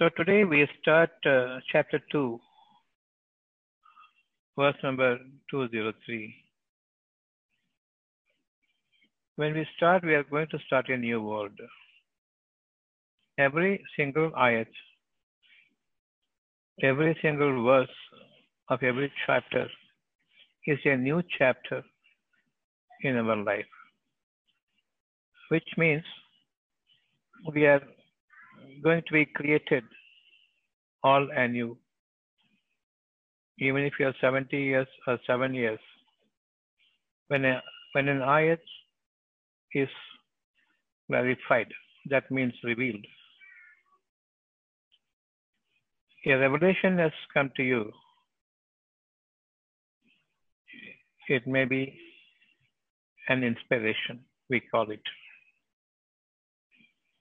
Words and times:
So 0.00 0.08
today 0.16 0.44
we 0.44 0.66
start 0.80 1.10
uh, 1.26 1.58
chapter 1.70 2.00
2, 2.10 2.40
verse 4.58 4.74
number 4.82 5.18
203. 5.50 6.34
When 9.36 9.52
we 9.52 9.66
start, 9.76 10.02
we 10.02 10.14
are 10.14 10.22
going 10.22 10.46
to 10.52 10.58
start 10.66 10.88
a 10.88 10.96
new 10.96 11.20
world. 11.20 11.52
Every 13.38 13.84
single 13.94 14.30
ayat, 14.30 14.72
every 16.82 17.14
single 17.20 17.62
verse 17.62 17.96
of 18.70 18.82
every 18.82 19.12
chapter 19.26 19.68
is 20.66 20.78
a 20.86 20.96
new 20.96 21.22
chapter 21.36 21.82
in 23.02 23.18
our 23.18 23.36
life, 23.36 23.72
which 25.50 25.68
means 25.76 26.04
we 27.52 27.66
are 27.66 27.82
going 28.82 29.02
to 29.06 29.12
be 29.12 29.26
created 29.26 29.84
all 31.02 31.28
anew. 31.36 31.76
Even 33.58 33.82
if 33.82 33.94
you 33.98 34.06
are 34.06 34.14
70 34.20 34.56
years 34.56 34.86
or 35.06 35.18
7 35.26 35.54
years, 35.54 35.78
when, 37.28 37.44
a, 37.44 37.62
when 37.92 38.08
an 38.08 38.20
ayat 38.20 38.58
is 39.74 39.88
clarified, 41.08 41.68
that 42.08 42.30
means 42.30 42.54
revealed. 42.64 43.04
A 46.26 46.34
revelation 46.34 46.98
has 46.98 47.12
come 47.32 47.50
to 47.56 47.62
you. 47.62 47.92
It 51.28 51.46
may 51.46 51.64
be 51.64 51.96
an 53.28 53.44
inspiration, 53.44 54.20
we 54.48 54.60
call 54.60 54.90
it. 54.90 55.00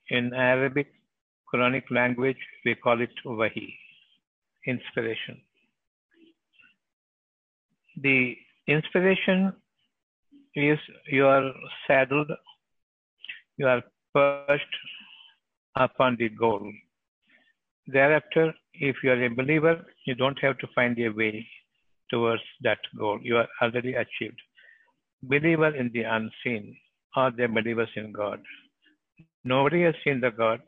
In 0.10 0.34
Arabic, 0.34 0.88
Quranic 1.54 1.84
language, 1.90 2.38
we 2.66 2.76
call 2.76 3.02
it 3.02 3.10
wahi, 3.26 3.74
inspiration. 4.66 5.42
The 8.02 8.36
inspiration 8.68 9.54
is 10.56 10.80
you 11.08 11.26
are 11.26 11.52
saddled, 11.88 12.32
you 13.58 13.68
are 13.68 13.82
perched 14.14 14.76
upon 15.76 16.18
the 16.18 16.30
goal. 16.30 16.72
Thereafter, 17.88 18.54
if 18.74 18.98
you 19.04 19.12
are 19.12 19.24
a 19.24 19.30
believer, 19.30 19.86
you 20.06 20.16
don't 20.16 20.38
have 20.40 20.58
to 20.60 20.68
find 20.76 20.98
a 21.00 21.10
way 21.10 21.48
towards 22.10 22.44
that 22.62 22.80
goal. 22.98 23.20
You 23.22 23.38
are 23.38 23.48
already 23.62 23.94
achieved. 23.94 24.40
Believer 25.24 25.76
in 25.76 25.92
the 25.94 26.04
unseen 26.04 26.78
are 27.16 27.32
the 27.32 27.48
believers 27.48 27.90
in 27.96 28.12
God. 28.12 28.40
Nobody 29.44 29.84
has 29.84 29.96
seen 30.04 30.22
the 30.22 30.32
God, 30.32 30.62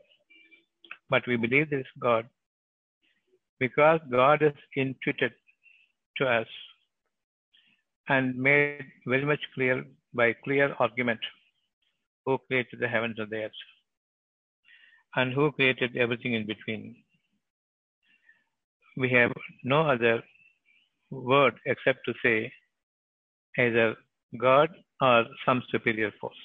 but 1.12 1.26
we 1.30 1.36
believe 1.44 1.68
this 1.70 1.90
God 2.00 2.28
because 3.62 4.00
God 4.10 4.42
is 4.42 4.58
intuited 4.82 5.32
to 6.18 6.26
us 6.26 6.46
and 8.08 8.36
made 8.46 8.86
very 9.06 9.26
much 9.32 9.44
clear 9.54 9.84
by 10.14 10.32
clear 10.44 10.74
argument 10.78 11.20
who 12.24 12.38
created 12.46 12.80
the 12.80 12.88
heavens 12.94 13.16
and 13.18 13.30
the 13.30 13.44
earth 13.44 13.62
and 15.16 15.32
who 15.32 15.52
created 15.52 15.96
everything 15.96 16.34
in 16.34 16.46
between. 16.46 16.82
We 18.96 19.10
have 19.10 19.32
no 19.64 19.82
other 19.94 20.16
word 21.10 21.54
except 21.66 22.00
to 22.06 22.14
say 22.24 22.52
either 23.58 23.94
God 24.40 24.70
or 25.00 25.24
some 25.46 25.62
superior 25.70 26.10
force. 26.20 26.44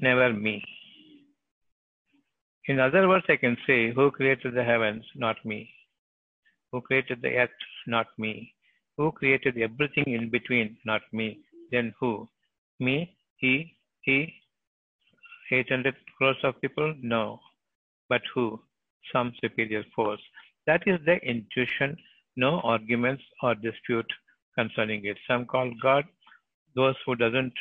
Never 0.00 0.32
me. 0.32 0.62
In 2.68 2.78
other 2.78 3.08
words, 3.08 3.24
I 3.28 3.36
can 3.36 3.56
say, 3.66 3.92
Who 3.92 4.10
created 4.10 4.54
the 4.54 4.64
heavens? 4.64 5.04
Not 5.16 5.36
me. 5.44 5.70
Who 6.70 6.80
created 6.80 7.20
the 7.20 7.36
earth? 7.36 7.50
Not 7.86 8.06
me. 8.18 8.54
Who 8.96 9.10
created 9.12 9.58
everything 9.58 10.04
in 10.06 10.30
between? 10.30 10.76
Not 10.84 11.02
me. 11.12 11.40
Then 11.70 11.92
who? 11.98 12.28
Me? 12.78 13.16
He? 13.36 13.76
He? 14.02 14.32
800 15.50 15.94
crores 16.16 16.36
of 16.44 16.60
people? 16.60 16.94
No. 17.02 17.40
But 18.08 18.22
who? 18.34 18.60
Some 19.12 19.32
superior 19.42 19.84
force. 19.94 20.20
That 20.66 20.82
is 20.86 21.00
the 21.04 21.16
intuition. 21.16 21.96
No 22.36 22.60
arguments 22.60 23.22
or 23.42 23.54
dispute 23.54 24.10
concerning 24.56 25.04
it. 25.04 25.18
Some 25.28 25.46
call 25.46 25.70
God. 25.82 26.04
Those 26.76 26.94
who 27.04 27.16
doesn't 27.16 27.52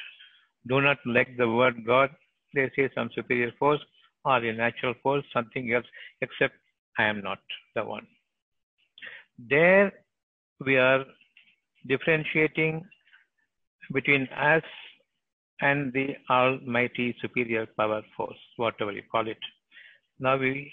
do 0.67 0.79
not 0.79 0.99
like 1.05 1.35
the 1.37 1.49
word 1.49 1.85
God, 1.85 2.11
they 2.53 2.69
say 2.75 2.89
some 2.93 3.09
superior 3.15 3.51
force 3.57 3.81
or 4.25 4.37
a 4.37 4.53
natural 4.53 4.93
force, 5.01 5.23
something 5.33 5.73
else, 5.73 5.85
except 6.21 6.53
I 6.97 7.05
am 7.05 7.21
not 7.21 7.39
the 7.75 7.83
one. 7.83 8.07
There 9.49 9.91
we 10.65 10.77
are 10.77 11.03
differentiating 11.87 12.85
between 13.93 14.27
us 14.27 14.63
and 15.61 15.93
the 15.93 16.15
Almighty 16.29 17.15
Superior 17.21 17.67
Power 17.77 18.01
Force, 18.15 18.37
whatever 18.57 18.91
you 18.91 19.03
call 19.11 19.27
it. 19.27 19.37
Now 20.19 20.37
we 20.37 20.71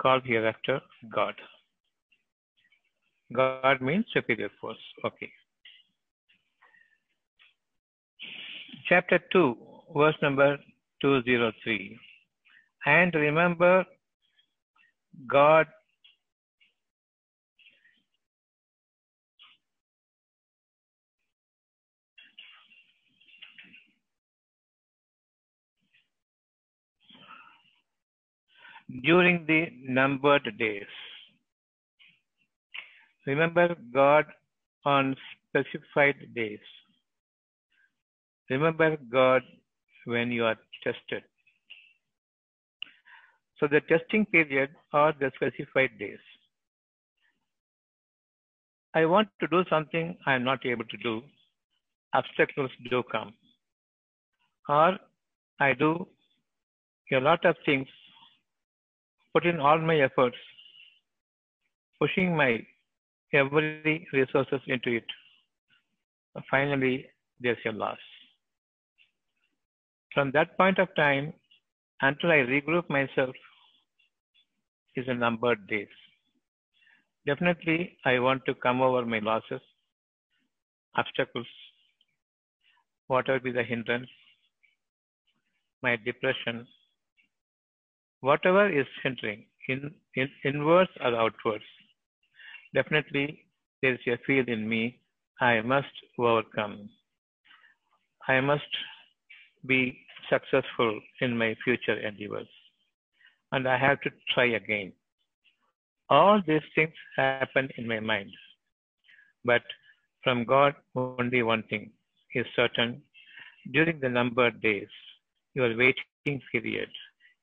call 0.00 0.20
hereafter 0.20 0.80
God. 1.14 1.34
God 3.32 3.80
means 3.80 4.04
superior 4.12 4.50
force. 4.60 4.78
Okay. 5.04 5.30
Chapter 8.88 9.18
2, 9.32 9.56
verse 9.96 10.14
number 10.20 10.58
203. 11.00 11.98
And 12.86 13.14
remember, 13.14 13.84
God 15.28 15.66
during 29.02 29.46
the 29.46 29.66
numbered 29.82 30.46
days. 30.58 30.86
Remember 33.26 33.74
God 33.92 34.26
on 34.84 35.16
specified 35.48 36.16
days. 36.34 36.58
Remember 38.50 38.96
God 39.10 39.42
when 40.04 40.30
you 40.30 40.44
are 40.44 40.56
tested. 40.82 41.22
So 43.64 43.68
the 43.68 43.80
testing 43.80 44.26
period 44.26 44.68
are 44.92 45.14
the 45.18 45.32
specified 45.36 45.98
days. 45.98 46.18
I 48.92 49.06
want 49.06 49.28
to 49.40 49.46
do 49.46 49.64
something 49.70 50.18
I 50.26 50.34
am 50.34 50.44
not 50.44 50.66
able 50.66 50.84
to 50.84 50.96
do. 50.98 51.22
Obstacles 52.12 52.70
do 52.90 53.02
come. 53.10 53.32
Or 54.68 54.98
I 55.60 55.72
do 55.72 56.06
a 57.10 57.20
lot 57.20 57.46
of 57.46 57.56
things, 57.64 57.86
put 59.32 59.46
in 59.46 59.60
all 59.60 59.78
my 59.78 59.98
efforts, 60.00 60.36
pushing 61.98 62.36
my 62.36 62.66
every 63.32 64.06
resources 64.12 64.60
into 64.66 64.96
it. 64.96 65.06
Finally, 66.50 67.06
there's 67.40 67.64
a 67.64 67.72
loss. 67.72 68.04
From 70.12 70.32
that 70.32 70.54
point 70.58 70.78
of 70.78 70.94
time, 70.96 71.32
until 72.02 72.30
I 72.30 72.44
regroup 72.54 72.90
myself, 72.90 73.34
is 74.96 75.06
a 75.08 75.14
numbered 75.14 75.66
days. 75.66 75.88
Definitely, 77.26 77.96
I 78.04 78.18
want 78.18 78.44
to 78.46 78.54
come 78.54 78.82
over 78.82 79.04
my 79.06 79.18
losses, 79.18 79.60
obstacles, 80.96 81.46
whatever 83.06 83.40
be 83.40 83.52
the 83.52 83.62
hindrance, 83.62 84.08
my 85.82 85.96
depression, 85.96 86.66
whatever 88.20 88.68
is 88.68 88.86
hindering, 89.02 89.46
in, 89.68 89.94
in 90.14 90.28
inwards 90.44 90.90
or 91.00 91.14
outwards. 91.14 91.64
Definitely, 92.74 93.44
there 93.82 93.94
is 93.94 94.00
a 94.06 94.18
feel 94.26 94.44
in 94.46 94.68
me 94.68 95.00
I 95.40 95.60
must 95.62 95.94
overcome. 96.18 96.90
I 98.28 98.40
must 98.40 98.62
be 99.66 99.98
successful 100.30 101.00
in 101.20 101.36
my 101.36 101.54
future 101.64 101.98
endeavors. 101.98 102.48
And 103.54 103.68
I 103.68 103.76
have 103.78 104.00
to 104.02 104.10
try 104.32 104.46
again. 104.60 104.92
All 106.10 106.40
these 106.46 106.66
things 106.74 106.94
happen 107.16 107.68
in 107.78 107.86
my 107.92 108.00
mind. 108.00 108.30
But 109.44 109.62
from 110.22 110.44
God, 110.44 110.74
only 110.94 111.42
one 111.42 111.62
thing 111.70 111.90
is 112.34 112.46
certain. 112.56 113.02
During 113.72 114.00
the 114.00 114.08
numbered 114.08 114.60
days, 114.60 114.92
your 115.54 115.70
waiting 115.76 116.40
period, 116.52 116.90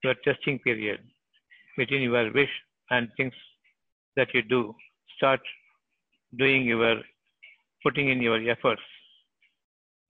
your 0.03 0.15
testing 0.25 0.59
period, 0.59 0.99
between 1.77 2.01
your 2.01 2.31
wish 2.33 2.53
and 2.89 3.09
things 3.17 3.33
that 4.17 4.33
you 4.33 4.41
do, 4.41 4.75
start 5.17 5.39
doing 6.37 6.65
your, 6.65 6.97
putting 7.83 8.09
in 8.09 8.21
your 8.21 8.39
efforts. 8.49 8.81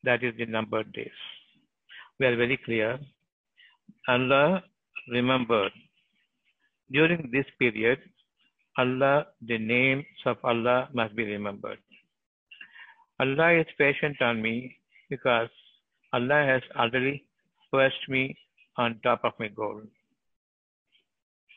That 0.03 0.23
is 0.23 0.33
the 0.37 0.47
numbered 0.47 0.91
days 0.93 1.19
we 2.21 2.27
are 2.27 2.35
very 2.35 2.57
clear. 2.65 2.99
Allah 4.07 4.63
remembered 5.11 5.71
during 6.91 7.29
this 7.31 7.45
period, 7.59 7.99
Allah, 8.77 9.27
the 9.41 9.57
names 9.57 10.05
of 10.25 10.37
Allah 10.43 10.89
must 10.93 11.15
be 11.15 11.23
remembered. 11.23 11.79
Allah 13.19 13.59
is 13.59 13.67
patient 13.77 14.21
on 14.21 14.41
me 14.41 14.75
because 15.09 15.49
Allah 16.13 16.43
has 16.45 16.61
already 16.75 17.25
perched 17.71 18.09
me 18.09 18.37
on 18.77 18.99
top 19.03 19.21
of 19.23 19.33
my 19.39 19.47
goal. 19.49 19.81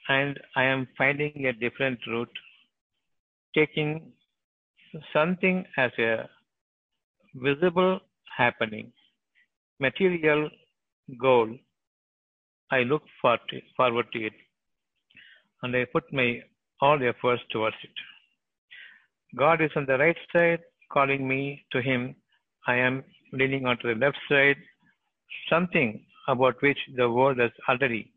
And 0.09 0.39
I 0.57 0.65
am 0.65 0.87
finding 0.99 1.47
a 1.47 1.53
different 1.53 1.99
route, 2.07 2.37
taking 3.55 4.13
something 5.13 5.65
as 5.79 5.91
a 5.99 6.29
visible 7.35 8.01
happening, 8.37 8.93
material 9.81 10.51
goal. 11.19 11.57
I 12.71 12.81
look 12.81 13.03
forward 13.23 14.07
to 14.13 14.19
it 14.19 14.33
and 15.65 15.75
I 15.75 15.87
put 15.93 16.13
my 16.13 16.29
all 16.83 17.03
efforts 17.03 17.43
towards 17.51 17.77
it. 17.83 17.97
God 19.35 19.63
is 19.63 19.71
on 19.75 19.87
the 19.87 19.97
right 19.99 20.17
side 20.33 20.61
calling 20.93 21.27
me 21.27 21.65
to 21.73 21.81
Him. 21.81 22.15
I 22.67 22.77
am 22.77 23.03
leaning 23.33 23.65
onto 23.67 23.89
the 23.89 23.99
left 23.99 24.19
side, 24.29 24.59
something 25.49 26.05
about 26.29 26.61
which 26.61 26.79
the 26.97 27.09
world 27.11 27.39
has 27.39 27.51
already 27.69 28.13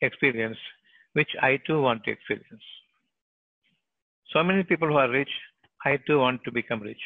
experienced, 0.00 0.66
which 1.12 1.28
I 1.42 1.58
too 1.66 1.80
want 1.82 2.04
to 2.04 2.12
experience. 2.12 2.66
So 4.32 4.42
many 4.42 4.64
people 4.64 4.88
who 4.88 4.96
are 4.96 5.10
rich, 5.10 5.34
I 5.84 5.98
too 6.06 6.18
want 6.18 6.42
to 6.44 6.50
become 6.50 6.80
rich. 6.80 7.04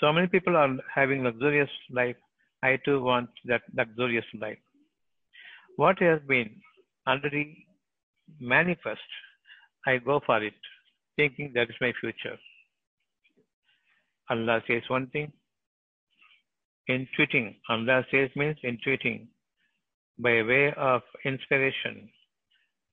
So 0.00 0.12
many 0.12 0.28
people 0.28 0.56
are 0.56 0.76
having 0.94 1.24
luxurious 1.24 1.70
life, 1.90 2.16
I 2.62 2.78
too 2.86 3.02
want 3.02 3.28
that 3.44 3.62
luxurious 3.74 4.24
life. 4.40 4.58
What 5.76 5.98
has 6.00 6.20
been 6.26 6.50
already 7.06 7.65
manifest, 8.40 9.00
I 9.86 9.98
go 9.98 10.20
for 10.24 10.42
it, 10.42 10.54
thinking 11.16 11.52
that 11.54 11.70
is 11.70 11.76
my 11.80 11.92
future. 12.00 12.36
Allah 14.30 14.62
says 14.66 14.82
one 14.88 15.06
thing. 15.08 15.32
Intuiting. 16.88 17.56
Allah 17.68 18.04
says 18.10 18.30
means 18.36 18.56
intuiting 18.64 19.26
by 20.18 20.42
way 20.42 20.72
of 20.76 21.02
inspiration 21.24 22.08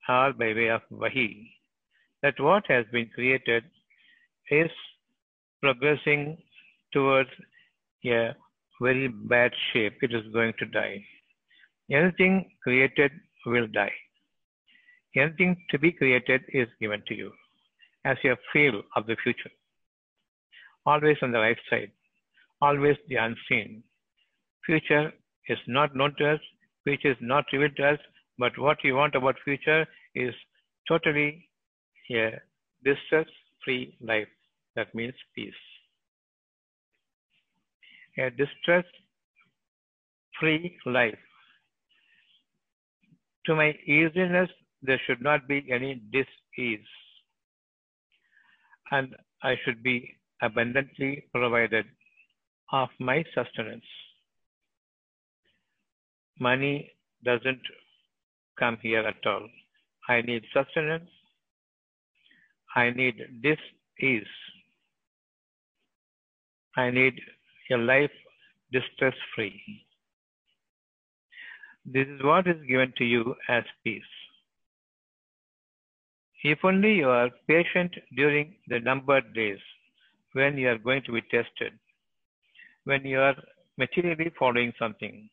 or 0.08 0.32
by 0.32 0.52
way 0.52 0.68
of 0.68 0.82
wahi. 0.90 1.50
That 2.22 2.38
what 2.38 2.64
has 2.68 2.84
been 2.92 3.08
created 3.14 3.64
is 4.50 4.70
progressing 5.62 6.38
towards 6.92 7.30
a 8.06 8.34
very 8.80 9.08
bad 9.08 9.52
shape. 9.72 9.98
It 10.02 10.12
is 10.12 10.32
going 10.32 10.52
to 10.58 10.66
die. 10.66 11.04
Anything 11.90 12.50
created 12.62 13.12
will 13.46 13.66
die. 13.66 13.92
Anything 15.16 15.56
to 15.70 15.78
be 15.78 15.92
created 15.92 16.42
is 16.48 16.68
given 16.80 17.02
to 17.08 17.14
you 17.14 17.32
as 18.04 18.16
a 18.24 18.36
feel 18.52 18.82
of 18.96 19.06
the 19.06 19.16
future 19.22 19.50
always 20.86 21.16
on 21.22 21.32
the 21.32 21.38
right 21.38 21.56
side, 21.70 21.90
always 22.60 22.96
the 23.08 23.16
unseen. 23.16 23.82
Future 24.66 25.12
is 25.48 25.58
not 25.66 25.96
known 25.96 26.14
to 26.18 26.34
us, 26.34 26.40
future 26.84 27.10
is 27.12 27.16
not 27.20 27.44
revealed 27.52 27.76
to 27.76 27.86
us, 27.90 27.98
but 28.38 28.58
what 28.58 28.78
we 28.84 28.92
want 28.92 29.14
about 29.14 29.36
future 29.44 29.86
is 30.14 30.34
totally 30.88 31.48
a 32.10 32.40
distress-free 32.84 33.96
life. 34.00 34.28
That 34.76 34.94
means 34.94 35.14
peace. 35.34 35.54
A 38.18 38.30
distress-free 38.30 38.86
life. 40.86 41.18
To 43.46 43.54
my 43.54 43.74
easiness, 43.86 44.50
there 44.86 45.00
should 45.06 45.22
not 45.22 45.48
be 45.48 45.64
any 45.72 46.02
dis-ease. 46.12 46.92
And 48.90 49.14
I 49.42 49.56
should 49.64 49.82
be 49.82 50.16
abundantly 50.42 51.24
provided 51.32 51.86
of 52.72 52.88
my 52.98 53.24
sustenance. 53.34 53.84
Money 56.38 56.90
doesn't 57.24 57.62
come 58.58 58.78
here 58.82 59.00
at 59.00 59.26
all. 59.26 59.48
I 60.08 60.20
need 60.22 60.44
sustenance. 60.52 61.10
I 62.76 62.90
need 62.90 63.14
this 63.42 63.58
ease. 64.00 64.34
I 66.76 66.90
need 66.90 67.20
a 67.70 67.76
life 67.76 68.10
distress 68.72 69.14
free. 69.34 69.60
This 71.86 72.06
is 72.08 72.22
what 72.22 72.46
is 72.48 72.60
given 72.66 72.92
to 72.98 73.04
you 73.04 73.34
as 73.48 73.64
peace. 73.84 74.13
If 76.44 76.58
only 76.62 76.96
you 76.96 77.08
are 77.08 77.30
patient 77.48 77.94
during 78.14 78.56
the 78.68 78.78
numbered 78.78 79.32
days, 79.32 79.58
when 80.34 80.58
you 80.58 80.68
are 80.68 80.76
going 80.76 81.02
to 81.04 81.12
be 81.12 81.22
tested, 81.22 81.72
when 82.84 83.02
you 83.06 83.18
are 83.18 83.34
materially 83.78 84.30
following 84.38 84.74
something, 84.78 85.30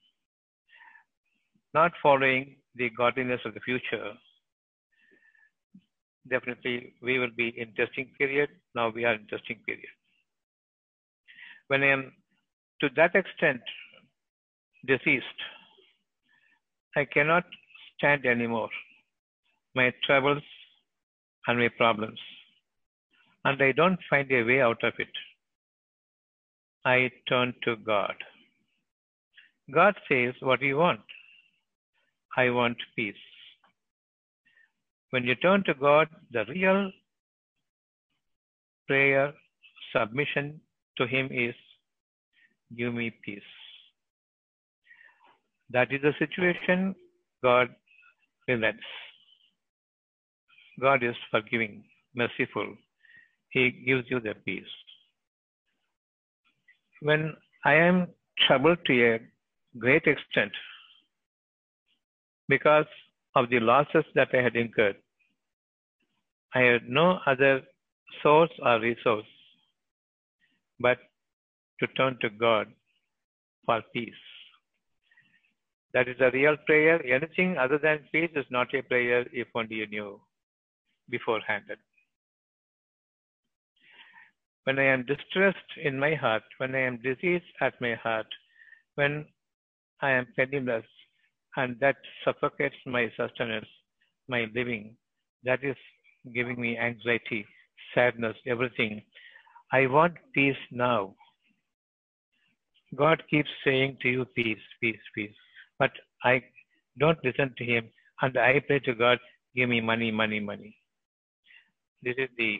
not 1.74 1.92
following 2.02 2.56
the 2.76 2.90
godliness 2.92 3.42
of 3.44 3.54
the 3.54 3.60
future, 3.60 4.14
definitely 6.30 6.94
we 7.02 7.20
will 7.20 7.36
be 7.36 7.54
in 7.58 7.74
testing 7.74 8.10
period. 8.18 8.50
Now 8.74 8.90
we 8.90 9.04
are 9.04 9.16
in 9.16 9.28
testing 9.28 9.60
period. 9.66 9.92
When 11.68 11.84
I 11.84 11.88
am 11.88 12.14
to 12.80 12.90
that 12.96 13.16
extent 13.16 13.62
deceased, 14.86 15.26
I 16.96 17.04
cannot 17.04 17.44
stand 17.98 18.26
anymore. 18.26 18.70
My 19.76 19.94
troubles 20.06 20.44
and 21.48 21.60
my 21.60 21.70
problems 21.78 22.20
and 23.46 23.62
I 23.62 23.72
don't 23.72 24.00
find 24.10 24.32
a 24.32 24.44
way 24.44 24.62
out 24.62 24.84
of 24.84 24.94
it. 25.00 25.14
I 26.86 27.12
turn 27.28 27.54
to 27.64 27.76
God. 27.76 28.16
God 29.74 29.96
says, 30.10 30.34
What 30.42 30.62
you 30.62 30.78
want? 30.78 31.02
I 32.38 32.50
want 32.50 32.78
peace. 32.96 33.16
When 35.12 35.26
you 35.26 35.36
turn 35.36 35.64
to 35.66 35.74
God, 35.74 36.08
the 36.32 36.46
real 36.46 36.92
prayer, 38.88 39.34
submission 39.96 40.62
to 40.98 41.08
Him 41.08 41.30
is, 41.32 41.56
Give 42.78 42.94
me 42.94 43.12
peace. 43.24 43.42
That 45.72 45.92
is 45.92 46.02
the 46.02 46.14
situation 46.20 46.96
God 47.44 47.70
relents. 48.48 48.84
God 50.82 51.04
is 51.04 51.16
forgiving, 51.30 51.84
merciful, 52.16 52.76
he 53.50 53.70
gives 53.86 54.10
you 54.10 54.20
the 54.20 54.34
peace. 54.46 54.74
When 57.02 57.36
I 57.66 57.76
am 57.76 58.08
troubled 58.48 58.80
to 58.86 59.14
a 59.14 59.20
great 59.78 60.08
extent 60.08 60.52
because 62.48 62.86
of 63.36 63.50
the 63.50 63.60
losses 63.60 64.06
that 64.16 64.30
I 64.34 64.42
had 64.42 64.56
incurred, 64.56 64.96
I 66.56 66.62
had 66.62 66.90
no 66.90 67.20
other 67.26 67.62
source 68.24 68.52
or 68.64 68.80
resource 68.80 69.26
but 70.80 70.98
to 71.80 71.88
turn 71.96 72.18
to 72.22 72.30
God 72.30 72.68
for 73.66 73.82
peace. 73.94 74.24
That 75.94 76.08
is 76.08 76.18
a 76.20 76.32
real 76.32 76.58
prayer. 76.66 77.06
Anything 77.06 77.58
other 77.58 77.78
than 77.78 78.00
peace 78.12 78.32
is 78.36 78.46
not 78.50 78.74
a 78.74 78.82
prayer 78.82 79.26
if 79.32 79.48
only 79.56 79.76
you 79.76 79.88
knew 79.88 80.22
beforehand 81.12 81.66
when 84.66 84.78
I 84.78 84.86
am 84.86 85.06
distressed 85.06 85.72
in 85.84 86.00
my 86.00 86.14
heart, 86.16 86.44
when 86.58 86.76
I 86.76 86.82
am 86.82 87.00
diseased 87.02 87.52
at 87.62 87.80
my 87.82 87.96
heart, 87.96 88.28
when 88.96 89.26
I 90.02 90.12
am 90.12 90.28
penniless, 90.36 90.86
and 91.58 91.80
that 91.80 91.96
suffocates 92.24 92.76
my 92.86 93.12
sustenance, 93.18 93.68
my 94.28 94.46
living, 94.54 94.96
that 95.44 95.64
is 95.64 95.76
giving 96.34 96.62
me 96.62 96.78
anxiety, 96.78 97.46
sadness, 97.96 98.38
everything. 98.48 99.02
I 99.72 99.88
want 99.88 100.14
peace 100.34 100.64
now. 100.72 101.16
God 102.96 103.24
keeps 103.30 103.50
saying 103.66 103.98
to 104.02 104.10
you, 104.10 104.26
peace, 104.26 104.66
peace, 104.80 105.00
peace. 105.16 105.36
But 105.80 105.92
I 106.24 106.44
don't 107.00 107.18
listen 107.24 107.54
to 107.58 107.66
Him, 107.66 107.90
and 108.22 108.38
I 108.38 108.60
pray 108.68 108.80
to 108.80 108.94
God, 108.94 109.18
give 109.56 109.70
me 109.70 109.82
money, 109.82 110.12
money, 110.12 110.40
money. 110.40 110.76
This 112.04 112.16
is 112.18 112.30
the 112.38 112.58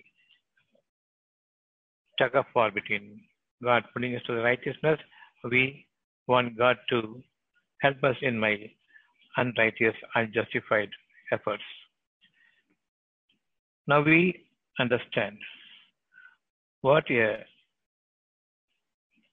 tug 2.20 2.36
of 2.36 2.46
war 2.56 2.72
between 2.72 3.22
God 3.64 3.84
putting 3.94 4.16
us 4.16 4.22
to 4.28 4.36
the 4.36 4.42
righteousness. 4.42 5.00
We 5.44 5.88
want 6.28 6.58
God 6.58 6.78
to 6.90 7.24
help 7.82 8.04
us 8.04 8.16
in 8.22 8.40
my 8.40 8.70
unrighteous, 9.38 9.96
unjustified 10.16 10.90
efforts. 11.32 11.64
Now 13.88 14.02
we 14.02 14.46
understand 14.80 15.38
what 16.82 17.10
a 17.10 17.44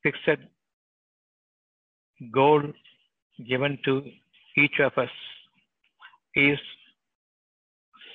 fixed 0.02 0.42
goal 2.32 2.62
given 3.46 3.78
to 3.84 4.02
each 4.56 4.80
of 4.80 4.92
us 4.96 5.10
is 6.34 6.58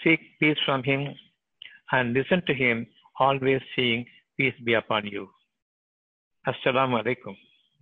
seek 0.03 0.19
peace 0.39 0.57
from 0.65 0.83
Him 0.83 1.13
and 1.93 2.13
listen 2.13 2.41
to 2.47 2.53
Him, 2.53 2.85
always 3.19 3.61
saying, 3.75 4.05
Peace 4.37 4.59
be 4.65 4.73
upon 4.73 5.05
you. 5.05 5.29
Assalamu 6.47 7.01
alaikum. 7.01 7.35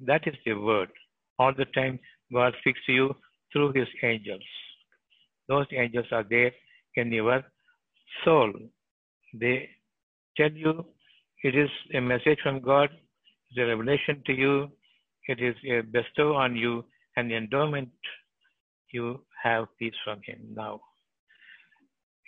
That 0.06 0.28
is 0.28 0.36
the 0.46 0.54
word. 0.54 0.90
All 1.40 1.54
the 1.58 1.66
time, 1.78 1.98
God 2.34 2.54
speaks 2.60 2.80
to 2.88 2.92
you 2.92 3.16
through 3.52 3.72
His 3.74 3.88
angels. 4.04 4.44
Those 5.48 5.66
angels 5.72 6.08
are 6.12 6.26
there 6.30 6.52
in 6.96 7.12
your 7.12 7.42
soul. 8.26 8.52
They 9.34 9.70
tell 10.36 10.52
you 10.52 10.86
it 11.44 11.56
is 11.56 11.70
a 11.96 12.02
message 12.02 12.40
from 12.44 12.60
God, 12.60 12.90
it's 13.50 13.60
a 13.60 13.66
revelation 13.66 14.22
to 14.26 14.34
you, 14.34 14.70
it 15.28 15.40
is 15.42 15.56
a 15.70 15.82
bestow 15.82 16.36
on 16.36 16.56
you, 16.56 16.84
an 17.16 17.32
endowment. 17.32 17.90
You 18.92 19.22
have 19.42 19.68
peace 19.80 20.00
from 20.04 20.20
Him 20.26 20.40
now. 20.54 20.82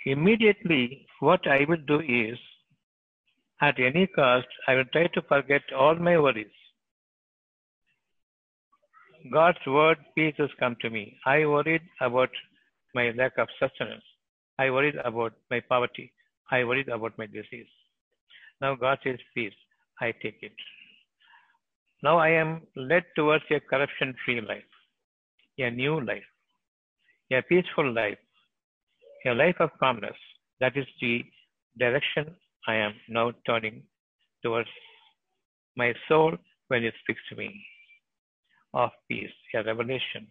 Immediately, 0.05 1.07
what 1.19 1.47
I 1.47 1.65
will 1.67 1.83
do 1.87 1.99
is, 2.01 2.37
at 3.61 3.79
any 3.79 4.07
cost, 4.07 4.47
I 4.67 4.75
will 4.75 4.85
try 4.91 5.07
to 5.07 5.21
forget 5.21 5.61
all 5.73 5.95
my 5.95 6.17
worries. 6.19 6.47
God's 9.31 9.65
word, 9.65 9.97
peace 10.15 10.35
has 10.37 10.49
come 10.59 10.75
to 10.81 10.89
me. 10.89 11.17
I 11.25 11.45
worried 11.45 11.83
about 12.01 12.29
my 12.93 13.11
lack 13.11 13.37
of 13.37 13.47
sustenance. 13.59 14.03
I 14.59 14.69
worried 14.69 14.95
about 15.05 15.33
my 15.49 15.61
poverty. 15.61 16.11
I 16.51 16.65
worried 16.65 16.89
about 16.89 17.17
my 17.17 17.25
disease. 17.25 17.71
Now 18.59 18.75
God 18.75 18.97
says, 19.03 19.19
peace. 19.33 19.53
I 20.01 20.11
take 20.21 20.39
it. 20.41 20.51
Now 22.01 22.17
I 22.17 22.31
am 22.31 22.63
led 22.75 23.05
towards 23.15 23.45
a 23.49 23.61
corruption 23.61 24.13
free 24.25 24.41
life, 24.41 24.71
a 25.57 25.69
new 25.69 26.01
life, 26.01 26.29
a 27.31 27.41
peaceful 27.41 27.93
life, 27.93 28.17
a 29.25 29.33
life 29.33 29.55
of 29.59 29.69
calmness. 29.79 30.17
That 30.59 30.77
is 30.77 30.85
the 31.01 31.23
direction 31.77 32.35
I 32.67 32.75
am 32.75 32.93
now 33.09 33.31
turning 33.45 33.83
towards 34.43 34.69
my 35.75 35.93
soul 36.07 36.33
when 36.67 36.83
it 36.83 36.93
speaks 37.01 37.21
to 37.29 37.35
me 37.35 37.65
of 38.73 38.89
peace, 39.09 39.31
a 39.55 39.63
revelation. 39.63 40.27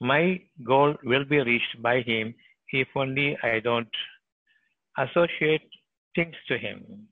My 0.00 0.40
goal 0.66 0.94
will 1.04 1.24
be 1.24 1.40
reached 1.40 1.80
by 1.82 2.00
Him 2.00 2.34
if 2.72 2.88
only 2.96 3.36
I 3.42 3.60
don't 3.60 3.94
associate 4.98 5.68
things 6.14 6.34
to 6.48 6.58
Him, 6.58 7.08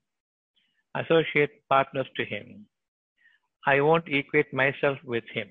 associate 0.97 1.51
partners 1.69 2.07
to 2.17 2.25
Him. 2.25 2.67
I 3.67 3.81
won't 3.81 4.09
equate 4.09 4.53
myself 4.53 4.99
with 5.05 5.25
Him. 5.33 5.49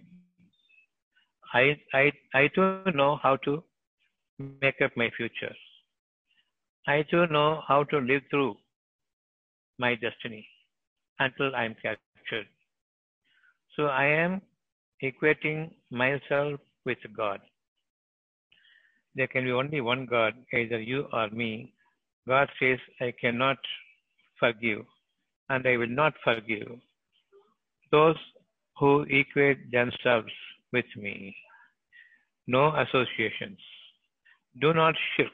I, 1.54 1.78
I, 1.94 2.12
I 2.34 2.50
do 2.56 2.84
know 2.94 3.20
how 3.22 3.38
to 3.46 3.64
make 4.62 4.82
up 4.84 4.92
my 4.96 5.10
future. 5.16 5.56
I 6.88 7.04
do 7.12 7.28
know 7.28 7.62
how 7.68 7.84
to 7.86 7.98
live 8.00 8.24
through 8.30 8.56
my 9.78 9.96
destiny 9.96 10.48
until 11.20 11.56
I 11.56 11.66
am 11.66 11.76
captured. 11.76 12.48
So 13.76 13.86
I 13.86 14.06
am 14.06 14.42
equating 15.04 15.72
myself 15.92 16.60
with 16.86 16.98
God. 17.16 17.40
There 19.16 19.28
can 19.28 19.44
be 19.46 19.52
only 19.52 19.82
one 19.82 20.06
God, 20.06 20.34
either 20.54 20.80
you 20.80 21.08
or 21.12 21.30
me. 21.30 21.74
God 22.28 22.50
says, 22.60 22.80
I 23.00 23.14
cannot 23.20 23.58
forgive, 24.40 24.86
and 25.50 25.68
I 25.68 25.78
will 25.78 25.90
not 25.90 26.14
forgive 26.24 26.68
those 27.92 28.16
who 28.78 29.06
equate 29.10 29.72
themselves 29.72 30.32
with 30.72 30.86
me. 30.96 31.36
No 32.48 32.74
associations. 32.76 33.60
Do 34.60 34.74
not 34.74 34.96
shirk. 35.16 35.32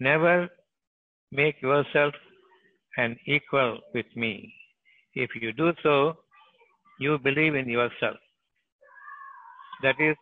Never 0.00 0.48
make 1.30 1.60
yourself 1.62 2.14
an 2.96 3.16
equal 3.26 3.80
with 3.94 4.06
me. 4.16 4.52
If 5.14 5.30
you 5.40 5.52
do 5.52 5.72
so, 5.82 6.16
you 6.98 7.18
believe 7.18 7.54
in 7.54 7.68
yourself. 7.68 8.16
That 9.82 10.00
is 10.00 10.16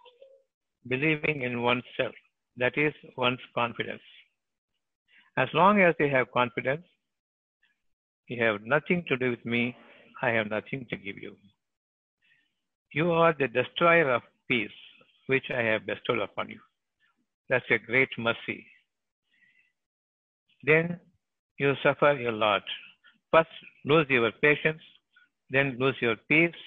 believing 0.88 1.42
in 1.42 1.62
oneself. 1.62 2.14
That 2.56 2.76
is 2.76 2.92
one's 3.16 3.40
confidence. 3.54 4.02
As 5.38 5.48
long 5.54 5.80
as 5.80 5.94
you 5.98 6.10
have 6.10 6.30
confidence, 6.32 6.84
you 8.28 8.42
have 8.44 8.60
nothing 8.62 9.04
to 9.08 9.16
do 9.16 9.30
with 9.30 9.44
me, 9.46 9.74
I 10.20 10.28
have 10.30 10.50
nothing 10.50 10.86
to 10.90 10.96
give 10.96 11.16
you. 11.16 11.36
You 12.92 13.12
are 13.12 13.34
the 13.38 13.48
destroyer 13.48 14.10
of 14.10 14.22
peace, 14.48 14.70
which 15.26 15.44
I 15.50 15.62
have 15.62 15.86
bestowed 15.86 16.18
upon 16.18 16.50
you. 16.50 16.60
That's 17.52 17.71
a 17.71 17.76
great 17.76 18.09
mercy. 18.16 18.64
Then 20.64 20.99
you 21.59 21.75
suffer 21.82 22.12
a 22.12 22.32
lot. 22.32 22.62
First, 23.30 23.50
lose 23.85 24.06
your 24.09 24.32
patience, 24.40 24.80
then 25.50 25.76
lose 25.78 25.97
your 26.00 26.16
peace, 26.30 26.62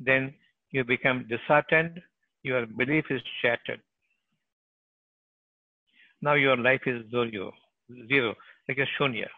then 0.00 0.34
you 0.72 0.82
become 0.82 1.28
disheartened, 1.28 2.00
your 2.42 2.66
belief 2.66 3.04
is 3.10 3.22
shattered. 3.40 3.80
Now 6.20 6.34
your 6.34 6.56
life 6.56 6.82
is 6.84 7.08
zero, 7.12 7.52
zero 8.08 8.34
like 8.68 8.78
a 8.78 8.88
shunya. 9.00 9.28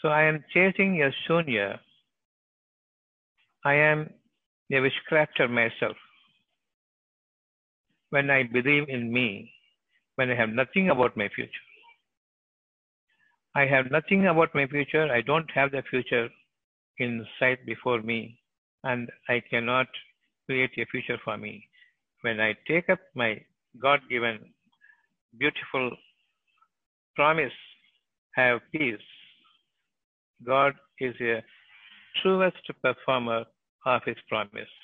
So 0.00 0.08
I 0.08 0.22
am 0.24 0.42
chasing 0.52 1.04
a 1.04 1.12
shunya. 1.24 1.78
I 3.64 3.74
am 3.74 4.10
a 4.72 4.74
witchcrafter 4.74 5.48
myself. 5.48 5.96
When 8.12 8.28
I 8.30 8.42
believe 8.42 8.90
in 8.90 9.10
me, 9.10 9.50
when 10.16 10.30
I 10.30 10.34
have 10.34 10.50
nothing 10.50 10.90
about 10.90 11.16
my 11.16 11.28
future. 11.34 11.66
I 13.54 13.64
have 13.64 13.90
nothing 13.90 14.26
about 14.26 14.54
my 14.54 14.66
future. 14.66 15.10
I 15.10 15.22
don't 15.22 15.50
have 15.52 15.72
the 15.72 15.82
future 15.90 16.28
in 16.98 17.26
sight 17.38 17.64
before 17.64 18.02
me, 18.02 18.38
and 18.84 19.08
I 19.30 19.40
cannot 19.48 19.86
create 20.44 20.72
a 20.76 20.84
future 20.90 21.18
for 21.24 21.38
me. 21.38 21.66
When 22.20 22.38
I 22.38 22.54
take 22.68 22.90
up 22.90 22.98
my 23.14 23.40
God 23.80 24.00
given 24.10 24.38
beautiful 25.38 25.90
promise, 27.16 27.58
have 28.34 28.60
peace, 28.72 29.08
God 30.44 30.74
is 31.00 31.14
a 31.22 31.42
truest 32.20 32.70
performer 32.82 33.44
of 33.86 34.02
his 34.04 34.16
promise. 34.28 34.74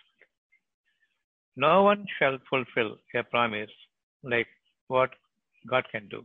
No 1.60 1.82
one 1.82 2.06
shall 2.16 2.38
fulfill 2.48 2.98
a 3.16 3.24
promise 3.24 3.70
like 4.22 4.46
what 4.86 5.10
God 5.68 5.84
can 5.90 6.06
do. 6.08 6.22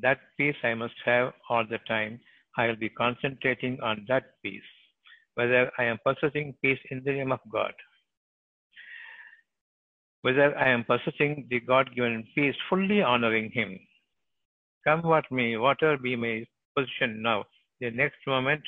That 0.00 0.18
peace 0.38 0.56
I 0.64 0.72
must 0.72 0.94
have 1.04 1.34
all 1.50 1.66
the 1.68 1.78
time. 1.86 2.18
I 2.56 2.68
will 2.68 2.76
be 2.76 2.88
concentrating 2.88 3.78
on 3.82 4.06
that 4.08 4.24
peace, 4.42 4.70
whether 5.34 5.70
I 5.78 5.84
am 5.84 5.98
possessing 6.06 6.54
peace 6.62 6.78
in 6.90 7.02
the 7.04 7.12
name 7.12 7.32
of 7.32 7.40
God, 7.52 7.74
whether 10.22 10.56
I 10.56 10.70
am 10.70 10.84
possessing 10.84 11.46
the 11.50 11.60
God 11.60 11.94
given 11.94 12.26
peace, 12.34 12.56
fully 12.70 13.02
honoring 13.02 13.50
Him. 13.52 13.78
Come 14.84 15.02
what 15.02 15.30
may, 15.30 15.58
whatever 15.58 15.98
be 15.98 16.16
my 16.16 16.46
position 16.74 17.20
now, 17.20 17.44
the 17.80 17.90
next 17.90 18.26
moment, 18.26 18.62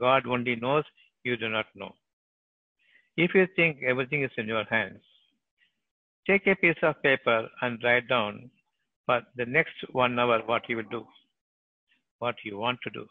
God 0.00 0.26
only 0.26 0.56
knows, 0.56 0.84
you 1.22 1.36
do 1.36 1.50
not 1.50 1.66
know. 1.74 1.94
If 3.16 3.34
you 3.34 3.46
think 3.54 3.82
everything 3.82 4.24
is 4.24 4.30
in 4.36 4.48
your 4.48 4.64
hands, 4.64 5.00
take 6.26 6.46
a 6.46 6.56
piece 6.56 6.82
of 6.82 7.00
paper 7.02 7.48
and 7.62 7.82
write 7.84 8.08
down 8.08 8.50
for 9.06 9.22
the 9.36 9.46
next 9.46 9.74
one 9.92 10.18
hour 10.18 10.40
what 10.46 10.68
you 10.68 10.76
will 10.76 10.90
do, 10.90 11.06
what 12.18 12.34
you 12.44 12.58
want 12.58 12.78
to 12.82 12.90
do. 12.90 13.06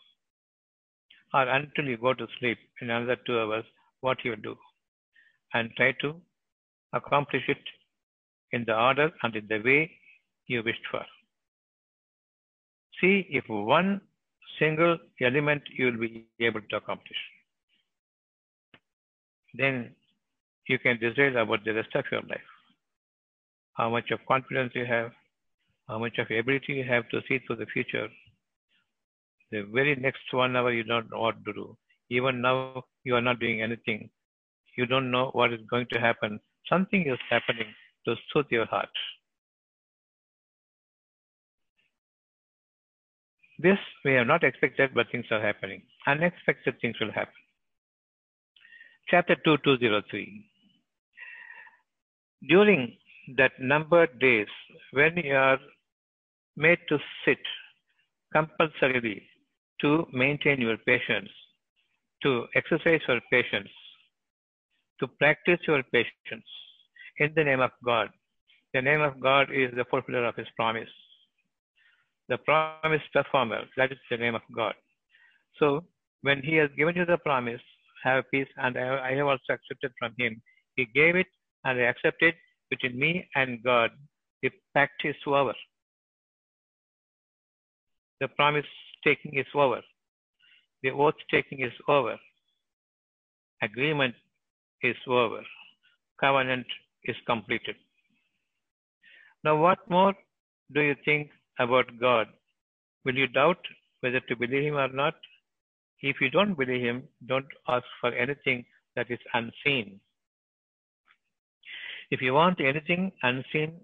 Or 1.34 1.48
until 1.48 1.86
you 1.86 1.98
go 1.98 2.14
to 2.14 2.28
sleep 2.40 2.58
in 2.82 2.90
another 2.90 3.16
two 3.26 3.40
hours, 3.40 3.64
what 4.02 4.18
you 4.24 4.32
will 4.32 4.42
do. 4.44 4.56
And 5.54 5.72
try 5.78 5.94
to 6.02 6.16
accomplish 6.94 7.44
it 7.48 7.64
in 8.52 8.66
the 8.66 8.76
order 8.76 9.12
and 9.24 9.36
in 9.36 9.48
the 9.48 9.60
way 9.60 9.92
you 10.48 10.64
wished 10.64 10.86
for. 10.92 11.06
See 13.00 13.26
if 13.30 13.46
one 13.48 14.02
single 14.60 14.98
element 15.22 15.64
you 15.78 15.86
will 15.86 15.98
be 15.98 16.26
able 16.40 16.62
to 16.70 16.76
accomplish. 16.76 17.18
Then 19.54 19.96
you 20.68 20.80
can 20.80 21.00
decide 21.00 21.36
about 21.36 21.64
the 21.64 21.74
rest 21.74 21.96
of 21.96 22.06
your 22.12 22.22
life. 22.22 22.50
How 23.74 23.90
much 23.90 24.12
of 24.12 24.20
confidence 24.28 24.72
you 24.76 24.86
have, 24.86 25.12
how 25.88 26.00
much 26.00 26.18
of 26.18 26.28
ability 26.32 26.74
you 26.74 26.84
have 26.84 27.08
to 27.10 27.22
see 27.28 27.40
through 27.40 27.58
the 27.58 27.66
future. 27.66 28.08
The 29.52 29.62
very 29.74 29.96
next 29.96 30.32
one 30.32 30.56
hour 30.56 30.72
you 30.72 30.84
don't 30.84 31.12
know 31.12 31.20
what 31.20 31.44
to 31.46 31.54
do. 31.54 31.78
Even 32.10 32.42
now 32.42 32.84
you 33.04 33.16
are 33.16 33.22
not 33.22 33.40
doing 33.40 33.62
anything. 33.62 34.10
You 34.78 34.86
don't 34.86 35.12
know 35.12 35.30
what 35.34 35.54
is 35.54 35.60
going 35.70 35.88
to 35.94 36.00
happen. 36.00 36.40
Something 36.70 37.08
is 37.08 37.20
happening 37.30 37.68
to 38.08 38.16
soothe 38.32 38.48
your 38.50 38.66
heart. 38.66 38.90
This 43.60 43.78
we 44.04 44.14
have 44.14 44.28
not 44.28 44.44
expected, 44.44 44.92
but 44.96 45.08
things 45.12 45.26
are 45.32 45.42
happening. 45.42 45.84
Unexpected 46.08 46.76
things 46.82 46.96
will 47.00 47.12
happen. 47.12 47.43
Chapter 49.14 49.36
2203. 49.46 50.44
During 52.50 52.98
that 53.38 53.52
numbered 53.60 54.18
days 54.20 54.48
when 54.92 55.16
you 55.18 55.36
are 55.36 55.60
made 56.58 56.80
to 56.90 56.98
sit 57.24 57.38
compulsorily 58.34 59.22
to 59.82 60.08
maintain 60.12 60.60
your 60.60 60.78
patience, 60.78 61.30
to 62.24 62.48
exercise 62.56 63.02
your 63.08 63.20
patience, 63.32 63.70
to 65.00 65.06
practice 65.20 65.60
your 65.68 65.84
patience 65.94 66.50
in 67.20 67.32
the 67.36 67.44
name 67.44 67.60
of 67.60 67.70
God. 67.86 68.10
The 68.74 68.82
name 68.82 69.02
of 69.02 69.20
God 69.20 69.50
is 69.54 69.70
the 69.76 69.86
fulfiller 69.92 70.26
of 70.26 70.36
His 70.36 70.48
promise. 70.56 70.90
The 72.30 72.40
promise 72.40 73.04
performer, 73.14 73.62
that 73.78 73.92
is 73.92 74.00
the 74.10 74.18
name 74.18 74.34
of 74.34 74.42
God. 74.56 74.74
So, 75.60 75.84
when 76.24 76.42
He 76.42 76.56
has 76.56 76.72
given 76.76 76.96
you 76.96 77.06
the 77.06 77.20
promise, 77.20 77.62
have 78.04 78.24
peace, 78.32 78.48
and 78.58 78.78
I 78.78 79.16
have 79.16 79.28
also 79.28 79.54
accepted 79.54 79.92
from 80.00 80.14
Him, 80.18 80.42
He 80.76 80.86
gave 80.94 81.16
it 81.16 81.28
and 81.66 81.80
I 81.80 81.84
accepted 81.84 82.36
between 82.70 83.00
me 83.00 83.28
and 83.36 83.64
God. 83.64 83.92
The 84.42 84.50
pact 84.74 85.06
is 85.06 85.16
over. 85.26 85.54
The 88.20 88.28
promise 88.30 88.66
taking 89.04 89.38
is 89.38 89.46
over. 89.56 89.82
The 90.82 90.92
oath 90.92 91.16
taking 91.32 91.62
is 91.62 91.72
over. 91.88 92.18
Agreement 93.62 94.16
is 94.82 94.96
over. 95.08 95.42
Covenant 96.20 96.66
is 97.06 97.16
completed. 97.26 97.76
Now, 99.44 99.56
what 99.58 99.80
more 99.90 100.14
do 100.74 100.82
you 100.82 100.96
think 101.06 101.30
about 101.60 101.86
God? 102.00 102.28
Will 103.06 103.16
you 103.16 103.28
doubt 103.28 103.60
whether 104.02 104.20
to 104.20 104.36
believe 104.36 104.64
Him 104.64 104.76
or 104.76 104.90
not? 104.90 105.16
If 106.04 106.18
you 106.22 106.30
don't 106.30 106.56
believe 106.56 106.82
Him, 106.82 107.04
don't 107.28 107.48
ask 107.68 107.86
for 108.00 108.14
anything 108.14 108.66
that 108.96 109.10
is 109.10 109.20
unseen. 109.34 110.00
If 112.12 112.22
you 112.22 112.34
want 112.34 112.60
anything 112.62 113.12
unseen 113.24 113.80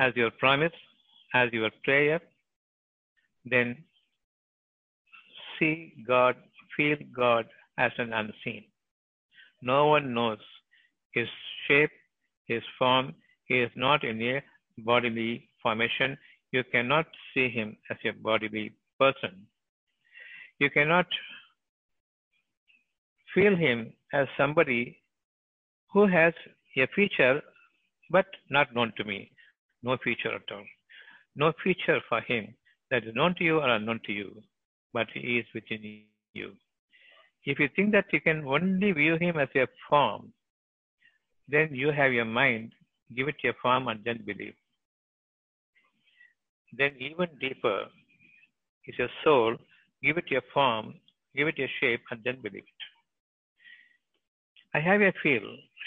as 0.00 0.16
your 0.16 0.30
promise, 0.32 0.72
as 1.34 1.52
your 1.52 1.70
prayer, 1.84 2.20
then 3.44 3.76
see 5.58 5.94
God, 6.06 6.36
feel 6.76 6.96
God 7.14 7.46
as 7.78 7.92
an 7.98 8.12
unseen. 8.12 8.64
No 9.60 9.86
one 9.88 10.12
knows 10.14 10.38
his 11.12 11.28
shape, 11.66 11.90
his 12.46 12.62
form. 12.78 13.14
He 13.44 13.60
is 13.60 13.70
not 13.76 14.04
in 14.04 14.20
a 14.22 14.42
bodily 14.78 15.48
formation. 15.62 16.16
You 16.50 16.64
cannot 16.64 17.06
see 17.32 17.48
him 17.48 17.76
as 17.90 17.98
a 18.04 18.12
bodily 18.12 18.72
person. 18.98 19.46
You 20.58 20.70
cannot 20.70 21.06
feel 23.34 23.56
him 23.56 23.92
as 24.12 24.26
somebody 24.36 24.98
who 25.92 26.06
has 26.06 26.34
a 26.76 26.86
feature 26.94 27.40
but 28.10 28.26
not 28.50 28.74
known 28.74 28.92
to 28.96 29.04
me. 29.04 29.30
No 29.82 29.96
feature 30.04 30.34
at 30.34 30.52
all. 30.54 30.64
No 31.34 31.52
feature 31.64 32.00
for 32.08 32.20
him 32.20 32.54
that 32.90 33.04
is 33.04 33.14
known 33.14 33.34
to 33.36 33.44
you 33.44 33.58
or 33.58 33.68
unknown 33.68 34.00
to 34.06 34.12
you, 34.12 34.42
but 34.92 35.06
he 35.14 35.38
is 35.38 35.46
within 35.54 36.02
you. 36.34 36.52
If 37.44 37.58
you 37.58 37.68
think 37.74 37.92
that 37.92 38.06
you 38.12 38.20
can 38.20 38.44
only 38.46 38.92
view 38.92 39.16
him 39.16 39.38
as 39.38 39.48
a 39.56 39.66
form, 39.88 40.32
then 41.48 41.70
you 41.72 41.90
have 41.90 42.12
your 42.12 42.24
mind, 42.24 42.72
give 43.16 43.28
it 43.28 43.36
a 43.44 43.52
form 43.60 43.88
and 43.88 44.00
then 44.04 44.20
believe. 44.24 44.54
Then 46.76 46.92
even 46.98 47.28
deeper 47.40 47.86
is 48.86 48.94
your 48.98 49.08
soul, 49.24 49.56
give 50.02 50.18
it 50.18 50.30
a 50.32 50.40
form, 50.54 50.94
give 51.36 51.48
it 51.48 51.58
a 51.58 51.68
shape 51.80 52.02
and 52.10 52.20
then 52.24 52.40
believe 52.42 52.62
it. 52.62 52.91
I 54.74 54.80
have 54.80 55.02
a 55.02 55.12
feel, 55.22 55.42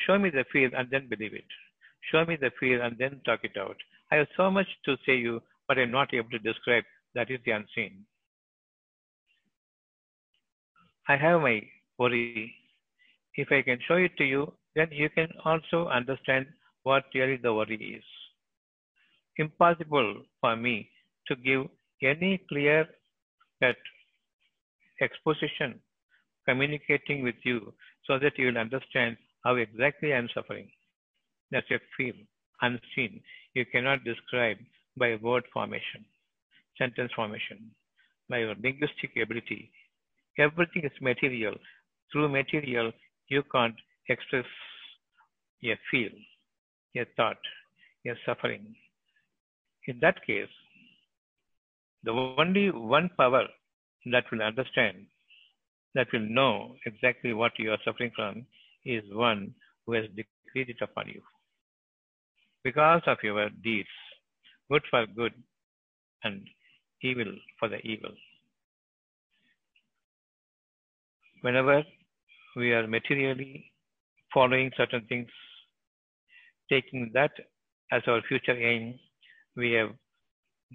show 0.05 0.19
me 0.19 0.29
the 0.29 0.45
feel 0.51 0.69
and 0.77 0.87
then 0.91 1.07
believe 1.09 1.33
it. 1.33 1.45
Show 2.11 2.23
me 2.25 2.37
the 2.39 2.51
feel 2.59 2.81
and 2.81 2.95
then 2.99 3.21
talk 3.25 3.39
it 3.43 3.57
out. 3.57 3.77
I 4.11 4.17
have 4.17 4.27
so 4.37 4.51
much 4.51 4.67
to 4.85 4.95
say 5.05 5.15
you, 5.15 5.41
but 5.67 5.79
I'm 5.79 5.91
not 5.91 6.13
able 6.13 6.29
to 6.29 6.39
describe. 6.39 6.83
That 7.15 7.31
is 7.31 7.39
the 7.45 7.51
unseen. 7.51 8.05
I 11.07 11.15
have 11.17 11.41
my 11.41 11.61
worry. 11.97 12.53
If 13.35 13.51
I 13.51 13.61
can 13.63 13.79
show 13.87 13.95
it 13.95 14.15
to 14.17 14.23
you, 14.23 14.53
then 14.75 14.89
you 14.91 15.09
can 15.09 15.29
also 15.43 15.87
understand 15.87 16.45
what 16.83 17.05
really 17.13 17.37
the 17.37 17.53
worry 17.53 17.97
is. 17.97 18.03
Impossible 19.37 20.23
for 20.41 20.55
me 20.55 20.89
to 21.27 21.35
give 21.35 21.65
any 22.03 22.39
clear 22.49 22.85
cut 23.61 23.75
exposition 25.01 25.79
communicating 26.47 27.23
with 27.23 27.35
you 27.43 27.73
so 28.07 28.19
that 28.19 28.37
you 28.37 28.47
will 28.47 28.57
understand 28.57 29.17
how 29.43 29.55
exactly 29.55 30.13
I 30.13 30.17
am 30.17 30.29
suffering. 30.33 30.69
That's 31.51 31.69
a 31.71 31.79
feel, 31.97 32.15
unseen. 32.61 33.21
You 33.53 33.65
cannot 33.65 34.03
describe 34.03 34.57
by 34.97 35.15
word 35.21 35.43
formation, 35.53 36.05
sentence 36.77 37.11
formation, 37.15 37.71
by 38.29 38.39
your 38.39 38.55
linguistic 38.55 39.11
ability. 39.21 39.71
Everything 40.37 40.83
is 40.83 41.01
material. 41.01 41.55
Through 42.11 42.29
material, 42.29 42.91
you 43.29 43.43
can't 43.51 43.75
express 44.09 44.45
a 45.63 45.77
feel, 45.89 46.11
a 46.97 47.05
thought, 47.15 47.37
a 48.07 48.13
suffering. 48.25 48.75
In 49.87 49.99
that 50.01 50.25
case, 50.25 50.49
the 52.03 52.11
only 52.11 52.69
one 52.71 53.09
power 53.17 53.45
that 54.11 54.25
will 54.31 54.41
understand, 54.41 55.05
that 55.95 56.07
will 56.13 56.27
know 56.29 56.75
exactly 56.85 57.33
what 57.33 57.53
you 57.57 57.71
are 57.71 57.79
suffering 57.83 58.11
from, 58.15 58.45
is 58.85 59.03
one 59.11 59.53
who 59.85 59.93
has 59.93 60.05
decreed 60.09 60.69
it 60.69 60.81
upon 60.81 61.07
you. 61.07 61.21
Because 62.63 63.01
of 63.07 63.17
your 63.23 63.49
deeds, 63.63 63.89
good 64.71 64.83
for 64.89 65.05
good 65.07 65.33
and 66.23 66.45
evil 67.01 67.31
for 67.59 67.69
the 67.69 67.77
evil. 67.77 68.11
Whenever 71.41 71.83
we 72.55 72.73
are 72.73 72.87
materially 72.87 73.71
following 74.33 74.71
certain 74.75 75.05
things, 75.07 75.29
taking 76.69 77.11
that 77.13 77.31
as 77.91 78.01
our 78.07 78.21
future 78.27 78.57
aim, 78.57 78.99
we 79.55 79.71
have 79.71 79.89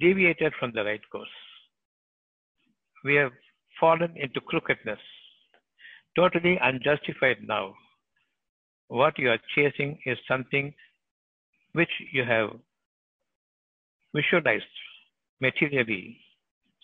deviated 0.01 0.53
from 0.59 0.73
the 0.75 0.85
right 0.85 1.01
course. 1.11 1.29
We 3.05 3.17
have 3.17 3.33
fallen 3.81 4.15
into 4.17 4.41
crookedness, 4.41 5.01
totally 6.17 6.59
unjustified 6.63 7.39
now. 7.43 7.75
What 8.89 9.19
you 9.19 9.31
are 9.31 9.39
chasing 9.55 9.99
is 10.05 10.19
something 10.29 10.75
which 11.73 11.91
you 12.13 12.25
have 12.25 12.51
visualized 14.15 14.65
materially, 15.41 16.19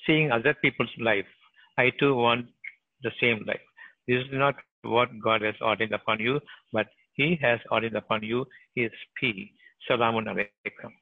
seeing 0.06 0.30
other 0.30 0.54
people's 0.54 0.94
life. 1.00 1.26
I 1.76 1.90
too 1.98 2.14
want 2.14 2.46
the 3.02 3.10
same 3.20 3.44
life. 3.46 3.60
This 4.08 4.24
is 4.24 4.30
not 4.32 4.54
what 4.82 5.08
God 5.22 5.42
has 5.42 5.54
ordained 5.60 5.92
upon 5.92 6.20
you, 6.20 6.40
but 6.72 6.86
He 7.14 7.38
has 7.42 7.58
ordained 7.70 7.96
upon 7.96 8.22
you 8.22 8.46
His 8.74 8.90
peace. 9.20 9.50
Salamun 9.90 10.26
alaikum. 10.26 10.92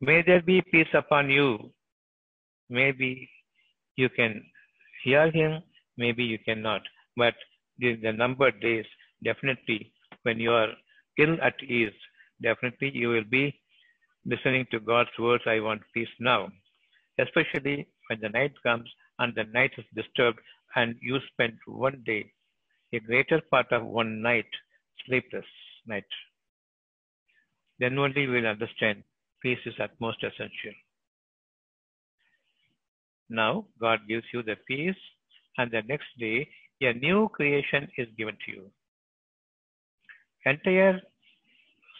May 0.00 0.22
there 0.22 0.42
be 0.42 0.62
peace 0.70 0.92
upon 0.94 1.30
you. 1.30 1.70
Maybe 2.68 3.28
you 3.96 4.08
can 4.08 4.42
hear 5.02 5.30
Him, 5.30 5.62
maybe 5.96 6.24
you 6.24 6.38
cannot. 6.38 6.82
But 7.16 7.34
during 7.78 8.00
the 8.02 8.12
numbered 8.12 8.60
days, 8.60 8.86
definitely 9.24 9.92
when 10.22 10.38
you 10.38 10.52
are 10.52 10.68
ill 11.18 11.36
at 11.42 11.62
ease, 11.62 11.92
definitely 12.42 12.90
you 12.94 13.08
will 13.08 13.24
be 13.24 13.58
listening 14.24 14.66
to 14.70 14.80
God's 14.80 15.10
words, 15.18 15.44
I 15.46 15.60
want 15.60 15.82
peace 15.94 16.14
now. 16.18 16.48
Especially 17.18 17.86
when 18.08 18.20
the 18.20 18.28
night 18.28 18.52
comes 18.62 18.88
and 19.18 19.34
the 19.34 19.44
night 19.44 19.72
is 19.78 19.84
disturbed 19.94 20.38
and 20.76 20.96
you 21.00 21.18
spend 21.32 21.54
one 21.66 22.02
day, 22.04 22.32
a 22.92 23.00
greater 23.00 23.40
part 23.50 23.70
of 23.72 23.84
one 23.84 24.22
night, 24.22 24.46
sleepless 25.06 25.44
night. 25.86 26.04
Then 27.78 27.98
only 27.98 28.22
you 28.22 28.30
will 28.30 28.46
understand 28.46 29.02
peace 29.42 29.58
is 29.64 29.74
at 29.80 30.00
most 30.00 30.22
essential. 30.22 30.72
Now, 33.30 33.66
God 33.80 34.00
gives 34.08 34.24
you 34.34 34.42
the 34.42 34.56
peace, 34.66 34.96
and 35.56 35.70
the 35.70 35.82
next 35.88 36.08
day, 36.18 36.48
a 36.82 36.92
new 36.92 37.28
creation 37.32 37.88
is 37.96 38.08
given 38.18 38.36
to 38.46 38.52
you. 38.52 38.70
Entire 40.44 41.00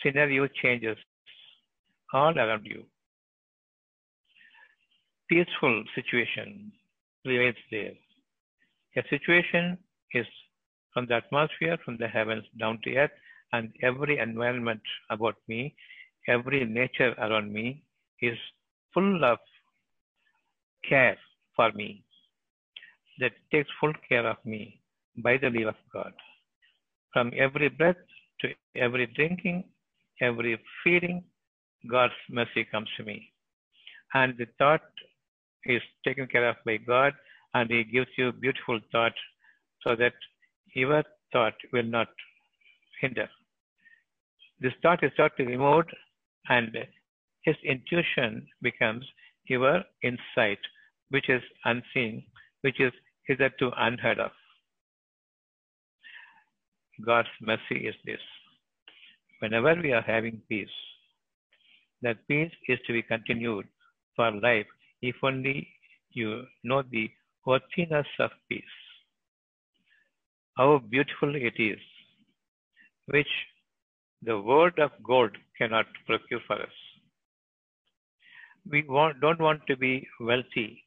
scenario 0.02 0.48
changes 0.62 0.96
all 2.12 2.36
around 2.36 2.64
you. 2.64 2.84
Peaceful 5.28 5.84
situation 5.94 6.72
prevails 7.24 7.54
there. 7.70 7.92
A 8.96 9.02
situation 9.08 9.78
is 10.12 10.26
from 10.92 11.06
the 11.06 11.14
atmosphere, 11.14 11.78
from 11.84 11.96
the 11.98 12.08
heavens 12.08 12.44
down 12.58 12.80
to 12.82 12.96
earth, 12.96 13.10
and 13.52 13.72
every 13.82 14.18
environment 14.18 14.80
about 15.10 15.36
me, 15.46 15.76
every 16.26 16.64
nature 16.64 17.14
around 17.18 17.52
me 17.52 17.84
is 18.20 18.36
full 18.92 19.24
of 19.24 19.38
care 20.88 21.16
for 21.56 21.70
me, 21.72 22.04
that 23.18 23.32
takes 23.52 23.68
full 23.78 23.92
care 24.08 24.26
of 24.26 24.36
me 24.44 24.80
by 25.18 25.36
the 25.36 25.50
leave 25.50 25.68
of 25.68 25.74
God. 25.92 26.12
From 27.12 27.32
every 27.36 27.68
breath 27.68 27.96
to 28.40 28.48
every 28.76 29.06
drinking, 29.06 29.64
every 30.20 30.58
feeling, 30.82 31.24
God's 31.90 32.14
mercy 32.28 32.64
comes 32.64 32.88
to 32.96 33.04
me. 33.04 33.32
And 34.14 34.36
the 34.38 34.46
thought 34.58 34.82
is 35.64 35.82
taken 36.04 36.26
care 36.26 36.48
of 36.48 36.56
by 36.64 36.78
God 36.78 37.12
and 37.54 37.70
He 37.70 37.84
gives 37.84 38.08
you 38.16 38.32
beautiful 38.32 38.80
thought 38.92 39.14
so 39.86 39.96
that 39.96 40.14
your 40.74 41.02
thought 41.32 41.54
will 41.72 41.84
not 41.84 42.08
hinder. 43.00 43.28
This 44.60 44.72
thought 44.82 45.02
is 45.02 45.10
thought 45.16 45.32
totally 45.36 45.56
removed 45.56 45.90
and 46.48 46.76
his 47.42 47.56
intuition 47.64 48.46
becomes 48.60 49.04
your 49.46 49.82
insight, 50.02 50.58
which 51.10 51.28
is 51.28 51.42
unseen, 51.64 52.24
which 52.62 52.80
is 52.80 52.92
hitherto 53.26 53.70
unheard 53.76 54.18
of. 54.18 54.30
God's 57.04 57.28
mercy 57.40 57.86
is 57.86 57.94
this. 58.04 58.20
Whenever 59.40 59.74
we 59.82 59.92
are 59.92 60.02
having 60.02 60.42
peace, 60.48 60.68
that 62.02 62.26
peace 62.28 62.52
is 62.68 62.78
to 62.86 62.92
be 62.92 63.02
continued 63.02 63.66
for 64.16 64.30
life 64.32 64.66
if 65.02 65.16
only 65.22 65.68
you 66.10 66.44
know 66.62 66.82
the 66.82 67.08
worthiness 67.46 68.06
of 68.18 68.30
peace. 68.48 68.76
How 70.56 70.78
beautiful 70.78 71.34
it 71.34 71.54
is, 71.58 71.78
which 73.06 73.32
the 74.22 74.38
word 74.38 74.78
of 74.78 74.90
gold 75.02 75.36
cannot 75.56 75.86
procure 76.06 76.40
for 76.46 76.56
us. 76.60 76.89
We 78.68 78.84
want, 78.88 79.20
don't 79.20 79.40
want 79.40 79.66
to 79.68 79.76
be 79.76 80.06
wealthy. 80.20 80.84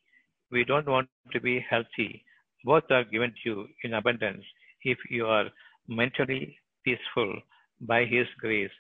We 0.52 0.64
don't 0.64 0.88
want 0.88 1.10
to 1.32 1.40
be 1.40 1.66
healthy. 1.70 2.24
Both 2.64 2.84
are 2.92 3.04
given 3.04 3.34
to 3.44 3.50
you 3.50 3.68
in 3.84 3.94
abundance 3.94 4.44
if 4.84 4.98
you 5.10 5.26
are 5.28 5.50
mentally 5.88 6.58
peaceful 6.86 7.34
by 7.82 8.06
His 8.06 8.28
grace, 8.40 8.72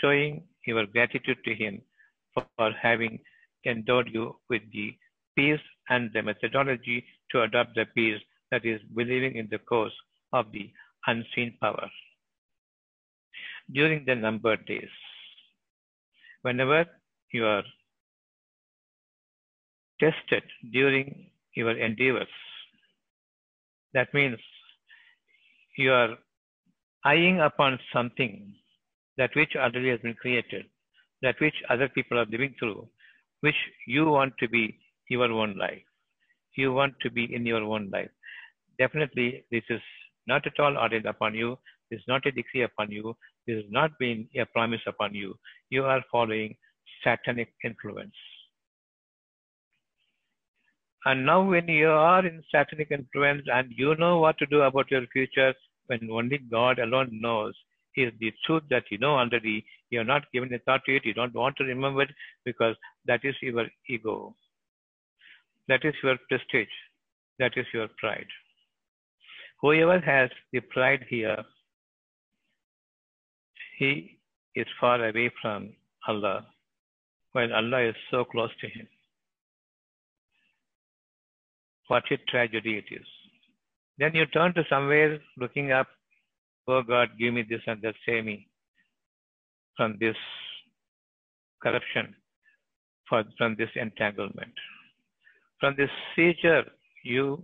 showing 0.00 0.44
your 0.66 0.86
gratitude 0.86 1.38
to 1.44 1.54
Him 1.54 1.82
for 2.34 2.72
having 2.80 3.18
endowed 3.66 4.08
you 4.12 4.36
with 4.48 4.62
the 4.72 4.94
peace 5.36 5.60
and 5.88 6.10
the 6.12 6.22
methodology 6.22 7.04
to 7.30 7.42
adopt 7.42 7.74
the 7.74 7.84
peace 7.94 8.20
that 8.50 8.64
is 8.64 8.80
believing 8.94 9.36
in 9.36 9.48
the 9.50 9.58
cause 9.58 9.92
of 10.32 10.50
the 10.52 10.70
unseen 11.06 11.56
power. 11.60 11.88
During 13.72 14.04
the 14.04 14.14
numbered 14.14 14.66
days, 14.66 14.88
whenever 16.42 16.86
you 17.32 17.46
are 17.46 17.62
tested 20.00 20.42
during 20.72 21.30
your 21.54 21.76
endeavors, 21.78 22.28
that 23.94 24.12
means 24.14 24.38
you 25.76 25.92
are 25.92 26.16
eyeing 27.04 27.40
upon 27.40 27.78
something 27.92 28.54
that 29.16 29.30
which 29.34 29.54
already 29.56 29.90
has 29.90 30.00
been 30.00 30.14
created, 30.14 30.64
that 31.22 31.40
which 31.40 31.54
other 31.68 31.88
people 31.88 32.18
are 32.18 32.26
living 32.26 32.54
through, 32.58 32.88
which 33.40 33.56
you 33.86 34.06
want 34.06 34.32
to 34.38 34.48
be 34.48 34.78
your 35.08 35.30
own 35.30 35.56
life. 35.56 35.82
You 36.56 36.72
want 36.72 36.94
to 37.02 37.10
be 37.10 37.32
in 37.34 37.46
your 37.46 37.62
own 37.62 37.90
life. 37.90 38.10
Definitely, 38.78 39.44
this 39.50 39.62
is 39.68 39.80
not 40.26 40.46
at 40.46 40.58
all 40.58 40.76
ordered 40.76 41.06
upon 41.06 41.34
you. 41.34 41.58
This 41.90 41.98
is 42.00 42.04
not 42.08 42.26
a 42.26 42.32
decree 42.32 42.62
upon 42.62 42.90
you. 42.90 43.16
This 43.46 43.58
is 43.64 43.70
not 43.70 43.90
been 43.98 44.28
a 44.36 44.44
promise 44.46 44.80
upon 44.86 45.14
you. 45.14 45.34
You 45.70 45.84
are 45.84 46.02
following 46.10 46.56
satanic 47.02 47.52
influence. 47.64 48.14
And 51.06 51.24
now, 51.24 51.42
when 51.42 51.66
you 51.66 51.88
are 51.88 52.26
in 52.26 52.42
satanic 52.50 52.90
influence 52.90 53.42
and 53.46 53.72
you 53.74 53.94
know 53.96 54.18
what 54.18 54.36
to 54.38 54.46
do 54.46 54.62
about 54.62 54.90
your 54.90 55.06
future, 55.12 55.54
when 55.86 56.08
only 56.10 56.38
God 56.38 56.78
alone 56.78 57.08
knows, 57.12 57.54
is 57.96 58.12
the 58.20 58.32
truth 58.46 58.62
that 58.70 58.84
you 58.90 58.98
know 58.98 59.16
already. 59.16 59.64
You're 59.90 60.04
not 60.04 60.30
giving 60.32 60.52
a 60.54 60.58
thought 60.58 60.82
to 60.86 60.96
it. 60.96 61.04
You 61.04 61.14
don't 61.14 61.34
want 61.34 61.56
to 61.56 61.64
remember 61.64 62.02
it 62.02 62.10
because 62.44 62.76
that 63.06 63.20
is 63.24 63.34
your 63.42 63.66
ego. 63.88 64.34
That 65.68 65.84
is 65.84 65.94
your 66.02 66.16
prestige. 66.28 66.68
That 67.38 67.52
is 67.56 67.66
your 67.72 67.88
pride. 67.98 68.26
Whoever 69.62 69.98
has 70.00 70.30
the 70.52 70.60
pride 70.60 71.04
here, 71.08 71.42
he 73.78 74.18
is 74.54 74.66
far 74.80 75.04
away 75.06 75.30
from 75.40 75.72
Allah, 76.06 76.46
while 77.32 77.52
Allah 77.52 77.88
is 77.88 77.94
so 78.10 78.24
close 78.24 78.50
to 78.60 78.68
him. 78.68 78.86
What 81.90 82.04
a 82.12 82.18
tragedy 82.28 82.78
it 82.78 82.94
is. 82.94 83.06
Then 83.98 84.14
you 84.14 84.24
turn 84.26 84.54
to 84.54 84.62
somewhere 84.70 85.18
looking 85.36 85.72
up, 85.72 85.88
oh 86.68 86.82
God, 86.82 87.08
give 87.18 87.34
me 87.34 87.42
this 87.42 87.62
and 87.66 87.82
that, 87.82 87.96
save 88.06 88.24
me 88.26 88.46
from 89.76 89.96
this 89.98 90.14
corruption, 91.60 92.14
for, 93.08 93.24
from 93.36 93.56
this 93.58 93.70
entanglement. 93.74 94.52
From 95.58 95.74
this 95.76 95.90
seizure, 96.14 96.62
you 97.02 97.42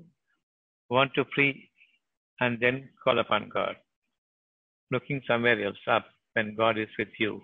want 0.91 1.13
to 1.17 1.25
free 1.35 1.69
and 2.39 2.57
then 2.61 2.89
call 3.03 3.19
upon 3.19 3.49
God, 3.53 3.75
looking 4.93 5.23
somewhere 5.27 5.61
else 5.61 5.83
up 5.91 6.07
when 6.35 6.55
God 6.55 6.79
is 6.79 6.89
with 6.97 7.09
you, 7.19 7.41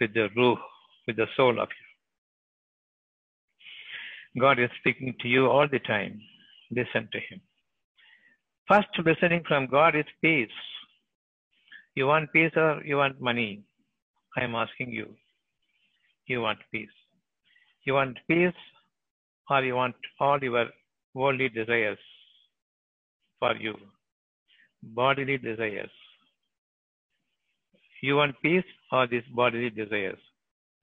with 0.00 0.12
the 0.14 0.26
ruh, 0.36 0.56
with 1.06 1.14
the 1.14 1.26
soul 1.36 1.60
of 1.60 1.68
you. 1.68 1.89
God 4.38 4.58
is 4.60 4.70
speaking 4.78 5.14
to 5.20 5.28
you 5.28 5.46
all 5.46 5.66
the 5.70 5.80
time. 5.80 6.20
Listen 6.70 7.08
to 7.12 7.18
Him. 7.18 7.40
First 8.68 8.88
listening 9.04 9.42
from 9.48 9.66
God 9.66 9.96
is 9.96 10.04
peace. 10.22 10.48
You 11.96 12.06
want 12.06 12.32
peace 12.32 12.52
or 12.56 12.82
you 12.84 12.96
want 12.96 13.20
money? 13.20 13.64
I 14.36 14.44
am 14.44 14.54
asking 14.54 14.92
you. 14.92 15.08
You 16.26 16.42
want 16.42 16.60
peace. 16.70 16.96
You 17.84 17.94
want 17.94 18.18
peace 18.28 18.54
or 19.50 19.64
you 19.64 19.74
want 19.74 19.96
all 20.20 20.38
your 20.40 20.66
worldly 21.14 21.48
desires 21.48 21.98
for 23.40 23.56
you, 23.56 23.74
bodily 24.82 25.38
desires. 25.38 25.90
You 28.02 28.16
want 28.16 28.36
peace 28.42 28.64
or 28.92 29.06
these 29.06 29.24
bodily 29.34 29.70
desires? 29.70 30.18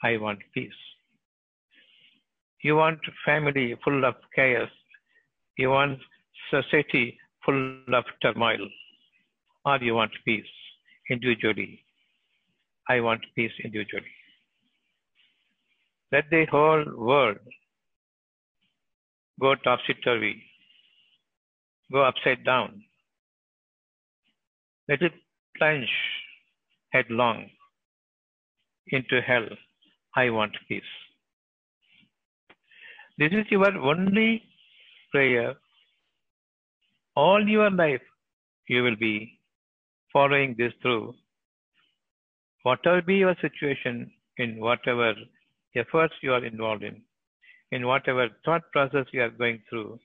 I 0.04 0.18
want 0.18 0.40
peace. 0.54 0.82
You 2.64 2.76
want 2.76 3.00
family 3.26 3.76
full 3.84 4.06
of 4.06 4.16
chaos. 4.36 4.70
You 5.58 5.70
want 5.70 6.00
society 6.50 7.18
full 7.46 7.82
of 7.94 8.06
turmoil. 8.22 8.68
Or 9.66 9.78
you 9.78 9.96
want 9.96 10.12
peace 10.26 10.46
individually. 11.10 11.84
I 12.90 13.00
want 13.02 13.22
peace 13.36 13.52
individually. 13.64 14.06
Let 16.12 16.30
the 16.30 16.46
whole 16.50 16.86
world 16.96 17.38
go 19.40 19.56
topsy-turvy, 19.56 20.42
go 21.92 22.04
upside 22.04 22.46
down. 22.46 22.82
Let 24.88 25.02
it 25.02 25.12
plunge 25.58 25.90
headlong 26.94 27.50
into 28.88 29.22
hell. 29.22 29.48
I 30.16 30.30
want 30.30 30.54
peace. 30.70 30.82
This 33.18 33.32
is 33.32 33.46
your 33.50 33.76
only 33.78 34.44
prayer. 35.12 35.56
All 37.16 37.48
your 37.48 37.72
life, 37.72 38.02
you 38.68 38.84
will 38.84 38.96
be 38.96 39.40
following 40.14 40.56
this 40.58 40.74
through. 40.82 41.16
Whatever 42.64 43.02
be 43.02 43.16
your 43.16 43.36
situation, 43.42 44.12
in 44.38 44.60
whatever 44.60 45.14
efforts 45.76 46.14
you 46.22 46.34
are 46.34 46.46
involved 46.46 46.84
in, 46.84 47.02
in 47.72 47.88
whatever 47.88 48.28
thought 48.46 48.62
process 48.72 49.06
you 49.12 49.24
are 49.24 49.32
going 49.32 49.62
through, 49.70 50.00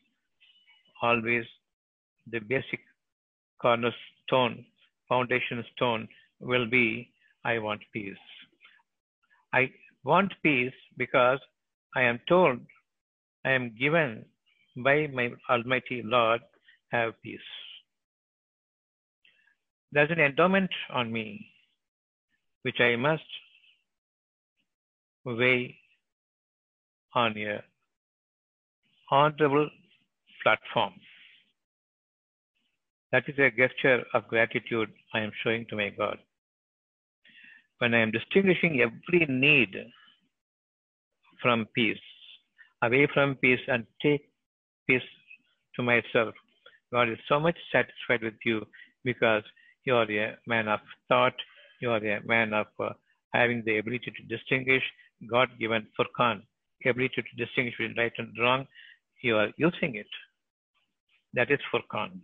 always 1.03 1.44
the 2.31 2.38
basic 2.38 2.81
cornerstone, 3.61 4.64
foundation 5.09 5.62
stone 5.77 6.09
will 6.40 6.66
be 6.66 7.11
I 7.44 7.59
want 7.59 7.83
peace. 7.92 8.25
I 9.53 9.70
want 10.05 10.33
peace 10.42 10.72
because 10.96 11.40
I 11.94 12.03
am 12.03 12.20
told, 12.29 12.61
I 13.44 13.52
am 13.52 13.74
given 13.78 14.24
by 14.76 15.09
my 15.12 15.31
Almighty 15.50 16.02
Lord, 16.05 16.40
have 16.90 17.14
peace. 17.22 17.40
There's 19.90 20.11
an 20.11 20.20
endowment 20.20 20.70
on 20.90 21.12
me 21.12 21.46
which 22.62 22.81
I 22.81 22.96
must 22.96 23.24
weigh 25.24 25.76
on 27.14 27.37
a 27.37 27.62
honorable 29.11 29.68
platform. 30.42 30.94
That 33.11 33.24
is 33.28 33.38
a 33.38 33.50
gesture 33.50 34.05
of 34.14 34.28
gratitude 34.28 34.90
I 35.12 35.20
am 35.20 35.33
showing 35.42 35.66
to 35.68 35.76
my 35.76 35.90
God. 35.90 36.18
When 37.78 37.92
I 37.94 38.00
am 38.00 38.11
distinguishing 38.11 38.81
every 38.81 39.26
need 39.28 39.74
from 41.42 41.66
peace, 41.74 41.98
away 42.83 43.07
from 43.12 43.37
peace, 43.37 43.61
and 43.68 43.87
take 44.03 44.23
peace 44.87 45.03
to 45.77 45.83
myself, 45.83 46.35
God 46.92 47.09
is 47.09 47.18
so 47.29 47.40
much 47.40 47.57
satisfied 47.73 48.23
with 48.23 48.35
you 48.45 48.66
because 49.05 49.42
you 49.85 49.95
are 49.97 50.11
a 50.11 50.37
man 50.47 50.68
of 50.68 50.81
thought, 51.09 51.35
you 51.81 51.90
are 51.90 52.05
a 52.05 52.21
man 52.25 52.53
of 52.53 52.66
uh, 52.79 52.90
having 53.33 53.62
the 53.64 53.79
ability 53.79 54.12
to 54.16 54.37
distinguish 54.37 54.83
God 55.31 55.49
given 55.59 55.87
furqan, 55.99 56.42
ability 56.85 57.23
to 57.23 57.45
distinguish 57.45 57.75
between 57.79 57.97
right 57.97 58.12
and 58.18 58.29
wrong, 58.38 58.66
you 59.23 59.37
are 59.37 59.49
using 59.57 59.95
it. 59.95 60.07
That 61.35 61.51
is 61.51 61.61
furqan. 61.73 62.21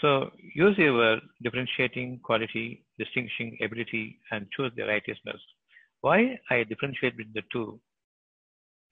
So 0.00 0.30
use 0.54 0.76
your 0.76 1.20
differentiating 1.42 2.20
quality, 2.22 2.84
distinguishing 2.98 3.56
ability, 3.64 4.18
and 4.30 4.46
choose 4.54 4.72
the 4.76 4.84
righteousness. 4.84 5.40
Why 6.00 6.38
I 6.50 6.64
differentiate 6.64 7.16
between 7.16 7.32
the 7.34 7.42
two 7.52 7.80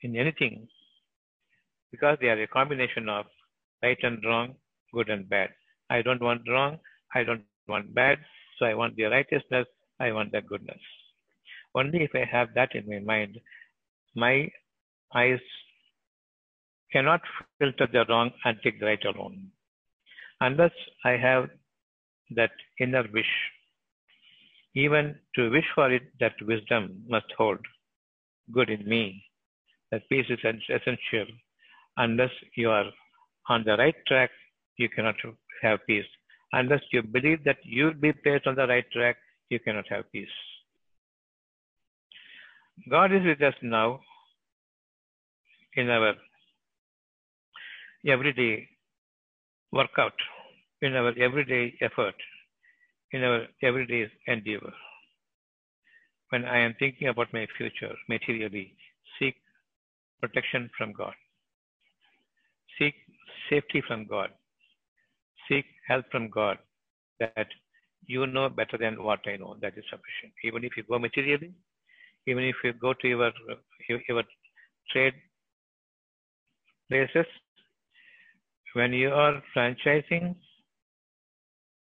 in 0.03 0.17
anything? 0.17 0.69
Because 1.91 2.19
they 2.21 2.29
are 2.29 2.43
a 2.43 2.47
combination 2.47 3.09
of 3.09 3.27
right 3.83 3.99
and 4.03 4.23
wrong, 4.25 4.55
good 4.93 5.09
and 5.09 5.29
bad. 5.29 5.51
I 5.91 6.03
don't 6.03 6.23
want 6.23 6.43
wrong, 6.49 6.79
I 7.15 7.25
don't 7.25 7.45
want 7.69 7.95
bad, 7.95 8.19
so 8.59 8.67
I 8.67 8.75
want 8.75 8.97
the 8.97 9.05
righteousness, 9.05 9.67
I 10.01 10.13
want 10.13 10.33
the 10.33 10.43
goodness. 10.43 10.81
Only 11.75 12.03
if 12.03 12.11
I 12.15 12.25
have 12.31 12.55
that 12.55 12.75
in 12.75 12.89
my 12.89 13.01
mind, 13.01 13.39
my 14.15 14.51
eyes 15.15 15.41
cannot 16.93 17.21
filter 17.59 17.89
the 17.93 18.05
wrong 18.09 18.31
and 18.45 18.57
take 18.63 18.79
the 18.81 18.87
right 18.87 19.05
alone. 19.05 19.51
Unless 20.41 20.73
I 21.05 21.13
have 21.13 21.49
that 22.37 22.53
inner 22.81 23.05
wish, 23.13 23.33
even 24.75 25.17
to 25.37 25.51
wish 25.51 25.65
for 25.75 25.93
it, 25.93 26.03
that 26.21 26.35
wisdom 26.43 27.05
must 27.09 27.27
hold 27.37 27.59
good 28.53 28.71
in 28.71 28.89
me. 28.89 29.25
Peace 30.09 30.27
is 30.29 30.39
essential. 30.69 31.27
Unless 31.97 32.31
you 32.57 32.71
are 32.71 32.87
on 33.49 33.65
the 33.65 33.77
right 33.77 33.95
track, 34.07 34.31
you 34.77 34.89
cannot 34.89 35.17
have 35.63 35.81
peace. 35.87 36.07
Unless 36.53 36.83
you 36.93 37.03
believe 37.03 37.45
that 37.45 37.59
you 37.65 37.87
will 37.87 37.95
be 37.95 38.13
placed 38.13 38.47
on 38.47 38.55
the 38.55 38.67
right 38.67 38.85
track, 38.93 39.17
you 39.51 39.59
cannot 39.61 39.85
have 39.89 40.11
peace. 40.13 40.29
God 42.91 43.13
is 43.13 43.25
with 43.25 43.41
us 43.43 43.55
now 43.63 44.01
in 45.77 45.91
our 45.91 46.15
everyday 48.07 48.69
workout, 49.73 50.15
in 50.83 50.95
our 50.95 51.13
everyday 51.19 51.75
effort, 51.81 52.15
in 53.13 53.23
our 53.23 53.47
everyday 53.63 54.11
endeavor. 54.27 54.73
When 56.31 56.45
I 56.45 56.59
am 56.59 56.75
thinking 56.79 57.09
about 57.09 57.33
my 57.33 57.47
future 57.57 57.95
materially, 58.09 58.75
protection 60.25 60.71
from 60.77 60.93
God. 60.93 61.15
Seek 62.79 62.95
safety 63.51 63.83
from 63.87 64.07
God. 64.07 64.31
Seek 65.49 65.67
help 65.89 66.07
from 66.11 66.31
God 66.31 66.59
that 67.21 67.47
you 68.07 68.27
know 68.27 68.49
better 68.49 68.79
than 68.79 69.03
what 69.03 69.21
I 69.27 69.37
know. 69.37 69.57
That 69.61 69.77
is 69.77 69.85
sufficient. 69.91 70.33
Even 70.45 70.65
if 70.65 70.77
you 70.77 70.85
go 70.89 70.99
materially, 70.99 71.53
even 72.27 72.45
if 72.45 72.57
you 72.65 72.73
go 72.73 72.95
to 72.95 73.09
your, 73.09 73.31
your, 73.89 74.01
your 74.09 74.23
trade 74.91 75.15
places, 76.89 77.27
when 78.75 78.93
you 78.93 79.11
are 79.11 79.43
franchising, 79.57 80.35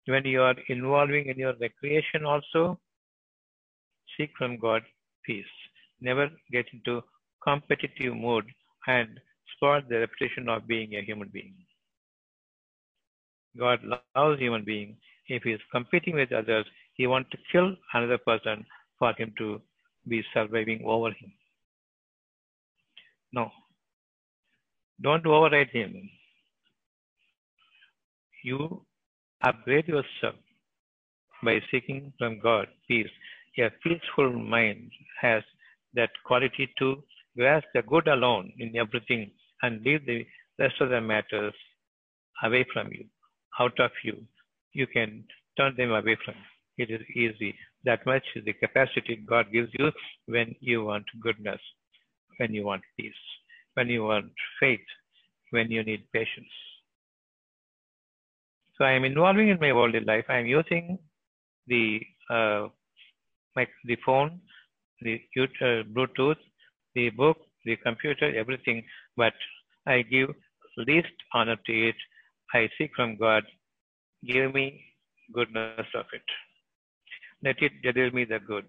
when 0.07 0.25
you 0.25 0.41
are 0.41 0.55
involving 0.67 1.29
in 1.29 1.37
your 1.37 1.53
recreation 1.59 2.25
also, 2.25 2.79
seek 4.17 4.29
from 4.37 4.57
God 4.59 4.83
peace. 5.25 5.53
Never 6.01 6.29
get 6.51 6.65
into 6.73 7.01
competitive 7.45 8.15
mood 8.15 8.45
and 8.87 9.19
spoil 9.55 9.81
the 9.87 9.99
reputation 9.99 10.49
of 10.49 10.67
being 10.67 10.95
a 10.95 11.01
human 11.01 11.29
being. 11.31 11.55
God 13.57 13.79
loves 14.15 14.39
human 14.39 14.63
being. 14.63 14.97
If 15.27 15.43
he 15.43 15.51
is 15.51 15.61
competing 15.71 16.15
with 16.15 16.31
others, 16.31 16.65
he 16.93 17.07
wants 17.07 17.29
to 17.31 17.37
kill 17.51 17.75
another 17.93 18.17
person 18.17 18.65
for 18.99 19.13
him 19.17 19.33
to 19.37 19.61
be 20.07 20.23
surviving 20.33 20.83
over 20.85 21.09
him. 21.09 21.31
No. 23.33 23.49
Don't 25.01 25.25
override 25.25 25.69
him. 25.69 26.09
You 28.43 28.85
upgrade 29.43 29.87
yourself 29.87 30.35
by 31.43 31.59
seeking 31.71 32.13
from 32.17 32.39
God 32.39 32.67
peace. 32.87 33.09
A 33.57 33.69
peaceful 33.83 34.31
mind 34.31 34.91
has 35.21 35.43
that 35.93 36.09
quality 36.25 36.69
to 36.79 37.01
grasp 37.37 37.67
the 37.73 37.81
good 37.81 38.07
alone 38.07 38.51
in 38.59 38.75
everything 38.77 39.31
and 39.61 39.81
leave 39.83 40.05
the 40.05 40.25
rest 40.59 40.75
of 40.81 40.89
the 40.89 41.01
matters 41.01 41.53
away 42.43 42.65
from 42.73 42.91
you, 42.91 43.05
out 43.59 43.79
of 43.79 43.91
you. 44.03 44.17
You 44.73 44.87
can 44.87 45.23
turn 45.57 45.75
them 45.77 45.91
away 45.91 46.17
from 46.23 46.35
you. 46.35 46.85
It 46.85 46.91
is 46.91 47.01
easy. 47.15 47.55
That 47.85 48.05
much 48.05 48.23
is 48.35 48.43
the 48.45 48.53
capacity 48.53 49.23
God 49.25 49.51
gives 49.51 49.69
you 49.79 49.91
when 50.25 50.55
you 50.59 50.83
want 50.83 51.05
goodness, 51.21 51.61
when 52.37 52.53
you 52.53 52.65
want 52.65 52.81
peace, 52.99 53.13
when 53.75 53.87
you 53.87 54.03
want 54.03 54.31
faith, 54.59 54.87
when 55.51 55.71
you 55.71 55.83
need 55.83 56.03
patience. 56.11 56.55
So 58.77 58.83
I 58.83 58.91
am 58.91 59.05
involving 59.05 59.49
in 59.49 59.59
my 59.59 59.71
worldly 59.71 60.01
life. 60.01 60.25
I 60.27 60.39
am 60.39 60.45
using 60.45 60.99
the 61.67 62.01
uh, 62.29 62.67
my 63.55 63.65
the 63.85 63.97
phone, 64.05 64.41
the 65.01 65.21
uh, 65.61 65.83
Bluetooth, 65.93 66.35
the 66.95 67.09
book, 67.09 67.37
the 67.65 67.75
computer, 67.77 68.35
everything, 68.35 68.83
but 69.17 69.33
I 69.85 70.01
give 70.01 70.29
least 70.77 71.15
honor 71.33 71.55
to 71.65 71.89
it. 71.89 71.95
I 72.53 72.69
seek 72.77 72.91
from 72.95 73.17
God, 73.17 73.43
give 74.25 74.53
me 74.53 74.81
goodness 75.33 75.87
of 75.93 76.05
it. 76.13 76.21
Let 77.43 77.61
it 77.61 77.73
deliver 77.83 78.15
me 78.15 78.25
the 78.25 78.39
good. 78.39 78.65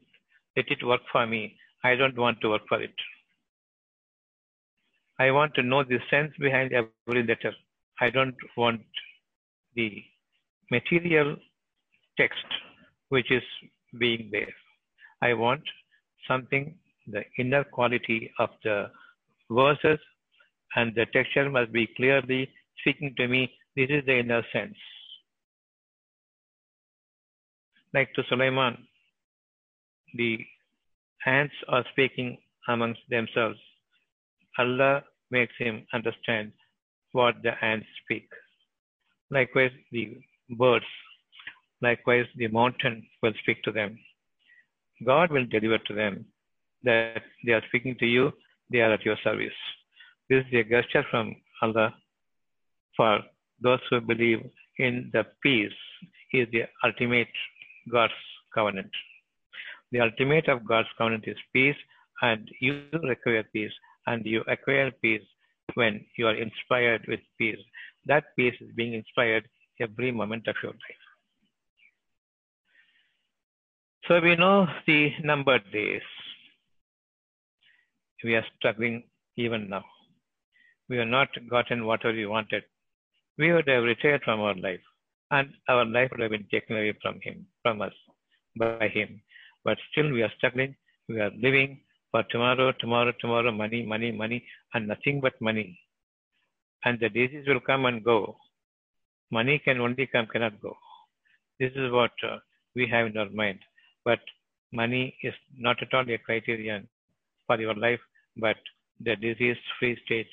Let 0.56 0.70
it 0.70 0.84
work 0.84 1.02
for 1.12 1.26
me. 1.26 1.56
I 1.84 1.94
don't 1.94 2.16
want 2.16 2.40
to 2.40 2.50
work 2.50 2.62
for 2.68 2.80
it. 2.82 2.94
I 5.18 5.30
want 5.30 5.54
to 5.54 5.62
know 5.62 5.82
the 5.82 5.98
sense 6.10 6.32
behind 6.38 6.72
every 6.72 7.22
letter. 7.22 7.54
I 8.00 8.10
don't 8.10 8.36
want 8.56 8.82
the 9.74 10.02
material 10.70 11.36
text 12.18 12.44
which 13.08 13.30
is 13.30 13.42
being 13.98 14.28
there. 14.30 14.52
I 15.22 15.32
want 15.34 15.62
something, 16.28 16.74
the 17.06 17.22
inner 17.38 17.64
quality 17.64 18.32
of 18.38 18.50
the 18.64 18.90
verses 19.50 19.98
and 20.74 20.94
the 20.94 21.06
texture 21.12 21.48
must 21.48 21.72
be 21.72 21.88
clearly 21.96 22.48
speaking 22.80 23.14
to 23.16 23.28
me. 23.28 23.52
This 23.76 23.88
is 23.90 24.04
the 24.06 24.18
inner 24.18 24.42
sense. 24.52 24.76
Like 27.94 28.12
to 28.14 28.22
Sulaiman, 28.28 28.76
the 30.14 30.38
ants 31.24 31.54
are 31.68 31.84
speaking 31.92 32.38
amongst 32.68 33.00
themselves. 33.08 33.58
Allah 34.58 35.04
makes 35.30 35.54
him 35.58 35.86
understand 35.92 36.52
what 37.12 37.36
the 37.42 37.52
ants 37.64 37.86
speak. 38.02 38.28
Likewise, 39.30 39.72
the 39.92 40.18
birds, 40.50 40.84
likewise, 41.80 42.26
the 42.36 42.48
mountain 42.48 43.06
will 43.22 43.32
speak 43.42 43.62
to 43.64 43.72
them. 43.72 43.98
God 45.04 45.30
will 45.30 45.46
deliver 45.46 45.78
to 45.78 45.94
them 45.94 46.26
that 46.86 47.22
they 47.44 47.52
are 47.52 47.62
speaking 47.68 47.96
to 48.00 48.06
you, 48.06 48.32
they 48.70 48.80
are 48.80 48.92
at 48.92 49.04
your 49.04 49.18
service. 49.22 49.58
This 50.30 50.44
is 50.46 50.54
a 50.60 50.64
gesture 50.64 51.04
from 51.10 51.36
Allah 51.62 51.94
for 52.96 53.20
those 53.62 53.80
who 53.90 54.00
believe 54.00 54.40
in 54.78 55.10
the 55.12 55.24
peace 55.42 55.78
is 56.32 56.48
the 56.52 56.64
ultimate 56.84 57.28
God's 57.90 58.12
covenant. 58.54 58.90
The 59.92 60.00
ultimate 60.00 60.48
of 60.48 60.66
God's 60.66 60.88
covenant 60.98 61.24
is 61.26 61.36
peace, 61.52 61.76
and 62.22 62.50
you 62.60 62.84
require 63.02 63.44
peace, 63.52 63.72
and 64.06 64.24
you 64.26 64.42
acquire 64.48 64.90
peace 65.02 65.22
when 65.74 66.04
you 66.18 66.26
are 66.26 66.34
inspired 66.34 67.04
with 67.06 67.20
peace. 67.38 67.58
That 68.06 68.24
peace 68.36 68.54
is 68.60 68.70
being 68.74 68.94
inspired 68.94 69.48
every 69.80 70.10
moment 70.10 70.48
of 70.48 70.56
your 70.62 70.72
life. 70.72 71.04
So 74.08 74.20
we 74.20 74.36
know 74.36 74.66
the 74.86 75.10
numbered 75.22 75.70
days. 75.72 76.02
We 78.26 78.34
are 78.38 78.46
struggling 78.56 78.96
even 79.36 79.62
now. 79.74 79.84
We 80.88 80.96
have 81.00 81.12
not 81.18 81.28
gotten 81.54 81.86
whatever 81.88 82.14
we 82.20 82.26
wanted. 82.26 82.64
We 83.38 83.52
would 83.52 83.68
have 83.68 83.84
retired 83.84 84.22
from 84.24 84.40
our 84.40 84.56
life, 84.66 84.86
and 85.30 85.48
our 85.68 85.84
life 85.96 86.10
would 86.10 86.22
have 86.24 86.32
been 86.36 86.48
taken 86.54 86.76
away 86.76 86.94
from 87.02 87.20
him, 87.26 87.46
from 87.62 87.82
us, 87.86 87.96
by 88.58 88.88
him. 88.88 89.20
But 89.64 89.78
still 89.90 90.10
we 90.16 90.22
are 90.26 90.32
struggling. 90.38 90.74
We 91.08 91.20
are 91.20 91.30
living 91.46 91.70
for 92.10 92.24
tomorrow, 92.32 92.72
tomorrow, 92.80 93.12
tomorrow, 93.20 93.52
money, 93.52 93.80
money, 93.94 94.10
money, 94.10 94.40
and 94.74 94.88
nothing 94.88 95.20
but 95.20 95.40
money. 95.40 95.78
And 96.84 96.98
the 96.98 97.10
disease 97.18 97.46
will 97.46 97.60
come 97.70 97.84
and 97.84 98.02
go. 98.02 98.18
Money 99.30 99.60
can 99.64 99.80
only 99.80 100.06
come, 100.06 100.26
cannot 100.26 100.60
go. 100.60 100.74
This 101.60 101.72
is 101.76 101.92
what 101.92 102.12
uh, 102.28 102.38
we 102.74 102.88
have 102.88 103.06
in 103.06 103.16
our 103.18 103.30
mind. 103.42 103.60
But 104.04 104.20
money 104.72 105.16
is 105.22 105.34
not 105.56 105.80
at 105.82 105.94
all 105.94 106.10
a 106.10 106.18
criterion 106.18 106.88
for 107.46 107.60
your 107.60 107.74
life, 107.74 108.00
but 108.36 108.56
the 109.00 109.16
disease 109.16 109.56
free 109.78 109.98
state. 110.04 110.28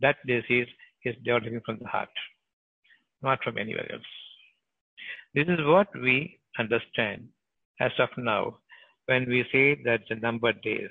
That 0.00 0.16
disease 0.26 0.68
is 1.04 1.14
developing 1.24 1.60
from 1.64 1.78
the 1.80 1.88
heart, 1.88 2.08
not 3.22 3.42
from 3.42 3.58
anywhere 3.58 3.90
else. 3.92 4.02
This 5.34 5.46
is 5.48 5.58
what 5.64 5.88
we 5.94 6.38
understand 6.58 7.28
as 7.80 7.92
of 7.98 8.08
now. 8.16 8.58
when 9.06 9.28
we 9.28 9.44
say 9.52 9.80
that 9.84 10.00
the 10.08 10.16
number 10.16 10.52
days. 10.52 10.90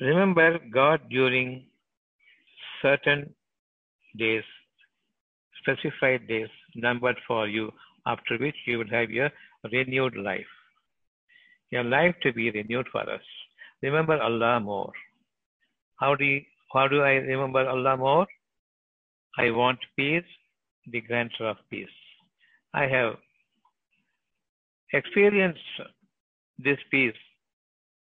Remember 0.00 0.58
God 0.72 1.00
during 1.10 1.66
certain 2.82 3.34
days, 4.16 4.44
specified 5.60 6.28
days 6.28 6.48
numbered 6.76 7.16
for 7.26 7.48
you, 7.48 7.72
after 8.06 8.38
which 8.38 8.54
you 8.66 8.78
will 8.78 8.90
have 8.90 9.10
a 9.10 9.30
renewed 9.72 10.16
life. 10.16 10.54
Your 11.70 11.84
life 11.84 12.14
to 12.22 12.32
be 12.32 12.50
renewed 12.50 12.86
for 12.92 13.02
us. 13.02 13.26
Remember 13.82 14.20
Allah 14.20 14.60
more. 14.60 14.92
How 16.00 16.14
do 16.14 16.24
you, 16.24 16.42
how 16.72 16.88
do 16.88 17.02
I 17.02 17.12
remember 17.12 17.68
Allah 17.68 17.96
more? 17.96 18.26
I 19.38 19.50
want 19.50 19.78
peace, 19.96 20.24
the 20.90 21.00
grantor 21.00 21.50
of 21.50 21.56
peace. 21.70 21.88
I 22.74 22.86
have 22.86 23.14
experienced 24.92 25.60
this 26.58 26.78
peace 26.90 27.14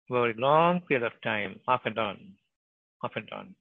for 0.07 0.29
a 0.29 0.35
long 0.37 0.81
period 0.81 1.05
of 1.05 1.13
time, 1.23 1.59
off 1.67 1.81
and 1.85 1.97
on, 1.97 2.33
off 3.03 3.11
and 3.15 3.29
on. 3.31 3.55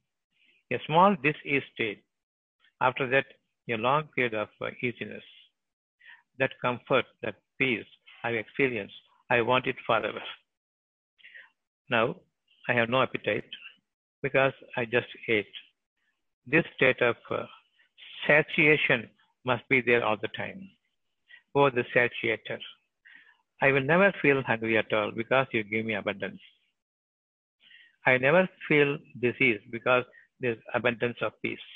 A 0.72 0.76
small 0.86 1.16
dis-ease 1.22 1.62
state. 1.74 2.02
After 2.80 3.08
that, 3.10 3.26
a 3.70 3.76
long 3.76 4.08
period 4.14 4.34
of 4.34 4.48
uh, 4.60 4.66
easiness. 4.82 5.22
That 6.38 6.50
comfort, 6.60 7.04
that 7.22 7.36
peace 7.58 7.86
I 8.24 8.30
experienced, 8.30 8.94
I 9.30 9.40
want 9.40 9.66
it 9.66 9.76
forever. 9.86 10.22
Now, 11.92 12.16
I 12.68 12.72
have 12.72 12.88
no 12.88 13.02
appetite 13.02 13.50
because 14.22 14.54
I 14.78 14.84
just 14.86 15.10
ate. 15.28 15.54
This 16.46 16.64
state 16.76 17.02
of 17.02 17.16
uh, 17.30 17.44
satiation 18.26 19.10
must 19.44 19.68
be 19.68 19.82
there 19.82 20.02
all 20.02 20.16
the 20.20 20.32
time. 20.36 20.60
Oh, 21.54 21.68
the 21.68 21.84
satiator. 21.94 22.60
I 23.60 23.72
will 23.72 23.82
never 23.82 24.10
feel 24.22 24.42
hungry 24.42 24.78
at 24.78 24.92
all 24.92 25.10
because 25.14 25.46
you 25.52 25.64
give 25.64 25.84
me 25.84 25.94
abundance. 25.94 26.40
I 28.06 28.16
never 28.16 28.48
feel 28.68 28.96
disease 29.20 29.60
because 29.70 30.04
there's 30.40 30.58
abundance 30.74 31.18
of 31.20 31.32
peace. 31.42 31.68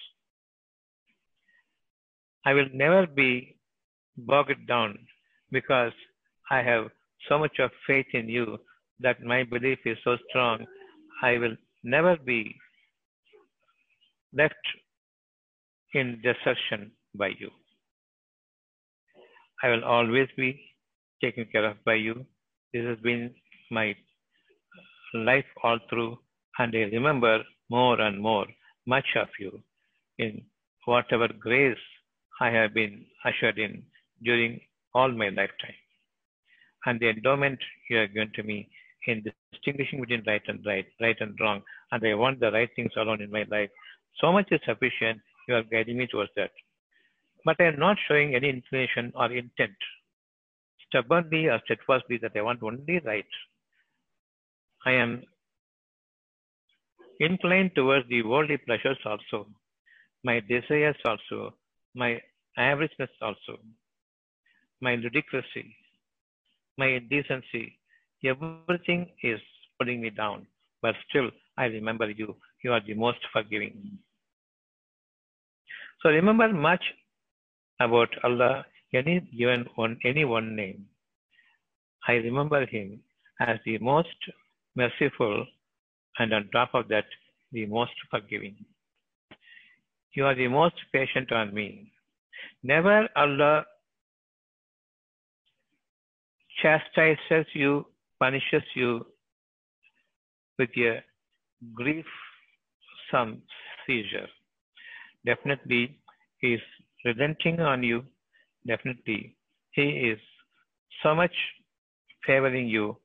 I 2.46 2.54
will 2.54 2.70
never 2.72 3.06
be 3.06 3.56
bogged 4.16 4.66
down 4.66 4.98
because 5.52 5.92
I 6.50 6.62
have 6.62 6.86
so 7.28 7.38
much 7.38 7.58
of 7.58 7.70
faith 7.86 8.06
in 8.14 8.28
you 8.30 8.58
that 9.00 9.22
my 9.22 9.44
belief 9.44 9.78
is 9.84 9.98
so 10.04 10.16
strong. 10.28 10.66
I 11.22 11.38
will 11.38 11.56
never 11.84 12.16
be 12.16 12.54
left 14.32 14.54
in 15.94 16.20
desertion 16.22 16.92
by 17.14 17.28
you. 17.38 17.50
I 19.62 19.68
will 19.70 19.84
always 19.84 20.28
be 20.36 20.60
taken 21.22 21.46
care 21.52 21.64
of 21.66 21.76
by 21.84 21.94
you. 21.94 22.26
This 22.72 22.84
has 22.84 22.98
been 23.00 23.34
my 23.70 23.94
life 25.14 25.46
all 25.62 25.78
through, 25.88 26.18
and 26.58 26.74
I 26.74 26.84
remember 26.96 27.42
more 27.70 28.00
and 28.00 28.20
more 28.20 28.46
much 28.86 29.06
of 29.16 29.28
you 29.38 29.62
in 30.18 30.42
whatever 30.84 31.28
grace 31.28 31.78
I 32.40 32.50
have 32.50 32.74
been 32.74 33.04
ushered 33.24 33.58
in 33.58 33.82
during 34.22 34.60
all 34.94 35.10
my 35.10 35.28
lifetime. 35.28 35.80
And 36.84 37.00
the 37.00 37.10
endowment 37.10 37.58
you 37.90 37.96
have 37.98 38.12
given 38.14 38.30
to 38.34 38.42
me 38.42 38.68
in 39.06 39.24
distinguishing 39.52 40.00
between 40.00 40.24
right 40.26 40.42
and 40.48 40.64
right, 40.66 40.86
right 41.00 41.16
and 41.20 41.36
wrong, 41.40 41.62
and 41.92 42.06
I 42.06 42.14
want 42.14 42.40
the 42.40 42.50
right 42.52 42.70
things 42.76 42.92
alone 42.96 43.22
in 43.22 43.30
my 43.30 43.44
life. 43.50 43.70
So 44.20 44.32
much 44.32 44.48
is 44.50 44.60
sufficient. 44.66 45.20
You 45.48 45.56
are 45.56 45.62
guiding 45.62 45.98
me 45.98 46.06
towards 46.06 46.30
that 46.36 46.50
but 47.46 47.60
I 47.60 47.66
am 47.66 47.78
not 47.78 47.96
showing 48.08 48.34
any 48.34 48.48
inclination 48.50 49.12
or 49.14 49.32
intent 49.32 49.76
stubbornly 50.86 51.46
or 51.46 51.60
steadfastly 51.64 52.18
that 52.22 52.32
I 52.34 52.42
want 52.42 52.62
only 52.62 52.98
right. 53.04 53.34
I 54.84 54.92
am 54.92 55.22
inclined 57.20 57.70
towards 57.76 58.08
the 58.08 58.22
worldly 58.22 58.56
pleasures 58.56 58.98
also, 59.06 59.46
my 60.24 60.40
desires 60.40 60.96
also, 61.04 61.54
my 61.94 62.20
averageness 62.58 63.14
also, 63.22 63.58
my 64.80 64.96
ludicrousy, 64.96 65.66
my 66.76 66.88
indecency. 66.98 67.78
Everything 68.24 69.08
is 69.22 69.40
putting 69.78 70.00
me 70.00 70.10
down, 70.10 70.46
but 70.82 70.94
still 71.08 71.30
I 71.56 71.66
remember 71.66 72.10
you. 72.10 72.34
You 72.64 72.72
are 72.72 72.80
the 72.84 72.94
most 72.94 73.18
forgiving. 73.32 73.98
So 76.02 76.10
remember 76.10 76.52
much 76.52 76.82
about 77.80 78.08
Allah 78.24 78.64
any 78.94 79.20
given 79.36 79.66
one 79.74 79.98
any 80.04 80.24
one 80.24 80.56
name. 80.56 80.86
I 82.08 82.14
remember 82.14 82.64
him 82.66 83.00
as 83.40 83.58
the 83.64 83.78
most 83.78 84.16
merciful 84.74 85.46
and 86.18 86.32
on 86.32 86.48
top 86.52 86.74
of 86.74 86.88
that 86.88 87.04
the 87.52 87.66
most 87.66 87.92
forgiving. 88.10 88.56
You 90.14 90.26
are 90.26 90.34
the 90.34 90.48
most 90.48 90.76
patient 90.92 91.32
on 91.32 91.52
me. 91.52 91.92
Never 92.62 93.08
Allah 93.16 93.66
chastises 96.62 97.46
you, 97.52 97.86
punishes 98.18 98.62
you 98.74 99.06
with 100.58 100.70
a 100.76 101.02
grief, 101.74 102.06
some 103.10 103.42
seizure. 103.86 104.28
Definitely, 105.24 105.98
He 106.40 106.54
is 106.54 106.60
relenting 107.04 107.60
on 107.60 107.82
you, 107.82 108.04
definitely 108.66 109.36
He 109.72 109.82
is 109.82 110.18
so 111.02 111.14
much 111.14 111.34
favoring 112.26 112.68
you 112.68 112.96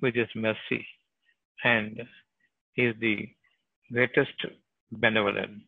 with 0.00 0.14
His 0.14 0.28
mercy, 0.34 0.86
and 1.64 2.00
He 2.74 2.86
is 2.86 2.94
the 3.00 3.28
greatest 3.92 4.46
benevolent. 4.92 5.62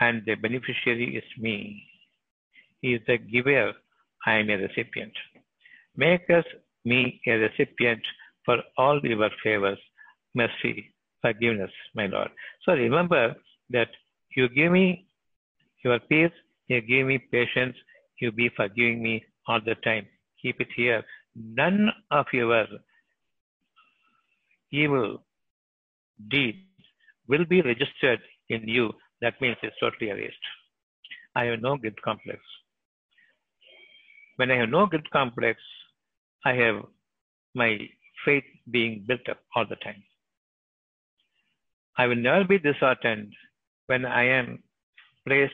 And 0.00 0.22
the 0.24 0.34
beneficiary 0.34 1.16
is 1.16 1.42
me. 1.42 1.82
He 2.80 2.94
is 2.94 3.02
the 3.06 3.18
giver, 3.18 3.72
I 4.26 4.34
am 4.36 4.48
a 4.48 4.56
recipient. 4.56 5.12
Make 5.96 6.30
us 6.30 6.44
me 6.84 7.20
a 7.26 7.32
recipient 7.32 8.00
for 8.44 8.58
all 8.78 9.00
your 9.02 9.30
favors, 9.42 9.78
mercy, 10.34 10.92
forgiveness, 11.22 11.70
my 11.94 12.06
Lord. 12.06 12.30
So 12.64 12.72
remember 12.72 13.34
that 13.70 13.88
you 14.36 14.48
give 14.48 14.72
me 14.72 15.06
your 15.84 15.98
peace, 16.00 16.32
you 16.68 16.80
give 16.80 17.06
me 17.06 17.18
patience, 17.30 17.76
you 18.20 18.32
be 18.32 18.50
forgiving 18.56 19.02
me 19.02 19.24
all 19.48 19.60
the 19.64 19.74
time. 19.76 20.06
Keep 20.42 20.60
it 20.60 20.68
here. 20.76 21.02
None 21.34 21.90
of 22.10 22.26
your 22.32 22.66
evil 24.72 25.22
deeds 26.30 26.58
will 27.28 27.44
be 27.44 27.62
registered 27.62 28.20
in 28.48 28.66
you. 28.66 28.92
That 29.20 29.40
means 29.40 29.56
it's 29.62 29.76
totally 29.80 30.10
erased. 30.10 30.34
I 31.36 31.44
have 31.44 31.60
no 31.60 31.76
guilt 31.76 31.94
complex. 32.04 32.40
When 34.36 34.50
I 34.50 34.56
have 34.56 34.70
no 34.70 34.86
guilt 34.86 35.04
complex, 35.12 35.60
I 36.44 36.52
have 36.54 36.84
my 37.54 37.78
faith 38.24 38.44
being 38.70 39.04
built 39.06 39.28
up 39.28 39.38
all 39.54 39.66
the 39.66 39.76
time. 39.76 40.02
I 41.98 42.06
will 42.06 42.16
never 42.16 42.44
be 42.44 42.58
disheartened 42.58 43.32
when 43.86 44.06
I 44.06 44.24
am 44.24 44.62
placed 45.26 45.52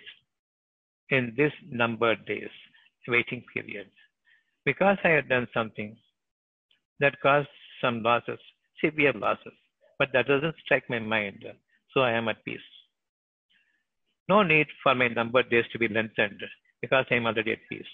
in 1.10 1.34
this 1.36 1.52
numbered 1.70 2.24
days, 2.26 2.50
waiting 3.08 3.42
period, 3.52 3.90
because 4.64 4.98
I 5.04 5.08
have 5.08 5.28
done 5.28 5.48
something 5.54 5.96
that 7.00 7.20
caused 7.20 7.48
some 7.80 8.02
losses, 8.02 8.38
severe 8.82 9.12
losses, 9.12 9.52
but 9.98 10.08
that 10.12 10.26
doesn't 10.26 10.54
strike 10.64 10.88
my 10.88 10.98
mind, 10.98 11.44
so 11.92 12.00
I 12.00 12.12
am 12.12 12.28
at 12.28 12.44
peace. 12.44 12.60
No 14.28 14.42
need 14.42 14.66
for 14.82 14.94
my 14.94 15.08
numbered 15.08 15.50
days 15.50 15.64
to 15.72 15.78
be 15.78 15.88
lengthened 15.88 16.42
because 16.80 17.06
I 17.10 17.14
am 17.14 17.26
already 17.26 17.52
at 17.52 17.68
peace. 17.68 17.86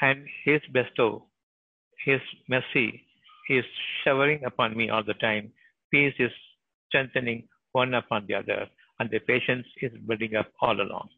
And 0.00 0.26
His 0.44 0.60
bestow, 0.72 1.24
His 2.04 2.20
mercy 2.48 3.02
is 3.48 3.64
showering 4.04 4.44
upon 4.44 4.76
me 4.76 4.90
all 4.90 5.04
the 5.04 5.14
time. 5.14 5.52
Peace 5.90 6.14
is 6.18 6.30
strengthening 6.88 7.48
one 7.72 7.94
upon 7.94 8.26
the 8.26 8.34
other 8.34 8.66
and 8.98 9.10
the 9.10 9.18
patience 9.20 9.66
is 9.80 9.92
building 10.06 10.36
up 10.36 10.50
all 10.60 10.80
along. 10.80 11.08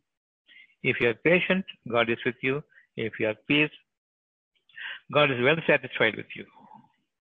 If 0.82 1.00
you 1.00 1.08
are 1.08 1.14
patient, 1.14 1.64
God 1.88 2.10
is 2.10 2.18
with 2.24 2.36
you. 2.42 2.62
If 2.96 3.14
you 3.20 3.28
are 3.28 3.36
peace, 3.46 3.70
God 5.12 5.30
is 5.30 5.38
well 5.42 5.56
satisfied 5.66 6.16
with 6.16 6.26
you. 6.34 6.44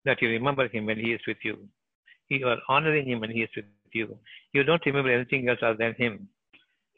That 0.05 0.21
you 0.23 0.29
remember 0.29 0.69
Him 0.69 0.87
when 0.87 0.99
He 0.99 1.13
is 1.13 1.21
with 1.27 1.39
you. 1.43 1.59
You 2.29 2.47
are 2.49 2.59
honoring 2.69 3.09
Him 3.09 3.21
when 3.21 3.31
He 3.31 3.43
is 3.43 3.51
with 3.57 3.67
you. 3.93 4.17
You 4.53 4.65
don't 4.65 4.85
remember 4.87 5.13
anything 5.13 5.49
else 5.49 5.59
other 5.63 5.77
than 5.77 5.95
Him, 5.95 6.29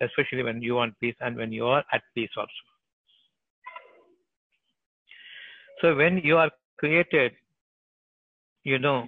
especially 0.01 0.43
when 0.43 0.63
you 0.63 0.75
want 0.75 0.99
peace 1.01 1.17
and 1.21 1.37
when 1.37 1.53
you 1.53 1.67
are 1.67 1.85
at 1.93 2.03
peace 2.15 2.31
also. 2.37 2.72
So 5.83 5.97
when 5.97 6.19
you 6.19 6.37
are 6.39 6.51
created, 6.79 7.33
you 8.63 8.79
know, 8.79 9.05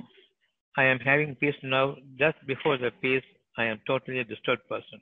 I 0.77 0.83
am 0.83 0.99
having 0.99 1.37
peace 1.37 1.55
now. 1.63 1.95
Just 2.19 2.37
before 2.49 2.79
the 2.79 2.91
peace, 3.01 3.23
I 3.57 3.67
am 3.67 3.81
totally 3.87 4.19
a 4.19 4.25
disturbed 4.25 4.69
person. 4.69 5.01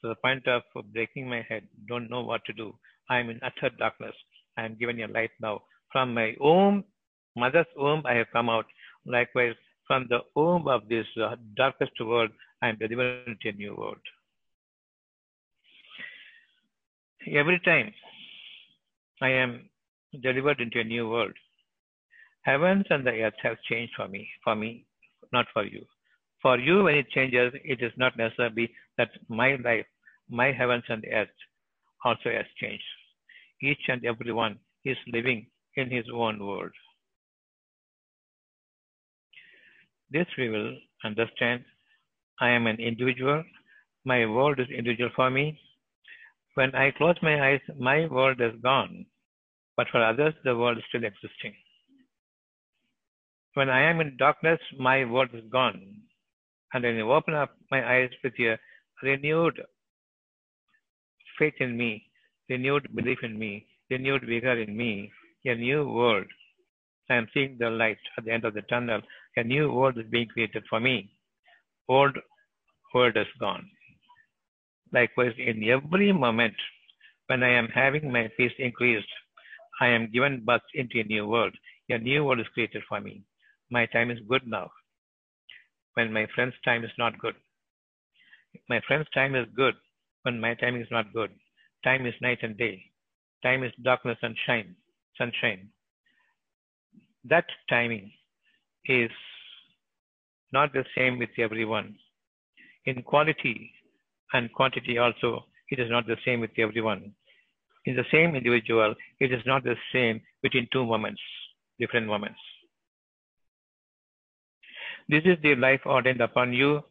So 0.00 0.10
the 0.10 0.14
point 0.14 0.46
of 0.46 0.62
breaking 0.92 1.28
my 1.28 1.44
head, 1.48 1.66
don't 1.88 2.08
know 2.08 2.22
what 2.22 2.44
to 2.44 2.52
do. 2.52 2.78
I 3.10 3.18
am 3.18 3.28
in 3.28 3.40
utter 3.42 3.74
darkness. 3.76 4.14
I 4.56 4.64
am 4.66 4.76
given 4.78 5.00
a 5.00 5.08
light 5.08 5.32
now. 5.40 5.62
From 5.90 6.14
my 6.14 6.36
womb, 6.38 6.84
mother's 7.34 7.66
womb, 7.76 8.04
I 8.06 8.14
have 8.14 8.28
come 8.32 8.48
out. 8.48 8.66
Likewise, 9.04 9.56
from 9.88 10.06
the 10.08 10.20
womb 10.36 10.68
of 10.68 10.88
this 10.88 11.06
uh, 11.20 11.34
darkest 11.56 12.00
world, 12.00 12.30
I 12.62 12.68
am 12.68 12.78
delivered 12.78 13.26
into 13.26 13.48
a 13.48 13.52
new 13.52 13.74
world. 13.74 13.98
Every 17.26 17.58
time 17.64 17.92
I 19.20 19.30
am 19.30 19.68
delivered 20.22 20.60
into 20.60 20.80
a 20.80 20.84
new 20.84 21.08
world, 21.08 21.32
heavens 22.42 22.84
and 22.90 23.06
the 23.06 23.22
earth 23.22 23.34
have 23.42 23.56
changed 23.68 23.92
for 23.96 24.08
me, 24.08 24.28
for 24.42 24.54
me, 24.54 24.86
not 25.32 25.46
for 25.52 25.64
you. 25.64 25.84
For 26.42 26.58
you, 26.58 26.84
when 26.84 26.96
it 26.96 27.10
changes, 27.10 27.52
it 27.64 27.82
is 27.82 27.92
not 27.96 28.16
necessarily 28.16 28.70
that 28.98 29.10
my 29.28 29.56
life, 29.64 29.86
my 30.28 30.52
heavens 30.52 30.84
and 30.88 31.04
earth 31.12 31.28
also 32.04 32.30
has 32.30 32.46
changed. 32.60 32.84
Each 33.62 33.88
and 33.88 34.04
every 34.04 34.32
one 34.32 34.58
is 34.84 34.98
living 35.06 35.46
in 35.76 35.90
his 35.90 36.04
own 36.12 36.44
world. 36.44 36.72
This 40.10 40.26
we 40.36 40.48
will 40.48 40.76
understand. 41.04 41.64
I 42.40 42.50
am 42.50 42.66
an 42.66 42.76
individual. 42.76 43.42
My 44.04 44.26
world 44.26 44.60
is 44.60 44.68
individual 44.68 45.10
for 45.16 45.30
me. 45.30 45.58
When 46.54 46.74
I 46.74 46.90
close 46.92 47.16
my 47.22 47.52
eyes, 47.52 47.60
my 47.78 48.06
world 48.06 48.40
is 48.40 48.52
gone. 48.62 49.06
But 49.76 49.88
for 49.90 50.02
others, 50.02 50.34
the 50.44 50.56
world 50.56 50.78
is 50.78 50.84
still 50.88 51.04
existing. 51.04 51.54
When 53.54 53.68
I 53.70 53.82
am 53.82 54.00
in 54.00 54.16
darkness, 54.16 54.60
my 54.78 55.04
world 55.04 55.30
is 55.32 55.44
gone. 55.50 56.02
And 56.72 56.84
when 56.84 56.96
you 56.96 57.12
open 57.12 57.34
up 57.34 57.56
my 57.70 57.88
eyes 57.88 58.10
with 58.22 58.34
a 58.40 58.58
renewed 59.02 59.60
faith 61.38 61.54
in 61.60 61.76
me, 61.76 62.04
renewed 62.48 62.88
belief 62.94 63.18
in 63.22 63.38
me, 63.38 63.66
renewed 63.90 64.22
vigor 64.26 64.60
in 64.60 64.76
me, 64.76 65.10
a 65.44 65.54
new 65.54 65.88
world. 65.88 66.26
I 67.10 67.16
am 67.16 67.28
seeing 67.34 67.56
the 67.58 67.70
light 67.70 67.98
at 68.16 68.24
the 68.24 68.32
end 68.32 68.44
of 68.44 68.54
the 68.54 68.62
tunnel. 68.62 69.00
A 69.36 69.44
new 69.44 69.72
world 69.72 69.98
is 69.98 70.06
being 70.10 70.28
created 70.28 70.64
for 70.70 70.80
me. 70.80 71.10
Old 71.88 72.16
world 72.94 73.16
is 73.16 73.26
gone. 73.38 73.68
Likewise, 74.92 75.34
in 75.38 75.62
every 75.68 76.12
moment 76.12 76.54
when 77.26 77.42
I 77.42 77.50
am 77.50 77.68
having 77.68 78.10
my 78.10 78.30
peace 78.36 78.52
increased, 78.58 79.08
I 79.80 79.88
am 79.88 80.10
given 80.12 80.44
birth 80.44 80.62
into 80.74 81.00
a 81.00 81.04
new 81.04 81.26
world. 81.26 81.54
A 81.90 81.98
new 81.98 82.24
world 82.24 82.40
is 82.40 82.46
created 82.54 82.82
for 82.88 83.00
me. 83.00 83.22
My 83.70 83.86
time 83.86 84.10
is 84.10 84.18
good 84.28 84.46
now. 84.46 84.70
When 85.94 86.12
my 86.12 86.26
friend's 86.34 86.56
time 86.64 86.84
is 86.84 86.90
not 86.98 87.18
good. 87.18 87.34
My 88.68 88.80
friend's 88.86 89.08
time 89.10 89.34
is 89.34 89.46
good 89.56 89.74
when 90.22 90.40
my 90.40 90.54
time 90.54 90.76
is 90.80 90.86
not 90.90 91.12
good. 91.12 91.30
Time 91.82 92.06
is 92.06 92.14
night 92.20 92.38
and 92.42 92.56
day. 92.56 92.82
Time 93.42 93.62
is 93.62 93.72
darkness 93.82 94.18
and 94.22 94.36
shine, 94.46 94.74
sunshine. 95.18 95.68
That 97.24 97.44
timing 97.68 98.10
is 98.86 99.10
not 100.52 100.72
the 100.72 100.84
same 100.96 101.18
with 101.18 101.30
everyone. 101.38 101.96
In 102.86 103.02
quality 103.02 103.72
and 104.32 104.52
quantity 104.52 104.98
also, 104.98 105.44
it 105.70 105.78
is 105.78 105.90
not 105.90 106.06
the 106.06 106.16
same 106.24 106.40
with 106.40 106.50
everyone. 106.58 107.14
In 107.86 107.96
the 107.96 108.04
same 108.10 108.34
individual, 108.34 108.94
it 109.20 109.32
is 109.32 109.42
not 109.44 109.62
the 109.62 109.76
same 109.92 110.20
between 110.42 110.68
two 110.72 110.86
moments, 110.86 111.20
different 111.78 112.06
moments. 112.06 112.38
This 115.08 115.22
is 115.24 115.36
the 115.42 115.54
life 115.56 115.82
ordained 115.84 116.22
upon 116.22 116.52
you. 116.52 116.82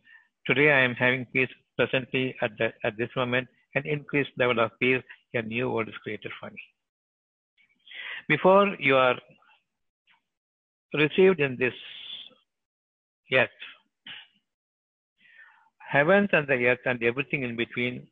Today 0.45 0.71
I 0.71 0.81
am 0.81 0.93
having 0.93 1.25
peace 1.33 1.49
presently 1.77 2.35
at, 2.41 2.51
the, 2.59 2.71
at 2.83 2.95
this 2.97 3.09
moment, 3.15 3.47
an 3.75 3.87
increased 3.87 4.29
level 4.37 4.59
of 4.59 4.71
peace, 4.79 5.01
a 5.33 5.41
new 5.41 5.71
world 5.71 5.87
is 5.87 5.95
created 6.03 6.31
for 6.39 6.51
me. 6.51 6.61
Before 8.27 8.75
you 8.79 8.95
are 8.95 9.15
received 10.93 11.39
in 11.39 11.57
this 11.59 11.73
earth, 13.33 13.49
heavens 15.79 16.29
and 16.33 16.47
the 16.47 16.67
earth 16.67 16.85
and 16.85 17.01
everything 17.01 17.41
in 17.43 17.55
between 17.55 18.07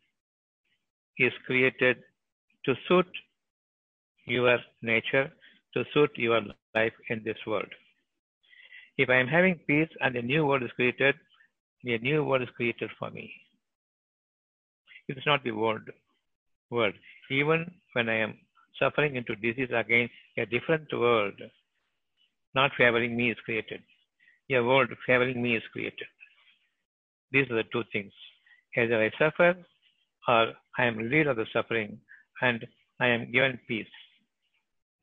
is 1.20 1.32
created 1.46 1.98
to 2.66 2.76
suit 2.88 3.08
your 4.26 4.60
nature, 4.82 5.32
to 5.74 5.84
suit 5.94 6.12
your 6.16 6.42
life 6.76 6.94
in 7.10 7.22
this 7.24 7.38
world. 7.48 7.72
If 8.98 9.10
I 9.10 9.16
am 9.16 9.28
having 9.28 9.60
peace 9.68 9.90
and 10.02 10.16
a 10.16 10.22
new 10.22 10.46
world 10.46 10.64
is 10.64 10.72
created, 10.76 11.16
a 11.86 11.98
new 11.98 12.24
world 12.24 12.44
is 12.44 12.50
created 12.56 12.90
for 13.00 13.10
me. 13.10 13.32
It 15.08 15.18
is 15.18 15.24
not 15.26 15.44
the 15.44 15.52
world. 15.52 15.82
World. 16.70 16.94
Even 17.30 17.72
when 17.94 18.10
I 18.10 18.18
am 18.18 18.38
suffering 18.80 19.16
into 19.16 19.36
disease 19.36 19.70
again, 19.76 20.10
a 20.38 20.46
different 20.46 20.88
world, 20.94 21.34
not 22.54 22.72
favoring 22.78 23.16
me, 23.16 23.32
is 23.32 23.38
created. 23.44 23.82
A 24.52 24.60
world 24.62 24.90
favoring 25.08 25.42
me 25.42 25.56
is 25.56 25.64
created. 25.72 26.08
These 27.32 27.50
are 27.50 27.56
the 27.56 27.64
two 27.72 27.84
things. 27.92 28.12
Either 28.78 29.02
I 29.02 29.10
suffer 29.18 29.56
or 30.28 30.54
I 30.78 30.86
am 30.86 30.98
relieved 30.98 31.28
of 31.28 31.38
the 31.38 31.46
suffering 31.54 32.00
and 32.42 32.66
I 33.00 33.08
am 33.08 33.32
given 33.32 33.60
peace. 33.68 33.88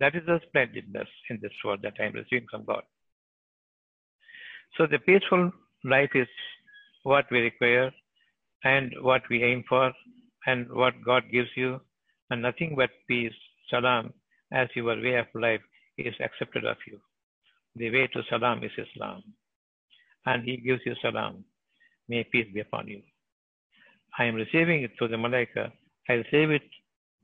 That 0.00 0.14
is 0.14 0.22
the 0.26 0.40
splendidness 0.48 1.08
in 1.30 1.38
this 1.42 1.52
world 1.64 1.80
that 1.82 1.94
I 2.00 2.04
am 2.04 2.12
receiving 2.12 2.46
from 2.50 2.64
God. 2.64 2.82
So 4.76 4.86
the 4.86 4.98
peaceful 4.98 5.50
life 5.84 6.10
is 6.14 6.28
what 7.02 7.24
we 7.30 7.40
require 7.40 7.90
and 8.64 8.92
what 9.00 9.22
we 9.30 9.42
aim 9.42 9.64
for 9.68 9.92
and 10.46 10.70
what 10.70 10.94
God 11.04 11.24
gives 11.32 11.48
you 11.56 11.80
and 12.30 12.42
nothing 12.42 12.74
but 12.76 12.90
peace, 13.08 13.32
salam, 13.70 14.12
as 14.52 14.68
your 14.74 15.00
way 15.00 15.16
of 15.16 15.26
life 15.34 15.60
is 15.96 16.14
accepted 16.20 16.64
of 16.64 16.76
you. 16.86 16.98
The 17.76 17.90
way 17.90 18.06
to 18.08 18.22
salam 18.28 18.62
is 18.62 18.70
Islam. 18.76 19.22
And 20.26 20.44
he 20.44 20.58
gives 20.58 20.82
you 20.84 20.94
salam. 21.02 21.44
May 22.08 22.24
peace 22.24 22.46
be 22.52 22.60
upon 22.60 22.88
you. 22.88 23.02
I 24.18 24.24
am 24.24 24.34
receiving 24.34 24.82
it 24.82 24.92
through 24.98 25.08
the 25.08 25.16
Malaika. 25.16 25.70
I 26.08 26.12
receive 26.14 26.50
it 26.50 26.62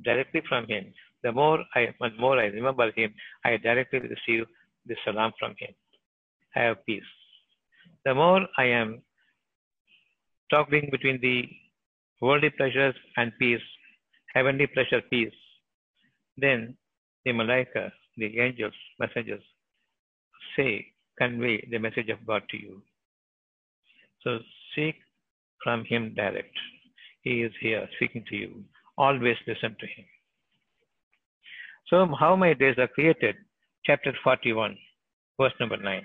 directly 0.03 0.43
from 0.49 0.67
him. 0.67 0.93
The 1.23 1.33
more 1.33 1.59
I, 1.75 1.95
the 2.01 2.11
more 2.19 2.39
I 2.39 2.47
remember 2.47 2.91
him, 2.93 3.15
I 3.45 3.57
directly 3.57 4.01
receive 4.01 4.47
the 4.87 4.97
salam 5.05 5.33
from 5.39 5.55
him. 5.59 5.75
I 6.57 6.61
have 6.61 6.85
peace. 6.87 7.03
The 8.05 8.15
more 8.15 8.47
I 8.59 8.65
am 8.65 9.03
talking 10.51 10.89
between 10.91 11.21
the 11.21 11.49
worldly 12.21 12.51
pleasures 12.51 12.95
and 13.17 13.33
peace, 13.39 13.63
heavenly 14.35 14.67
pleasure, 14.67 15.01
peace, 15.11 15.33
then 16.37 16.77
the 17.25 17.33
Malaika, 17.33 17.91
the 18.17 18.39
angels, 18.39 18.75
messengers, 18.99 19.43
say, 20.57 20.87
convey 21.19 21.67
the 21.71 21.79
message 21.79 22.09
of 22.09 22.27
God 22.27 22.43
to 22.51 22.57
you. 22.57 22.83
So 24.23 24.39
seek 24.75 24.97
from 25.63 25.85
Him 25.85 26.15
direct. 26.15 26.57
He 27.23 27.43
is 27.43 27.53
here 27.61 27.89
speaking 27.97 28.25
to 28.29 28.37
you. 28.37 28.65
Always 28.97 29.37
listen 29.47 29.77
to 29.81 29.87
Him. 29.87 30.05
So, 31.89 32.15
how 32.19 32.37
my 32.37 32.55
days 32.55 32.77
are 32.79 32.89
created? 32.89 33.37
Chapter 33.85 34.13
41, 34.23 34.77
verse 35.39 35.53
number 35.61 35.77
9. 35.77 36.03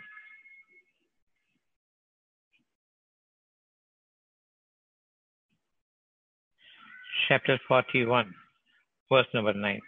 Chapter 7.28 7.60
41, 7.68 8.34
verse 9.12 9.28
number 9.34 9.54
9. 9.54 9.80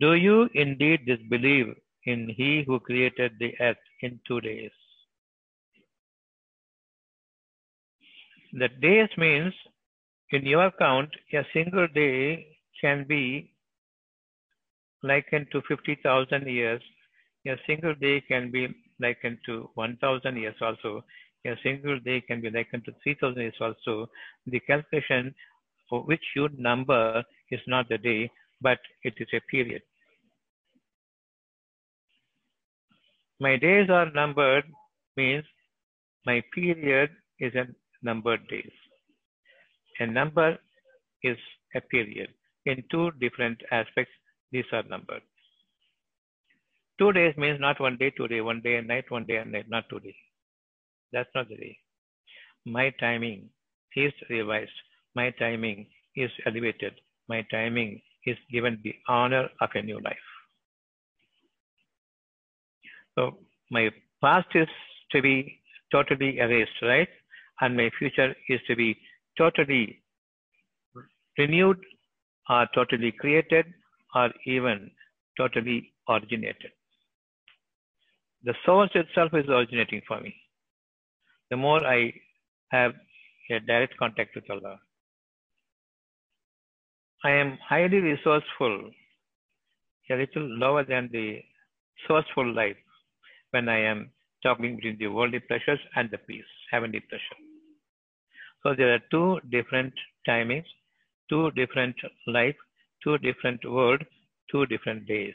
Do 0.00 0.14
you 0.14 0.48
indeed 0.54 1.06
disbelieve 1.06 1.74
in 2.06 2.28
He 2.36 2.64
who 2.66 2.80
created 2.80 3.32
the 3.38 3.52
earth 3.60 3.76
in 4.00 4.18
two 4.26 4.40
days? 4.40 4.70
The 8.54 8.68
days 8.80 9.08
means, 9.16 9.52
in 10.32 10.46
your 10.46 10.70
count, 10.78 11.10
a 11.34 11.42
single 11.52 11.86
day 11.88 12.46
can 12.80 13.04
be 13.06 13.52
likened 15.02 15.46
to 15.52 15.60
50,000 15.68 16.46
years. 16.46 16.82
A 17.46 17.56
single 17.66 17.94
day 17.94 18.22
can 18.26 18.50
be 18.50 18.68
likened 19.00 19.38
to 19.46 19.68
1,000 19.74 20.36
years 20.36 20.54
also. 20.60 21.04
A 21.46 21.54
single 21.62 21.98
day 22.00 22.20
can 22.20 22.40
be 22.40 22.50
likened 22.50 22.84
to 22.86 22.92
3,000 23.02 23.40
years 23.40 23.54
also. 23.60 24.08
The 24.46 24.60
calculation 24.60 25.34
for 25.88 26.02
which 26.02 26.24
you 26.34 26.48
number 26.56 27.22
is 27.50 27.60
not 27.66 27.88
the 27.88 27.98
day, 27.98 28.30
but 28.60 28.78
it 29.02 29.14
is 29.18 29.28
a 29.34 29.40
period. 29.50 29.82
My 33.40 33.56
days 33.56 33.90
are 33.90 34.10
numbered 34.12 34.64
means 35.16 35.44
my 36.24 36.42
period 36.54 37.10
is 37.40 37.54
a 37.54 37.66
numbered 38.02 38.46
days. 38.48 38.72
A 40.02 40.06
number 40.06 40.58
is 41.22 41.38
a 41.76 41.80
period. 41.80 42.30
In 42.66 42.82
two 42.90 43.12
different 43.20 43.58
aspects, 43.70 44.12
these 44.50 44.64
are 44.72 44.82
numbered. 44.94 45.22
Two 46.98 47.12
days 47.12 47.36
means 47.36 47.60
not 47.60 47.80
one 47.80 47.96
day, 47.98 48.10
two 48.16 48.26
day, 48.26 48.40
one 48.40 48.60
day 48.62 48.74
and 48.76 48.88
night, 48.88 49.04
one 49.10 49.24
day 49.26 49.36
and 49.36 49.52
night, 49.52 49.66
not 49.68 49.84
two 49.88 50.00
days. 50.00 50.20
That's 51.12 51.28
not 51.36 51.48
the 51.48 51.56
day. 51.56 51.78
My 52.66 52.90
timing 52.98 53.50
is 53.94 54.12
revised. 54.28 54.78
My 55.14 55.30
timing 55.38 55.86
is 56.16 56.30
elevated. 56.46 56.94
My 57.28 57.46
timing 57.52 58.02
is 58.26 58.36
given 58.50 58.80
the 58.82 58.94
honor 59.08 59.48
of 59.60 59.70
a 59.74 59.82
new 59.82 60.00
life. 60.00 60.28
So 63.14 63.38
my 63.70 63.90
past 64.20 64.48
is 64.54 64.68
to 65.12 65.22
be 65.22 65.60
totally 65.92 66.38
erased, 66.38 66.82
right? 66.82 67.08
And 67.60 67.76
my 67.76 67.90
future 67.98 68.34
is 68.48 68.60
to 68.66 68.74
be 68.74 68.96
totally 69.36 70.02
renewed 71.38 71.78
or 72.48 72.66
totally 72.74 73.12
created 73.12 73.66
or 74.14 74.30
even 74.46 74.90
totally 75.36 75.92
originated. 76.08 76.72
The 78.44 78.54
source 78.66 78.90
itself 78.94 79.32
is 79.34 79.48
originating 79.48 80.02
for 80.06 80.20
me. 80.20 80.34
The 81.50 81.56
more 81.56 81.86
I 81.86 82.12
have 82.70 82.92
a 83.50 83.60
direct 83.60 83.96
contact 83.98 84.34
with 84.34 84.50
Allah, 84.50 84.78
I 87.24 87.30
am 87.30 87.58
highly 87.68 87.98
resourceful, 87.98 88.90
a 90.10 90.14
little 90.14 90.42
lower 90.58 90.84
than 90.84 91.08
the 91.12 91.40
sourceful 92.08 92.54
life 92.54 92.76
when 93.50 93.68
I 93.68 93.78
am 93.78 94.10
talking 94.42 94.76
between 94.76 94.98
the 94.98 95.06
worldly 95.06 95.40
pleasures 95.40 95.78
and 95.96 96.10
the 96.10 96.18
peace, 96.18 96.44
heavenly 96.70 97.00
pleasure. 97.00 97.51
So 98.62 98.74
there 98.74 98.94
are 98.94 99.00
two 99.10 99.40
different 99.50 99.92
timings, 100.28 100.66
two 101.28 101.50
different 101.52 101.96
life, 102.26 102.56
two 103.02 103.18
different 103.18 103.60
world, 103.68 104.02
two 104.50 104.66
different 104.66 105.06
days. 105.06 105.34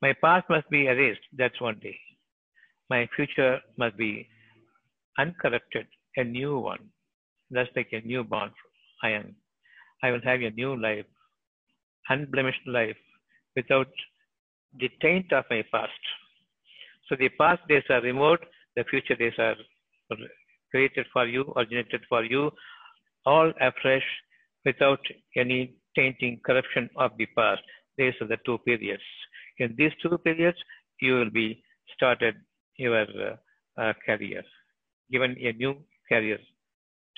My 0.00 0.14
past 0.22 0.48
must 0.48 0.68
be 0.70 0.86
erased, 0.86 1.20
that's 1.36 1.60
one 1.60 1.78
day. 1.82 1.98
My 2.90 3.08
future 3.16 3.60
must 3.78 3.96
be 3.96 4.28
uncorrupted, 5.18 5.86
a 6.16 6.24
new 6.24 6.58
one. 6.58 6.90
That's 7.50 7.70
like 7.76 7.88
a 7.92 8.00
newborn 8.06 8.50
I 9.02 9.10
am. 9.10 9.36
I 10.02 10.10
will 10.10 10.20
have 10.24 10.40
a 10.40 10.50
new 10.50 10.80
life, 10.80 11.06
unblemished 12.08 12.66
life, 12.66 12.96
without 13.56 13.88
the 14.78 14.90
taint 15.00 15.32
of 15.32 15.44
my 15.50 15.62
past. 15.72 15.92
So 17.08 17.16
the 17.16 17.28
past 17.30 17.60
days 17.68 17.84
are 17.90 18.00
removed, 18.00 18.44
the 18.76 18.84
future 18.84 19.14
days 19.14 19.34
are 19.38 19.54
created 20.74 21.06
for 21.12 21.26
you, 21.26 21.42
originated 21.56 22.02
for 22.08 22.24
you, 22.24 22.50
all 23.24 23.52
afresh, 23.60 24.08
without 24.64 24.98
any 25.36 25.60
tainting 25.96 26.40
corruption 26.44 26.90
of 26.96 27.12
the 27.18 27.26
past. 27.38 27.62
These 27.96 28.14
are 28.20 28.26
the 28.26 28.38
two 28.44 28.58
periods. 28.58 29.02
In 29.58 29.74
these 29.78 29.92
two 30.02 30.18
periods, 30.18 30.58
you 31.00 31.14
will 31.14 31.30
be 31.30 31.62
started 31.94 32.34
your 32.76 33.02
uh, 33.02 33.36
uh, 33.80 33.92
career, 34.04 34.42
given 35.12 35.36
a 35.40 35.52
new 35.52 35.74
career 36.08 36.38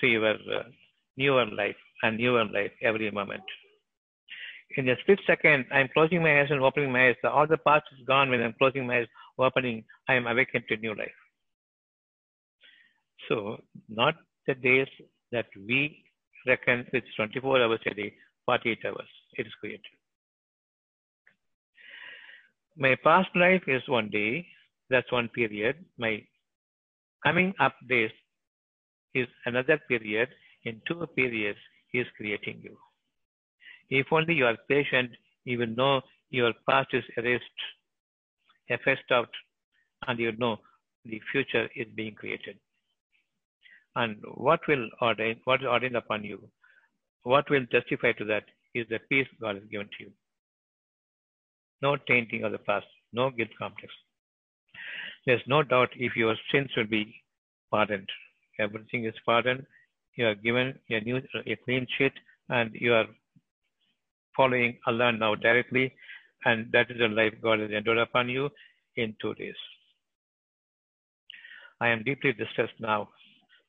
to 0.01 0.07
your 0.07 0.29
uh, 0.29 0.63
newer 1.17 1.45
life 1.61 1.81
and 2.03 2.17
newer 2.17 2.45
life 2.45 2.71
every 2.83 3.09
moment. 3.09 3.41
In 4.75 4.87
a 4.89 4.95
split 5.01 5.19
second, 5.25 5.65
I'm 5.71 5.89
closing 5.93 6.21
my 6.21 6.41
eyes 6.41 6.51
and 6.51 6.61
opening 6.61 6.91
my 6.91 7.07
eyes. 7.07 7.15
All 7.23 7.47
the 7.47 7.57
past 7.57 7.85
is 7.97 8.05
gone 8.05 8.29
when 8.29 8.43
I'm 8.43 8.53
closing 8.59 8.85
my 8.85 8.99
eyes, 8.99 9.07
opening, 9.39 9.83
I 10.07 10.13
am 10.15 10.27
awakened 10.27 10.65
to 10.69 10.77
new 10.77 10.93
life. 10.93 11.19
So, 13.27 13.57
not 13.89 14.15
the 14.45 14.55
days 14.55 14.87
that 15.31 15.47
we 15.55 16.03
reckon 16.45 16.85
with 16.93 17.03
24 17.15 17.61
hours 17.61 17.79
a 17.85 17.93
day, 17.93 18.13
48 18.45 18.79
hours, 18.85 19.09
it 19.33 19.45
is 19.45 19.53
created. 19.59 19.81
My 22.77 22.95
past 23.03 23.29
life 23.35 23.63
is 23.67 23.81
one 23.87 24.09
day, 24.09 24.45
that's 24.89 25.11
one 25.11 25.29
period. 25.29 25.83
My 25.97 26.23
coming 27.25 27.53
up 27.59 27.75
days 27.89 28.11
is 29.13 29.27
another 29.45 29.79
period. 29.89 30.29
In 30.63 30.81
two 30.87 31.05
periods, 31.15 31.59
He 31.91 31.99
is 31.99 32.07
creating 32.15 32.61
you. 32.63 32.77
If 33.89 34.07
only 34.11 34.35
you 34.35 34.45
are 34.45 34.57
patient, 34.69 35.11
you 35.45 35.57
will 35.59 35.67
know 35.75 36.01
your 36.29 36.53
past 36.69 36.89
is 36.93 37.03
erased, 37.15 37.59
effaced 38.67 39.11
out, 39.11 39.29
and 40.07 40.19
you 40.19 40.33
know 40.37 40.57
the 41.05 41.21
future 41.31 41.69
is 41.75 41.87
being 41.95 42.13
created. 42.15 42.59
And 44.01 44.17
what 44.35 44.59
will 44.67 44.87
ordain, 45.01 45.37
what 45.45 45.61
is 45.61 45.67
ordained 45.67 45.95
upon 45.97 46.23
you, 46.23 46.39
what 47.23 47.49
will 47.49 47.65
testify 47.71 48.11
to 48.19 48.25
that 48.25 48.43
is 48.75 48.85
the 48.89 48.99
peace 49.09 49.27
God 49.41 49.55
has 49.55 49.63
given 49.71 49.87
to 49.87 50.03
you. 50.03 50.11
No 51.81 51.97
tainting 52.07 52.43
of 52.43 52.51
the 52.51 52.59
past, 52.59 52.85
no 53.11 53.31
guilt 53.31 53.49
complex. 53.57 53.91
There's 55.25 55.41
no 55.47 55.63
doubt 55.63 55.89
if 55.95 56.15
your 56.15 56.35
sins 56.51 56.69
will 56.77 56.85
be 56.85 57.03
pardoned. 57.71 58.07
Everything 58.59 59.05
is 59.05 59.15
pardoned. 59.25 59.65
You 60.15 60.27
are 60.27 60.35
given 60.35 60.77
a 60.89 60.99
new, 60.99 61.17
a 61.47 61.55
clean 61.65 61.87
sheet, 61.97 62.13
and 62.49 62.69
you 62.75 62.93
are 62.93 63.07
following 64.35 64.77
Allah 64.85 65.11
now 65.11 65.33
directly, 65.33 65.93
and 66.45 66.71
that 66.71 66.91
is 66.91 66.99
the 66.99 67.07
life 67.07 67.33
God 67.41 67.59
has 67.61 67.71
endowed 67.71 67.97
upon 67.97 68.29
you 68.29 68.49
in 68.95 69.15
two 69.19 69.33
days. 69.33 69.55
I 71.81 71.89
am 71.89 72.03
deeply 72.03 72.33
distressed 72.33 72.79
now. 72.79 73.09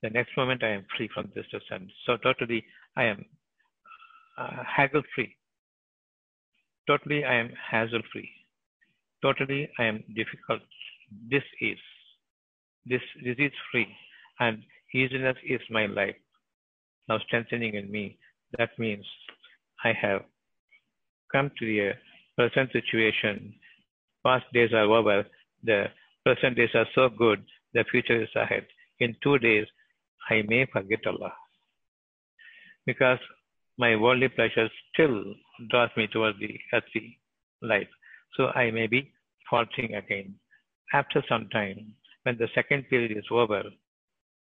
The 0.03 0.11
next 0.11 0.37
moment 0.37 0.63
I 0.63 0.69
am 0.69 0.87
free 0.97 1.09
from 1.13 1.31
this 1.35 1.47
and 1.71 1.91
so 2.07 2.17
totally 2.19 2.65
I 2.97 3.05
am 3.05 3.25
uh, 4.39 4.63
haggle 4.65 5.03
free. 5.15 5.35
Totally 6.87 7.25
I 7.25 7.35
am 7.35 7.51
hassle 7.71 8.03
free. 8.13 8.31
Totally 9.23 9.69
I 9.79 9.85
am 9.85 10.05
difficult. 10.15 10.63
This 11.31 11.43
is. 11.61 11.79
This, 12.87 13.03
is 13.23 13.53
free, 13.71 13.89
and 14.41 14.63
easiness 14.95 15.37
is 15.47 15.61
my 15.69 15.85
life. 15.87 16.17
Now 17.09 17.19
strengthening 17.27 17.75
in 17.75 17.91
me. 17.91 18.17
That 18.57 18.71
means 18.79 19.05
I 19.85 19.93
have 20.01 20.23
come 21.31 21.51
to 21.59 21.67
the 21.67 21.93
present 22.37 22.73
situation. 22.73 23.55
Past 24.25 24.45
days 24.55 24.73
are 24.73 24.85
over. 24.85 25.27
The 25.65 25.87
present 26.25 26.57
days 26.57 26.71
are 26.75 26.87
so 26.95 27.11
good. 27.11 27.45
The 27.75 27.85
future 27.91 28.23
is 28.23 28.31
ahead. 28.35 28.67
In 29.01 29.15
two 29.23 29.39
days, 29.39 29.67
I 30.29 30.43
may 30.47 30.67
forget 30.73 31.07
Allah. 31.07 31.33
Because 32.87 33.19
my 33.79 33.97
worldly 33.97 34.29
pleasures 34.29 34.71
still 34.93 35.35
draws 35.71 35.91
me 35.97 36.07
towards 36.09 36.39
the 36.41 36.59
earthly 36.73 37.19
life. 37.63 37.89
So 38.37 38.49
I 38.49 38.71
may 38.71 38.87
be 38.87 39.13
faltering 39.49 39.95
again. 39.95 40.35
After 40.93 41.23
some 41.29 41.49
time, 41.51 41.95
when 42.25 42.37
the 42.39 42.49
second 42.55 42.89
period 42.89 43.17
is 43.17 43.25
over, 43.31 43.63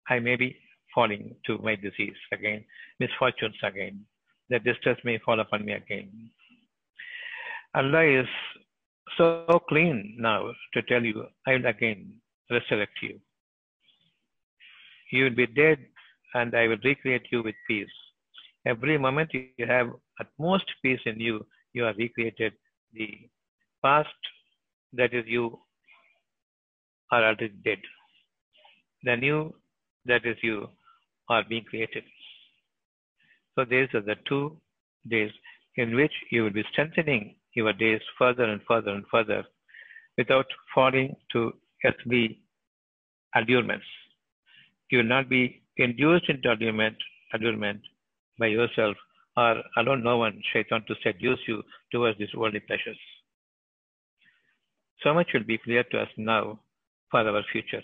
I 0.08 0.18
may 0.18 0.36
be 0.36 0.56
falling 0.94 1.36
to 1.46 1.58
my 1.58 1.76
disease 1.76 2.16
again, 2.32 2.64
misfortunes 2.98 3.56
again. 3.62 4.04
The 4.48 4.58
distress 4.58 4.98
may 5.04 5.18
fall 5.18 5.38
upon 5.40 5.64
me 5.64 5.72
again. 5.74 6.30
Allah 7.74 8.22
is 8.22 8.26
so 9.16 9.60
clean 9.68 10.16
now 10.18 10.50
to 10.74 10.82
tell 10.82 11.04
you, 11.04 11.26
I 11.46 11.52
will 11.52 11.66
again 11.66 12.14
resurrect 12.50 12.98
you. 13.02 13.20
You 15.10 15.24
will 15.24 15.34
be 15.34 15.46
dead 15.46 15.78
and 16.34 16.54
I 16.54 16.68
will 16.68 16.78
recreate 16.84 17.26
you 17.30 17.42
with 17.42 17.54
peace. 17.66 17.88
Every 18.66 18.98
moment 18.98 19.32
you 19.32 19.66
have 19.66 19.90
utmost 20.20 20.66
peace 20.82 21.00
in 21.06 21.18
you, 21.18 21.46
you 21.72 21.84
are 21.86 21.94
recreated. 21.94 22.52
The 22.92 23.08
past, 23.82 24.08
that 24.92 25.14
is 25.14 25.24
you, 25.26 25.58
are 27.10 27.24
already 27.24 27.48
dead. 27.64 27.78
The 29.04 29.16
new, 29.16 29.54
that 30.06 30.24
is 30.26 30.36
you, 30.42 30.68
are 31.28 31.44
being 31.48 31.64
created. 31.64 32.04
So 33.54 33.64
these 33.64 33.88
are 33.94 34.02
the 34.02 34.16
two 34.28 34.56
days 35.08 35.30
in 35.76 35.94
which 35.96 36.12
you 36.30 36.42
will 36.44 36.50
be 36.50 36.64
strengthening 36.72 37.36
your 37.54 37.72
days 37.72 38.00
further 38.18 38.44
and 38.44 38.60
further 38.68 38.90
and 38.90 39.04
further 39.10 39.44
without 40.18 40.46
falling 40.74 41.16
to 41.32 41.52
earthly 41.84 42.40
allurements. 43.34 43.86
You 44.90 44.98
will 44.98 45.04
not 45.04 45.28
be 45.28 45.62
induced 45.76 46.28
into 46.28 46.52
allurement, 46.52 47.80
by 48.38 48.46
yourself 48.46 48.96
or 49.36 49.62
allow 49.76 49.94
no 49.94 50.18
one, 50.18 50.42
shaitan, 50.52 50.84
to 50.88 50.94
seduce 51.02 51.38
you 51.46 51.62
towards 51.92 52.18
these 52.18 52.34
worldly 52.34 52.60
pleasures. 52.60 52.98
So 55.02 55.14
much 55.14 55.28
will 55.32 55.44
be 55.44 55.58
clear 55.58 55.84
to 55.84 56.00
us 56.00 56.08
now 56.16 56.60
for 57.10 57.20
our 57.20 57.42
future. 57.52 57.82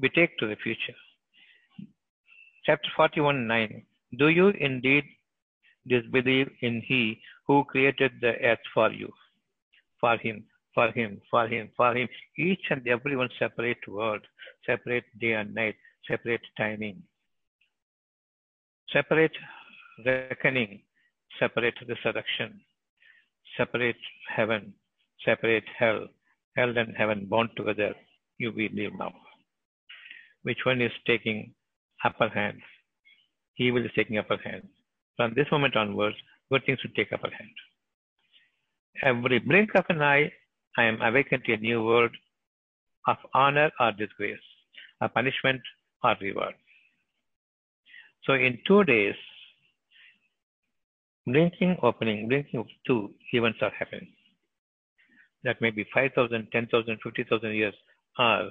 We 0.00 0.08
take 0.10 0.36
to 0.38 0.46
the 0.46 0.56
future. 0.56 0.96
Chapter 2.66 2.88
41 2.96 3.46
9. 3.46 3.82
Do 4.18 4.28
you 4.28 4.48
indeed 4.48 5.04
disbelieve 5.86 6.50
in 6.60 6.82
He 6.86 7.20
who 7.46 7.64
created 7.64 8.12
the 8.20 8.34
earth 8.42 8.58
for 8.74 8.90
you? 8.92 9.10
For 10.00 10.16
Him, 10.18 10.44
for 10.78 10.88
Him, 10.92 11.20
for 11.30 11.46
Him, 11.48 11.70
for 11.76 11.92
Him. 11.98 12.08
Each 12.48 12.66
and 12.70 12.86
every 12.86 13.16
one 13.16 13.30
separate 13.38 13.86
word, 13.88 14.22
separate 14.66 15.04
day 15.20 15.32
and 15.32 15.54
night, 15.54 15.76
separate 16.08 16.46
timing 16.56 17.02
separate 18.92 19.36
reckoning, 20.04 20.80
separate 21.38 21.74
resurrection, 21.88 22.60
separate 23.56 23.96
heaven, 24.34 24.72
separate 25.24 25.64
hell, 25.78 26.06
hell 26.56 26.76
and 26.76 26.94
heaven 26.96 27.26
bound 27.30 27.50
together, 27.56 27.94
you 28.38 28.50
believe 28.52 28.92
now. 28.98 29.12
Which 30.42 30.58
one 30.64 30.80
is 30.80 30.92
taking 31.06 31.54
upper 32.04 32.28
hand? 32.28 32.60
Evil 33.58 33.84
is 33.84 33.90
taking 33.94 34.18
upper 34.18 34.38
hand. 34.38 34.62
From 35.16 35.34
this 35.34 35.46
moment 35.50 35.76
onwards, 35.76 36.16
good 36.50 36.62
things 36.64 36.78
will 36.82 36.92
take 36.96 37.12
upper 37.12 37.30
hand. 37.30 37.56
Every 39.02 39.38
blink 39.40 39.70
of 39.74 39.84
an 39.88 40.00
eye, 40.00 40.32
I 40.78 40.84
am 40.84 41.02
awakened 41.02 41.44
to 41.44 41.54
a 41.54 41.56
new 41.56 41.82
world 41.84 42.12
of 43.08 43.16
honor 43.34 43.70
or 43.80 43.90
disgrace, 43.90 44.46
a 45.00 45.08
punishment 45.08 45.60
or 46.04 46.14
reward. 46.20 46.54
So 48.24 48.34
in 48.34 48.58
two 48.64 48.84
days, 48.84 49.16
blinking, 51.26 51.78
opening, 51.82 52.28
blinking 52.28 52.60
of 52.60 52.66
two 52.86 53.10
events 53.32 53.58
are 53.60 53.72
happening. 53.76 54.06
That 55.42 55.60
may 55.60 55.70
be 55.70 55.84
5,000, 55.92 56.46
10,000, 56.52 56.98
50,000 57.02 57.54
years 57.54 57.74
or 58.16 58.50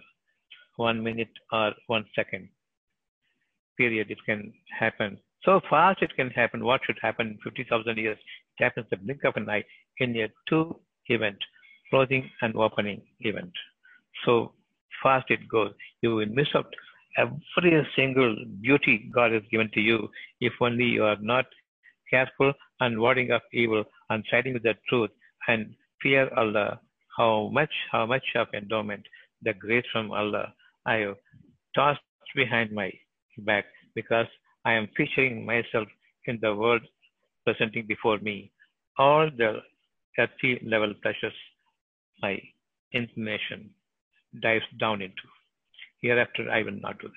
one 0.76 1.02
minute 1.02 1.32
or 1.54 1.72
one 1.88 2.06
second 2.14 2.50
period 3.78 4.12
it 4.12 4.18
can 4.26 4.52
happen. 4.78 5.18
So 5.44 5.62
fast 5.70 6.02
it 6.02 6.14
can 6.18 6.30
happen. 6.32 6.66
What 6.66 6.82
should 6.86 6.98
happen 7.02 7.28
in 7.28 7.38
50,000 7.44 7.98
years? 7.98 8.18
It 8.58 8.64
happens 8.64 8.88
the 8.90 8.98
blink 8.98 9.24
of 9.24 9.38
an 9.38 9.50
eye 9.50 9.64
in 10.00 10.16
a 10.18 10.28
two 10.50 10.78
event, 11.08 11.38
closing 11.90 12.30
and 12.42 12.56
opening 12.56 13.02
event. 13.22 13.52
So 14.26 14.54
fast 15.02 15.26
it 15.30 15.48
goes. 15.50 15.74
You 16.02 16.16
will 16.16 16.26
miss 16.28 16.48
out 16.56 16.74
every 17.18 17.88
single 17.96 18.36
beauty 18.62 19.10
God 19.14 19.32
has 19.32 19.44
given 19.52 19.70
to 19.74 19.82
you 19.82 20.10
if 20.40 20.54
only 20.62 20.86
you 20.86 21.04
are 21.04 21.18
not 21.22 21.46
careful 22.10 22.54
and 22.80 23.00
warding 23.00 23.32
off 23.32 23.42
evil 23.54 23.84
and 24.10 24.24
siding 24.30 24.54
with 24.54 24.64
the 24.64 24.76
truth 24.90 25.12
and 25.48 25.74
fear 26.02 26.30
Allah. 26.36 26.80
How 27.18 27.50
much, 27.52 27.74
how 27.92 28.06
much 28.06 28.24
of 28.36 28.48
endowment, 28.54 29.04
the 29.42 29.54
grace 29.54 29.86
from 29.92 30.12
Allah 30.12 30.54
I 30.86 30.96
have 30.98 31.18
tossed 31.76 32.02
behind 32.36 32.72
my 32.72 32.92
back 33.40 33.66
because 33.96 34.28
I 34.66 34.74
am 34.74 34.88
featuring 34.96 35.46
myself 35.46 35.88
in 36.26 36.40
the 36.42 36.54
world 36.56 36.82
presenting 37.46 37.86
before 37.88 38.20
me 38.20 38.52
all 38.98 39.30
the 39.38 39.62
earthy 40.20 40.60
level 40.66 40.94
pleasures 41.02 41.34
my 42.22 42.42
inclination 42.94 43.70
dives 44.42 44.66
down 44.80 45.02
into. 45.02 45.28
Hereafter, 46.02 46.50
I 46.52 46.64
will 46.64 46.80
not 46.80 47.00
do 47.00 47.08
that. 47.08 47.14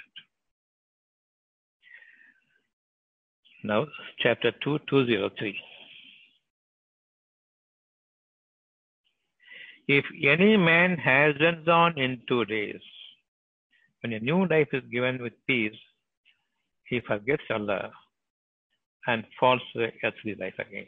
Now, 3.62 3.86
chapter 4.18 4.53
2, 4.64 4.78
203. 4.88 5.59
If 9.88 10.05
any 10.24 10.57
man 10.57 10.96
hastens 10.96 11.68
on 11.68 11.98
in 11.98 12.22
two 12.28 12.44
days, 12.44 12.80
when 14.01 14.12
a 14.12 14.20
new 14.20 14.46
life 14.46 14.68
is 14.72 14.82
given 14.90 15.20
with 15.22 15.32
peace, 15.46 15.76
he 16.84 17.01
forgets 17.01 17.42
Allah 17.51 17.90
and 19.07 19.24
falls 19.38 19.61
to 19.72 19.80
the 19.80 19.92
earthly 20.05 20.36
life 20.36 20.55
again. 20.59 20.86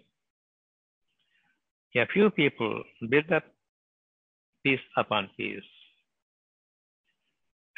A 1.97 2.07
few 2.07 2.31
people 2.31 2.83
build 3.11 3.31
up 3.33 3.45
piece 4.65 4.81
upon 4.97 5.29
piece, 5.37 5.71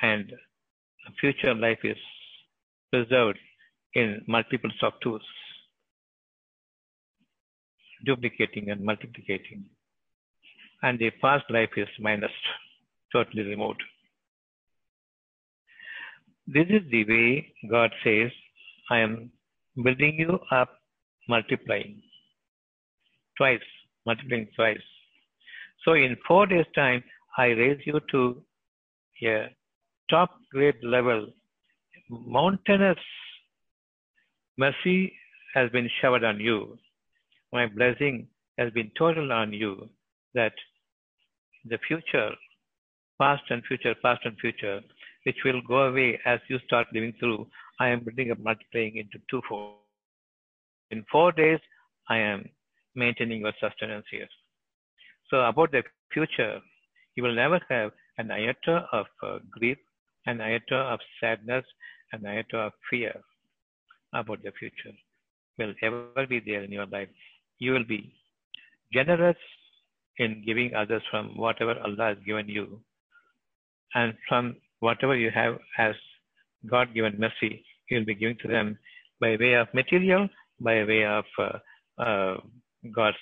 and 0.02 0.32
future 1.20 1.54
life 1.54 1.78
is 1.84 1.96
preserved 2.90 3.38
in 3.94 4.22
multiples 4.26 4.74
of 4.82 4.92
twos, 5.02 5.22
duplicating 8.04 8.70
and 8.70 8.80
multiplicating, 8.80 9.64
and 10.82 10.98
the 10.98 11.10
past 11.22 11.44
life 11.50 11.70
is 11.76 11.88
minus, 11.98 12.30
totally 13.12 13.42
removed. 13.42 13.82
This 16.46 16.66
is 16.68 16.82
the 16.90 17.04
way 17.04 17.52
God 17.70 17.90
says, 18.04 18.30
I 18.90 18.98
am 18.98 19.30
building 19.82 20.16
you 20.18 20.38
up, 20.50 20.68
multiplying. 21.28 22.02
Twice, 23.38 23.60
multiplying 24.04 24.48
twice. 24.54 24.78
So 25.84 25.92
in 25.92 26.16
four 26.26 26.46
days' 26.46 26.66
time, 26.74 27.04
I 27.36 27.46
raise 27.46 27.80
you 27.84 28.00
to 28.10 28.42
a 29.22 29.54
top 30.10 30.30
grade 30.50 30.82
level. 30.82 31.26
Mountainous 32.08 32.98
mercy 34.56 35.12
has 35.54 35.70
been 35.70 35.88
showered 36.00 36.24
on 36.24 36.40
you. 36.40 36.78
My 37.52 37.66
blessing 37.66 38.28
has 38.58 38.72
been 38.72 38.90
total 38.96 39.32
on 39.32 39.52
you 39.52 39.88
that 40.34 40.52
the 41.64 41.78
future, 41.86 42.30
past 43.20 43.42
and 43.50 43.62
future, 43.66 43.94
past 44.02 44.20
and 44.24 44.38
future, 44.38 44.80
which 45.24 45.36
will 45.44 45.60
go 45.62 45.88
away 45.88 46.20
as 46.26 46.40
you 46.48 46.58
start 46.66 46.86
living 46.92 47.14
through. 47.18 47.46
I 47.80 47.88
am 47.88 48.04
building 48.04 48.30
up 48.30 48.38
multiplying 48.38 48.96
into 48.96 49.18
two 49.30 49.40
four. 49.48 49.74
In 50.90 51.04
four 51.10 51.32
days, 51.32 51.60
I 52.08 52.18
am 52.18 52.48
maintaining 52.94 53.40
your 53.40 53.52
sustenance 53.60 54.04
here. 54.10 54.28
So 55.30 55.40
about 55.40 55.72
the 55.72 55.82
future, 56.12 56.60
you 57.16 57.22
will 57.22 57.34
never 57.34 57.60
have 57.68 57.92
an 58.18 58.30
iota 58.30 58.86
of 58.92 59.06
uh, 59.22 59.38
grief, 59.50 59.78
an 60.26 60.40
iota 60.40 60.76
of 60.76 61.00
sadness, 61.20 61.64
an 62.12 62.26
iota 62.26 62.58
of 62.58 62.72
fear 62.90 63.14
about 64.12 64.42
the 64.42 64.52
future. 64.58 64.96
Will 65.58 65.74
ever 65.82 66.26
be 66.28 66.40
there 66.40 66.62
in 66.62 66.72
your 66.72 66.86
life. 66.86 67.08
You 67.58 67.72
will 67.72 67.84
be 67.84 68.12
generous 68.92 69.36
in 70.18 70.42
giving 70.46 70.74
others 70.74 71.02
from 71.10 71.36
whatever 71.36 71.78
Allah 71.80 72.14
has 72.14 72.18
given 72.26 72.48
you, 72.48 72.80
and 73.94 74.14
from 74.28 74.56
whatever 74.80 75.16
you 75.16 75.30
have 75.34 75.58
as 75.78 75.94
God 76.68 76.94
given 76.94 77.18
mercy, 77.18 77.64
you 77.88 77.98
will 77.98 78.04
be 78.04 78.14
giving 78.14 78.36
to 78.42 78.48
them 78.48 78.78
by 79.20 79.36
way 79.36 79.54
of 79.54 79.68
material, 79.74 80.28
by 80.60 80.84
way 80.84 81.04
of 81.04 81.24
uh, 81.38 81.58
uh, 82.02 82.36
God's 82.94 83.16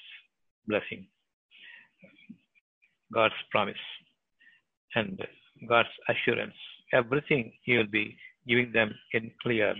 blessing, 0.66 1.06
God's 3.12 3.34
promise, 3.50 3.84
and 4.94 5.20
God's 5.68 5.88
assurance. 6.08 6.54
Everything 6.92 7.52
He 7.64 7.76
will 7.76 7.86
be 7.86 8.16
giving 8.46 8.72
them 8.72 8.94
in 9.12 9.30
clear, 9.42 9.74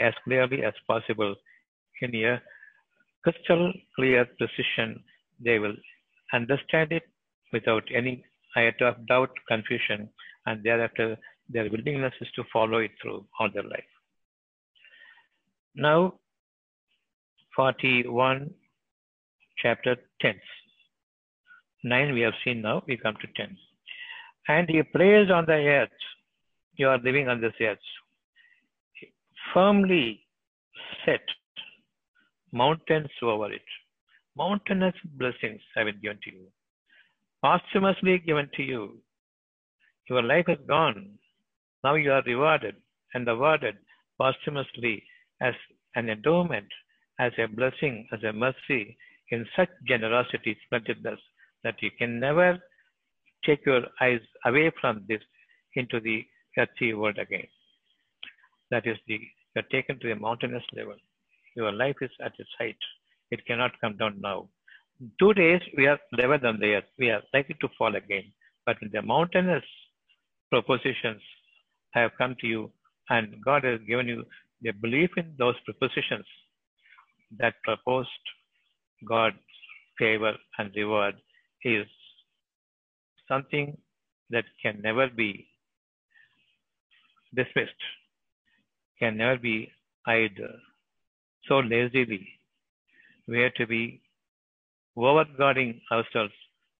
as 0.00 0.14
clearly 0.24 0.64
as 0.64 0.74
possible, 0.86 1.34
in 2.00 2.14
a 2.14 2.40
crystal 3.22 3.72
clear 3.96 4.26
precision. 4.38 5.02
They 5.44 5.58
will 5.58 5.76
understand 6.32 6.92
it 6.92 7.04
without 7.52 7.84
any 7.94 8.24
iota 8.56 8.88
of 8.88 9.06
doubt, 9.06 9.30
confusion, 9.48 10.08
and 10.46 10.62
thereafter 10.62 11.16
their 11.48 11.68
willingness 11.70 12.14
is 12.20 12.28
to 12.36 12.44
follow 12.52 12.78
it 12.78 12.92
through 13.00 13.24
all 13.38 13.48
their 13.52 13.62
life. 13.62 13.84
Now, 15.74 16.14
41, 17.56 18.50
chapter 19.58 19.96
10. 20.20 20.34
9 21.84 22.14
we 22.14 22.20
have 22.20 22.34
seen 22.44 22.62
now, 22.62 22.82
we 22.86 22.96
come 22.96 23.14
to 23.20 23.26
10. 23.36 23.56
And 24.48 24.68
he 24.68 24.82
prays 24.82 25.30
on 25.30 25.46
the 25.46 25.52
earth. 25.52 25.90
You 26.76 26.88
are 26.88 26.98
living 26.98 27.28
on 27.28 27.40
this 27.40 27.52
earth. 27.60 27.78
Firmly 29.52 30.20
set 31.04 31.20
mountains 32.52 33.10
over 33.22 33.52
it. 33.52 33.62
Mountainous 34.36 34.94
blessings 35.04 35.60
have 35.74 35.86
been 35.86 36.00
given 36.00 36.18
to 36.24 36.30
you 36.32 36.46
posthumously 37.42 38.18
given 38.18 38.48
to 38.54 38.62
you. 38.62 38.98
Your 40.08 40.22
life 40.22 40.46
is 40.48 40.58
gone. 40.66 41.18
Now 41.84 41.94
you 41.94 42.12
are 42.12 42.22
rewarded 42.22 42.76
and 43.14 43.28
awarded 43.28 43.76
posthumously 44.18 45.02
as 45.40 45.54
an 45.96 46.08
endowment, 46.08 46.68
as 47.18 47.32
a 47.38 47.46
blessing, 47.46 48.06
as 48.12 48.22
a 48.22 48.32
mercy, 48.32 48.96
in 49.30 49.46
such 49.56 49.70
generosity, 49.88 50.56
splendidness, 50.64 51.18
that 51.64 51.82
you 51.82 51.90
can 51.98 52.18
never 52.20 52.58
take 53.44 53.64
your 53.66 53.82
eyes 54.00 54.20
away 54.46 54.70
from 54.80 55.04
this 55.08 55.20
into 55.74 56.00
the 56.00 56.24
earthly 56.58 56.94
world 56.94 57.18
again. 57.18 57.46
That 58.70 58.86
is 58.86 58.96
the 59.06 59.20
you 59.54 59.60
are 59.60 59.68
taken 59.70 59.98
to 60.00 60.12
a 60.12 60.16
mountainous 60.16 60.64
level. 60.74 60.94
Your 61.56 61.72
life 61.72 61.96
is 62.00 62.10
at 62.24 62.32
its 62.38 62.48
height. 62.58 62.76
It 63.30 63.44
cannot 63.46 63.72
come 63.82 63.98
down 63.98 64.18
now 64.20 64.48
two 65.18 65.34
days 65.34 65.60
we 65.76 65.86
are 65.86 65.98
lower 66.12 66.38
than 66.38 66.58
the 66.60 66.74
earth. 66.74 66.90
We 66.98 67.10
are 67.10 67.22
likely 67.34 67.56
to 67.60 67.68
fall 67.78 67.94
again. 67.96 68.32
But 68.66 68.76
the 68.92 69.02
mountainous 69.02 69.64
propositions 70.50 71.22
have 71.92 72.12
come 72.18 72.36
to 72.40 72.46
you, 72.46 72.70
and 73.10 73.34
God 73.44 73.64
has 73.64 73.80
given 73.86 74.08
you 74.08 74.24
the 74.60 74.72
belief 74.72 75.10
in 75.16 75.34
those 75.38 75.56
propositions 75.64 76.26
that 77.38 77.54
proposed 77.64 78.08
God's 79.08 79.36
favor 79.98 80.34
and 80.58 80.70
reward 80.76 81.16
is 81.64 81.86
something 83.28 83.76
that 84.30 84.44
can 84.62 84.80
never 84.82 85.08
be 85.08 85.48
dismissed, 87.34 87.82
can 88.98 89.16
never 89.16 89.38
be 89.38 89.70
eyed 90.06 90.38
so 91.48 91.58
lazily. 91.60 92.28
We 93.28 93.40
have 93.40 93.54
to 93.54 93.66
be 93.66 94.02
overguarding 94.96 95.80
ourselves 95.92 96.32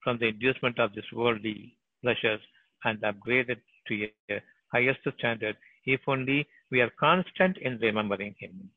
from 0.02 0.18
the 0.18 0.28
inducement 0.28 0.78
of 0.78 0.94
this 0.94 1.04
worldly 1.12 1.76
pleasures 2.02 2.40
and 2.84 3.00
upgraded 3.02 3.60
to 3.88 4.08
a 4.30 4.42
highest 4.72 5.00
standard 5.18 5.56
if 5.86 6.00
only 6.06 6.46
we 6.70 6.80
are 6.80 6.90
constant 6.98 7.56
in 7.58 7.78
remembering 7.78 8.34
Him. 8.38 8.70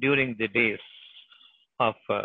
during 0.00 0.36
the 0.38 0.48
days 0.48 0.78
of 1.80 1.94
uh, 2.10 2.22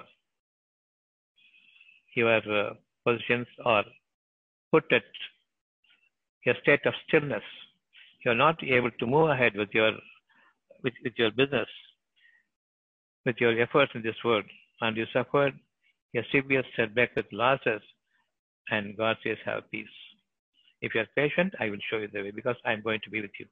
your 2.15 2.37
uh, 2.37 2.73
positions 3.05 3.47
are 3.65 3.83
put 4.71 4.83
at 4.91 5.03
a 6.47 6.53
state 6.61 6.85
of 6.85 6.93
stillness. 7.07 7.43
You're 8.25 8.35
not 8.35 8.63
able 8.63 8.91
to 8.99 9.07
move 9.07 9.29
ahead 9.29 9.53
with 9.55 9.69
your 9.73 9.91
with, 10.83 10.93
with 11.03 11.13
your 11.17 11.31
business, 11.31 11.67
with 13.25 13.35
your 13.39 13.59
efforts 13.61 13.91
in 13.95 14.03
this 14.03 14.15
world, 14.23 14.45
and 14.81 14.97
you 14.97 15.05
suffered 15.13 15.53
a 16.15 16.21
severe 16.31 16.63
setback 16.75 17.15
with 17.15 17.25
losses, 17.31 17.81
and 18.69 18.95
God 18.97 19.17
says, 19.23 19.37
Have 19.45 19.69
peace. 19.71 19.87
If 20.81 20.93
you're 20.93 21.07
patient, 21.15 21.53
I 21.59 21.69
will 21.69 21.79
show 21.89 21.97
you 21.97 22.09
the 22.11 22.21
way 22.21 22.31
because 22.31 22.57
I'm 22.65 22.81
going 22.81 22.99
to 23.05 23.09
be 23.09 23.21
with 23.21 23.31
you. 23.39 23.45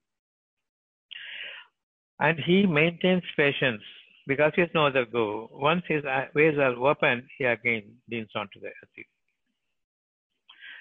And 2.20 2.38
he 2.46 2.66
maintains 2.68 3.24
patience 3.36 3.82
because 4.28 4.52
he 4.56 4.62
has 4.62 4.70
no 4.74 4.88
other 4.88 5.06
go. 5.06 5.50
Once 5.52 5.84
his 5.88 6.04
ways 6.36 6.58
are 6.58 6.76
open, 6.88 7.28
he 7.38 7.46
again 7.46 7.84
leans 8.10 8.30
onto 8.36 8.60
the 8.60 8.68
earthy, 8.84 9.08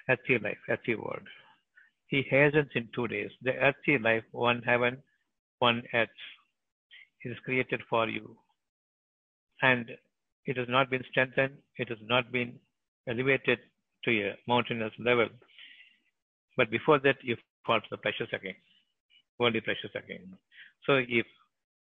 earthy 0.09 0.43
life, 0.43 0.59
earthy 0.69 0.95
world. 0.95 1.27
He 2.09 2.23
hastens 2.29 2.71
in 2.75 2.89
two 2.95 3.09
days. 3.09 3.31
The 3.43 3.55
earthy 3.55 3.99
life, 3.99 4.25
one 4.33 4.63
heaven, 4.63 5.03
one 5.59 5.83
earth, 5.95 6.09
is 7.25 7.37
created 7.45 7.81
for 7.89 8.09
you. 8.09 8.37
And 9.63 9.91
it 10.47 10.57
has 10.57 10.69
not 10.69 10.91
been 10.91 11.05
strengthened, 11.11 11.59
it 11.77 11.89
has 11.89 11.99
not 12.03 12.33
been 12.33 12.59
elevated 13.09 13.59
to 14.05 14.11
a 14.11 14.37
mountainous 14.49 14.93
level. 14.99 15.29
But 16.57 16.71
before 16.71 16.99
that, 17.01 17.17
you 17.23 17.37
fall 17.67 17.81
to 17.81 17.87
the 17.91 17.99
precious 17.99 18.29
again, 18.33 18.57
worldly 19.39 19.61
precious 19.61 19.91
again. 19.95 20.37
So 20.87 20.95
if 21.09 21.27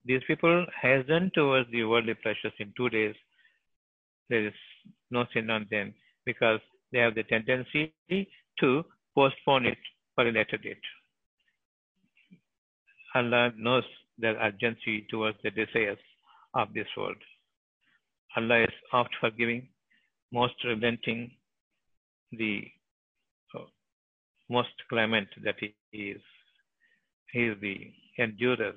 these 0.04 0.22
people 0.26 0.66
hasten 0.80 1.30
towards 1.34 1.70
the 1.70 1.84
worldly 1.84 2.14
pleasures 2.14 2.52
in 2.58 2.72
two 2.76 2.88
days, 2.88 3.14
there 4.28 4.46
is 4.46 4.54
no 5.10 5.24
sin 5.32 5.50
on 5.50 5.66
them 5.70 5.94
because 6.24 6.60
they 6.92 6.98
have 6.98 7.14
the 7.14 7.22
tendency 7.24 7.92
to 8.60 8.84
postpone 9.14 9.66
it 9.66 9.78
for 10.14 10.26
a 10.26 10.32
later 10.32 10.56
date. 10.56 10.86
Allah 13.14 13.52
knows 13.56 13.84
their 14.18 14.36
urgency 14.36 15.06
towards 15.10 15.38
the 15.42 15.50
desires 15.50 15.98
of 16.54 16.72
this 16.74 16.86
world. 16.96 17.16
Allah 18.36 18.64
is 18.64 18.74
oft 18.92 19.14
forgiving, 19.20 19.68
most 20.32 20.54
relenting, 20.64 21.30
the 22.32 22.64
uh, 23.54 23.64
most 24.50 24.74
clement 24.88 25.28
that 25.44 25.56
He 25.60 25.74
is. 25.98 26.20
He 27.32 27.46
is 27.46 27.56
the 27.60 27.92
endurer 28.18 28.72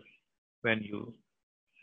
when 0.61 0.81
you 0.81 1.13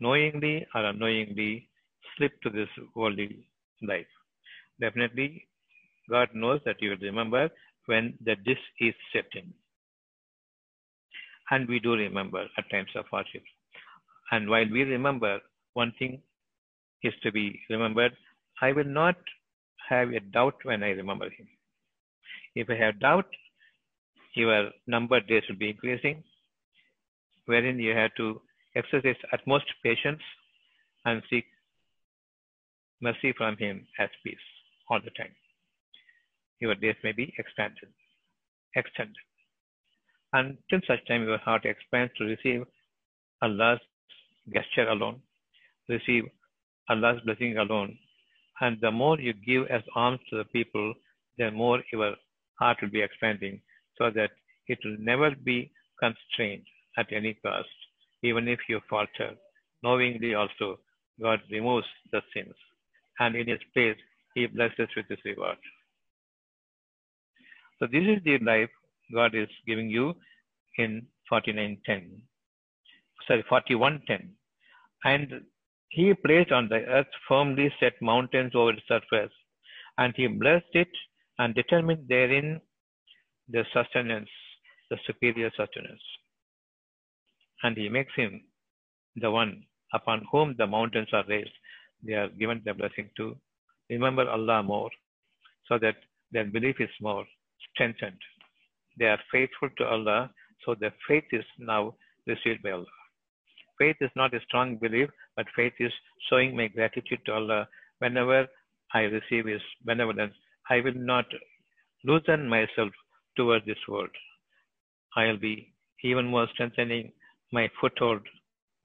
knowingly 0.00 0.66
or 0.74 0.84
unknowingly 0.84 1.68
slip 2.16 2.40
to 2.42 2.50
this 2.50 2.68
worldly 2.94 3.46
life. 3.82 4.06
Definitely, 4.80 5.46
God 6.08 6.28
knows 6.34 6.60
that 6.64 6.80
you 6.80 6.90
will 6.90 6.98
remember 6.98 7.50
when 7.86 8.14
the 8.24 8.36
this 8.44 8.58
is 8.80 8.94
set 9.12 9.26
in. 9.34 9.52
And 11.50 11.68
we 11.68 11.78
do 11.78 11.92
remember 11.92 12.46
at 12.56 12.70
times 12.70 12.90
of 12.94 13.06
hardship. 13.10 13.42
And 14.30 14.48
while 14.48 14.66
we 14.70 14.82
remember, 14.82 15.38
one 15.74 15.92
thing 15.98 16.20
is 17.02 17.14
to 17.22 17.32
be 17.32 17.60
remembered. 17.70 18.12
I 18.60 18.72
will 18.72 18.84
not 18.84 19.16
have 19.88 20.10
a 20.10 20.20
doubt 20.20 20.56
when 20.64 20.82
I 20.82 20.90
remember 20.90 21.26
him. 21.26 21.48
If 22.54 22.68
I 22.68 22.76
have 22.76 23.00
doubt, 23.00 23.26
your 24.34 24.70
number 24.86 25.20
days 25.20 25.42
will 25.48 25.56
be 25.56 25.70
increasing, 25.70 26.22
wherein 27.46 27.78
you 27.78 27.94
have 27.94 28.14
to 28.16 28.40
exercise 28.78 29.16
utmost 29.32 29.66
patience 29.82 30.22
and 31.04 31.22
seek 31.30 31.44
mercy 33.00 33.32
from 33.36 33.56
Him 33.56 33.86
as 33.98 34.08
peace 34.24 34.46
all 34.88 35.00
the 35.04 35.10
time. 35.10 35.34
Your 36.60 36.74
days 36.74 36.96
may 37.04 37.12
be 37.12 37.32
expanded, 37.38 37.90
extended. 38.74 39.16
Until 40.32 40.80
such 40.86 41.06
time 41.06 41.24
your 41.24 41.38
heart 41.38 41.64
expands 41.64 42.12
to 42.18 42.24
receive 42.24 42.64
Allah's 43.42 43.80
gesture 44.52 44.88
alone, 44.88 45.20
receive 45.88 46.24
Allah's 46.88 47.20
blessing 47.24 47.58
alone. 47.58 47.96
And 48.60 48.76
the 48.80 48.90
more 48.90 49.18
you 49.18 49.32
give 49.32 49.66
as 49.68 49.82
alms 49.94 50.20
to 50.30 50.38
the 50.38 50.44
people, 50.44 50.94
the 51.38 51.50
more 51.50 51.80
your 51.92 52.14
heart 52.58 52.78
will 52.82 52.90
be 52.90 53.02
expanding 53.02 53.60
so 53.96 54.10
that 54.10 54.30
it 54.66 54.78
will 54.84 54.96
never 54.98 55.30
be 55.30 55.70
constrained 56.00 56.64
at 56.98 57.12
any 57.12 57.34
cost 57.34 57.68
even 58.22 58.48
if 58.48 58.58
you 58.68 58.80
falter. 58.88 59.32
Knowingly 59.82 60.34
also, 60.34 60.78
God 61.20 61.40
removes 61.50 61.86
the 62.12 62.20
sins, 62.34 62.54
and 63.20 63.36
in 63.36 63.48
His 63.48 63.60
place, 63.74 63.96
He 64.34 64.46
blesses 64.46 64.88
with 64.96 65.06
His 65.08 65.18
reward. 65.24 65.58
So 67.78 67.86
this 67.86 68.02
is 68.02 68.22
the 68.24 68.38
life 68.38 68.70
God 69.12 69.34
is 69.34 69.48
giving 69.66 69.88
you 69.88 70.14
in 70.78 71.06
4910. 71.28 72.20
Sorry, 73.26 73.44
4110. 73.48 74.34
And 75.04 75.44
He 75.90 76.12
placed 76.14 76.52
on 76.52 76.68
the 76.68 76.84
earth 76.86 77.06
firmly 77.28 77.72
set 77.80 77.94
mountains 78.02 78.52
over 78.54 78.70
its 78.70 78.82
surface, 78.88 79.32
and 79.96 80.12
He 80.16 80.26
blessed 80.26 80.74
it 80.74 80.88
and 81.38 81.54
determined 81.54 82.08
therein 82.08 82.60
the 83.48 83.64
sustenance, 83.72 84.28
the 84.90 84.98
superior 85.06 85.50
sustenance 85.56 86.02
and 87.62 87.76
he 87.76 87.88
makes 87.88 88.14
him 88.14 88.42
the 89.16 89.30
one 89.30 89.64
upon 89.92 90.24
whom 90.30 90.54
the 90.58 90.66
mountains 90.66 91.08
are 91.12 91.24
raised. 91.28 91.52
They 92.04 92.14
are 92.14 92.28
given 92.28 92.62
the 92.64 92.74
blessing 92.74 93.10
to 93.16 93.36
remember 93.90 94.28
Allah 94.28 94.62
more, 94.62 94.90
so 95.66 95.78
that 95.78 95.96
their 96.30 96.44
belief 96.44 96.76
is 96.80 96.90
more 97.00 97.24
strengthened. 97.72 98.20
They 98.98 99.06
are 99.06 99.18
faithful 99.32 99.70
to 99.78 99.84
Allah, 99.86 100.30
so 100.64 100.74
their 100.74 100.94
faith 101.06 101.24
is 101.32 101.44
now 101.58 101.94
received 102.26 102.62
by 102.62 102.72
Allah. 102.72 102.86
Faith 103.78 103.96
is 104.00 104.10
not 104.16 104.34
a 104.34 104.40
strong 104.46 104.76
belief, 104.76 105.08
but 105.36 105.46
faith 105.54 105.72
is 105.78 105.92
showing 106.28 106.56
my 106.56 106.68
gratitude 106.68 107.20
to 107.26 107.32
Allah 107.32 107.68
whenever 107.98 108.46
I 108.92 109.00
receive 109.02 109.46
His 109.46 109.62
benevolence. 109.84 110.34
I 110.70 110.80
will 110.80 110.94
not 110.94 111.26
loosen 112.04 112.48
myself 112.48 112.90
towards 113.36 113.64
this 113.66 113.78
world. 113.88 114.10
I'll 115.16 115.36
be 115.36 115.72
even 116.02 116.26
more 116.26 116.46
strengthening 116.52 117.12
my 117.52 117.68
foothold 117.80 118.20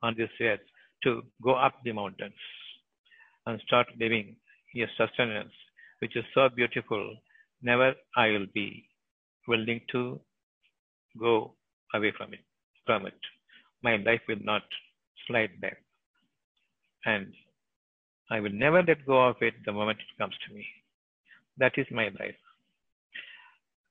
on 0.01 0.16
this 0.18 0.30
earth 0.41 0.59
to 1.03 1.22
go 1.43 1.53
up 1.53 1.74
the 1.84 1.91
mountains 1.91 2.34
and 3.45 3.59
start 3.68 3.88
living 3.99 4.36
a 4.76 4.86
sustenance 4.97 5.53
which 5.99 6.16
is 6.16 6.26
so 6.34 6.49
beautiful. 6.49 7.16
Never 7.61 7.93
I 8.18 8.28
will 8.30 8.47
be 8.53 8.86
willing 9.47 9.82
to 9.91 10.20
go 11.20 11.53
away 11.93 12.11
from 12.18 12.34
it. 12.34 12.39
From 12.86 13.05
it, 13.05 13.20
my 13.84 13.95
life 13.97 14.22
will 14.28 14.43
not 14.43 14.64
slide 15.28 15.61
back, 15.61 15.78
and 17.05 17.28
I 18.30 18.39
will 18.41 18.51
never 18.51 18.84
let 18.84 19.05
go 19.05 19.28
of 19.30 19.38
it 19.41 19.53
the 19.66 19.72
moment 19.72 19.99
it 19.99 20.22
comes 20.22 20.36
to 20.47 20.53
me. 20.53 20.66
That 21.57 21.74
is 21.78 21.86
my 21.91 22.05
life. 22.20 22.36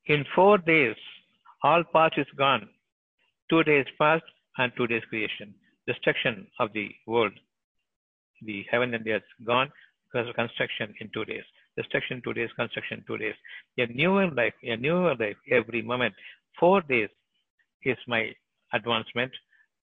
In 0.07 0.27
four 0.35 0.59
days, 0.59 0.97
all 1.63 1.85
past 1.93 2.15
is 2.19 2.27
gone. 2.37 2.69
Two 3.49 3.63
days 3.63 3.87
past, 3.99 4.25
and 4.59 4.73
two 4.77 4.87
days 4.87 5.03
creation. 5.09 5.55
Destruction 5.87 6.47
of 6.61 6.73
the 6.73 6.89
world, 7.07 7.33
the 8.43 8.65
heaven 8.71 8.95
and 8.95 9.05
the 9.05 9.13
earth 9.13 9.23
gone 9.47 9.71
because 10.05 10.29
of 10.29 10.35
construction 10.35 10.95
in 11.01 11.11
two 11.13 11.25
days. 11.25 11.45
Destruction 11.77 12.21
two 12.23 12.35
days, 12.35 12.51
construction 12.57 13.03
two 13.07 13.17
days. 13.17 13.35
A 13.79 13.87
newer 13.87 14.31
life, 14.31 14.55
a 14.63 14.77
newer 14.77 15.15
life 15.19 15.37
every 15.51 15.83
moment. 15.83 16.15
Four 16.61 16.83
days 16.83 17.09
is 17.85 17.97
my 18.07 18.31
advancement, 18.73 19.33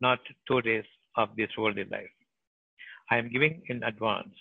not 0.01 0.19
two 0.47 0.61
days 0.61 0.85
of 1.17 1.29
this 1.35 1.49
worldly 1.57 1.85
life. 1.85 2.09
I 3.11 3.17
am 3.17 3.31
giving 3.31 3.61
in 3.67 3.83
advance 3.83 4.35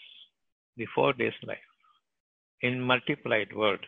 the 0.77 0.87
four 0.95 1.13
days 1.13 1.33
life 1.45 1.59
in 2.63 2.81
multiplied 2.81 3.55
world. 3.55 3.81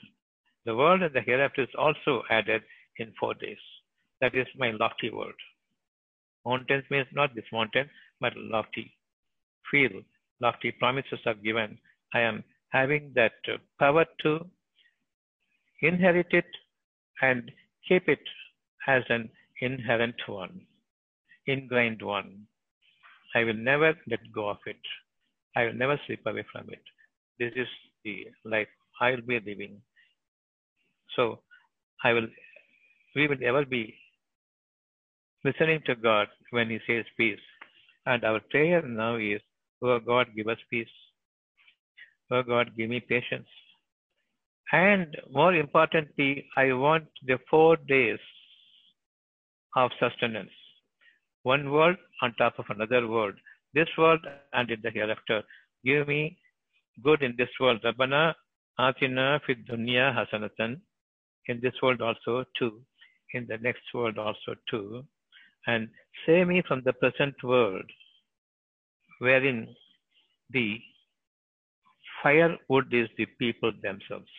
The 0.65 0.75
world 0.75 1.03
and 1.03 1.15
the 1.15 1.21
hereafter 1.21 1.63
is 1.63 1.75
also 1.79 2.23
added 2.31 2.63
in 2.97 3.13
four 3.19 3.35
days. 3.35 3.59
That 4.21 4.35
is 4.35 4.47
my 4.57 4.71
lofty 4.73 5.11
world. 5.11 5.35
Mountains 6.47 6.85
means 6.91 7.07
not 7.13 7.35
this 7.35 7.45
mountain, 7.53 7.89
but 8.21 8.33
lofty. 8.37 8.93
Feel, 9.71 10.03
lofty 10.41 10.73
promises 10.73 11.21
are 11.27 11.35
given. 11.35 11.79
I 12.15 12.21
am 12.21 12.45
having 12.71 13.13
that 13.15 13.33
uh, 13.49 13.59
power 13.79 14.05
to 14.23 14.47
inherit 15.83 16.27
it 16.31 16.47
and 17.23 17.51
keep 17.87 18.09
it 18.09 18.21
as 18.89 19.03
an 19.09 19.31
inherent 19.61 20.17
one, 20.27 20.63
ingrained 21.47 22.03
one. 22.03 22.47
I 23.35 23.45
will 23.45 23.55
never 23.55 23.95
let 24.09 24.21
go 24.35 24.49
of 24.49 24.59
it. 24.67 24.81
I 25.57 25.65
will 25.65 25.75
never 25.75 26.01
slip 26.07 26.21
away 26.27 26.45
from 26.53 26.69
it. 26.71 26.83
This 27.39 27.53
is 27.57 27.69
the 28.05 28.27
life 28.45 28.69
I 29.01 29.11
will 29.13 29.23
be 29.23 29.41
living. 29.41 29.81
So 31.17 31.41
I 32.05 32.13
will, 32.13 32.27
we 33.15 33.29
will 33.29 33.43
ever 33.45 33.65
be 33.65 33.95
listening 35.45 35.81
to 35.87 35.95
God 35.95 36.29
when 36.51 36.71
He 36.71 36.79
says 36.87 37.05
peace. 37.17 37.39
And 38.07 38.25
our 38.25 38.41
prayer 38.51 38.83
now 38.83 39.17
is 39.17 39.41
Oh 39.83 39.99
God, 39.99 40.27
give 40.37 40.49
us 40.49 40.59
peace. 40.69 40.95
Oh 42.31 42.43
God, 42.43 42.71
give 42.77 42.91
me 42.91 43.01
patience. 43.01 43.49
And 44.73 45.17
more 45.33 45.55
importantly, 45.55 46.47
I 46.57 46.73
want 46.73 47.07
the 47.27 47.39
four 47.49 47.77
days 47.77 48.19
of 49.75 49.91
sustenance. 49.99 50.51
One 51.43 51.71
world 51.71 51.97
on 52.23 52.35
top 52.35 52.59
of 52.59 52.67
another 52.69 53.09
world. 53.09 53.35
This 53.73 53.89
world 53.97 54.21
and 54.53 54.71
in 54.71 54.81
the 54.83 54.91
hereafter. 54.91 55.43
Give 55.85 56.07
me 56.07 56.39
good 57.03 57.23
in 57.23 57.35
this 57.39 57.49
world. 57.59 57.81
Rabbana 57.83 58.35
atina 58.79 59.41
fid 59.47 59.67
dunya 59.67 60.15
hasanatan. 60.15 60.81
In 61.47 61.61
this 61.63 61.75
world 61.83 62.03
also 62.03 62.45
too. 62.59 62.83
In 63.33 63.47
the 63.49 63.57
next 63.59 63.83
world 63.95 64.19
also 64.19 64.55
too. 64.69 65.05
And 65.67 65.89
save 66.27 66.49
me 66.49 66.63
from 66.67 66.83
the 66.85 66.93
present 66.93 67.35
world 67.43 67.85
wherein 69.19 69.69
the 70.51 70.79
firewood 72.23 72.93
is 72.93 73.09
the 73.17 73.27
people 73.39 73.73
themselves. 73.83 74.31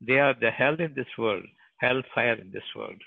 They 0.00 0.18
are 0.18 0.34
the 0.38 0.50
hell 0.50 0.76
in 0.78 0.94
this 0.94 1.06
world, 1.18 1.44
hellfire 1.78 2.34
in 2.34 2.50
this 2.52 2.64
world. 2.76 3.00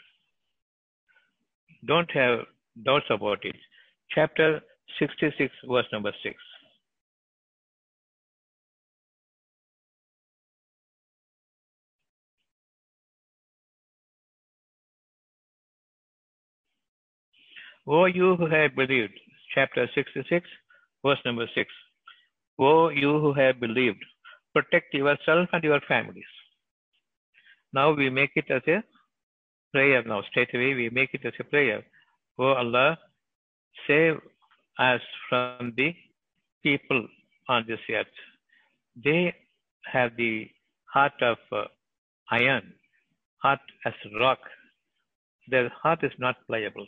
Don't 1.86 2.10
have 2.12 2.40
doubts 2.84 3.06
about 3.10 3.46
it. 3.46 3.56
Chapter 4.14 4.62
66, 5.00 5.54
verse 5.70 5.86
number 5.92 6.12
6. 6.24 6.36
O 17.90 18.06
you 18.06 18.36
who 18.36 18.48
have 18.48 18.76
believed, 18.76 19.18
chapter 19.56 19.88
66, 19.96 20.46
verse 21.06 21.20
number 21.26 21.48
6. 21.56 21.70
O 22.60 22.90
you 22.90 23.20
who 23.20 23.34
have 23.34 23.62
believed, 23.62 24.04
protect 24.54 24.94
yourself 24.94 25.48
and 25.54 25.64
your 25.64 25.80
families. 25.88 26.34
Now 27.72 27.94
we 27.94 28.10
make 28.10 28.32
it 28.36 28.52
as 28.52 28.62
a 28.68 28.84
prayer 29.72 30.04
now. 30.04 30.22
Straight 30.30 30.54
away 30.54 30.74
we 30.74 30.90
make 30.90 31.12
it 31.14 31.26
as 31.26 31.34
a 31.40 31.46
prayer. 31.46 31.82
O 32.38 32.48
Allah, 32.48 32.98
save 33.88 34.18
us 34.80 35.02
from 35.30 35.74
the 35.78 35.96
people 36.64 37.08
on 37.48 37.64
this 37.70 37.80
earth. 37.90 38.08
They 39.02 39.34
have 39.94 40.18
the 40.18 40.50
heart 40.94 41.22
of 41.22 41.38
uh, 41.54 41.64
iron, 42.32 42.74
heart 43.42 43.62
as 43.86 43.94
rock. 44.20 44.40
Their 45.48 45.70
heart 45.70 46.04
is 46.04 46.12
not 46.20 46.36
pliable. 46.48 46.88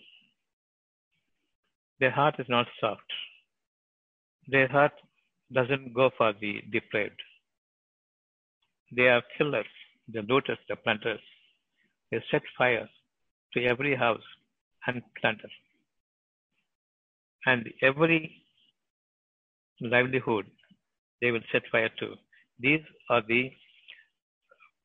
Their 2.00 2.12
heart 2.12 2.36
is 2.40 2.48
not 2.50 2.68
soft. 2.80 3.12
Their 4.48 4.68
heart 4.68 4.94
doesn't 5.54 5.94
go 5.94 6.10
for 6.18 6.34
the 6.34 6.62
depraved. 6.72 7.20
They 8.96 9.08
are 9.08 9.22
killers, 9.38 9.66
the 10.08 10.22
looters, 10.22 10.58
the 10.68 10.76
planters. 10.76 11.20
They 12.12 12.24
set 12.32 12.42
fire 12.58 12.90
to 13.54 13.66
every 13.66 13.96
house 13.96 14.24
and 14.88 15.02
planter. 15.20 15.50
And 17.46 17.70
every 17.82 18.44
livelihood 19.82 20.46
they 21.22 21.32
will 21.32 21.42
set 21.52 21.64
fire 21.72 21.90
to. 22.00 22.16
These 22.60 22.82
are 23.10 23.22
the 23.28 23.52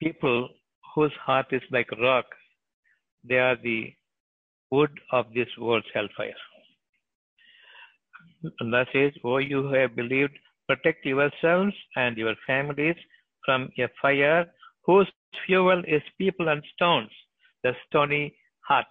people 0.03 0.49
whose 0.95 1.13
heart 1.25 1.47
is 1.53 1.63
like 1.71 1.91
rock. 2.01 2.27
They 3.29 3.39
are 3.39 3.57
the 3.57 3.95
wood 4.71 4.91
of 5.13 5.27
this 5.35 5.49
world's 5.59 5.87
hellfire. 5.95 6.35
Says, 8.93 9.13
O 9.25 9.35
oh, 9.35 9.39
you 9.39 9.63
who 9.63 9.75
have 9.75 9.97
believed, 9.97 10.33
protect 10.69 11.05
yourselves 11.05 11.75
and 11.97 12.17
your 12.17 12.35
families 12.47 12.97
from 13.45 13.69
a 13.79 13.89
fire 14.01 14.47
whose 14.85 15.11
fuel 15.47 15.83
is 15.87 16.03
people 16.19 16.49
and 16.49 16.63
stones, 16.75 17.11
the 17.63 17.73
stony 17.87 18.37
heart, 18.69 18.87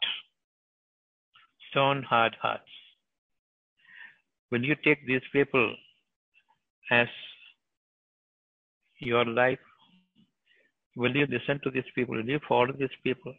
stone 1.70 2.04
hard 2.04 2.36
hearts. 2.42 2.64
Will 4.52 4.64
you 4.64 4.76
take 4.84 5.06
these 5.08 5.22
people 5.32 5.76
as 6.92 7.08
your 9.00 9.26
life? 9.26 9.60
Will 10.96 11.16
you 11.16 11.26
listen 11.26 11.60
to 11.64 11.72
these 11.72 11.90
people? 11.96 12.16
Will 12.16 12.30
you 12.30 12.40
follow 12.48 12.72
these 12.78 12.98
people? 13.04 13.34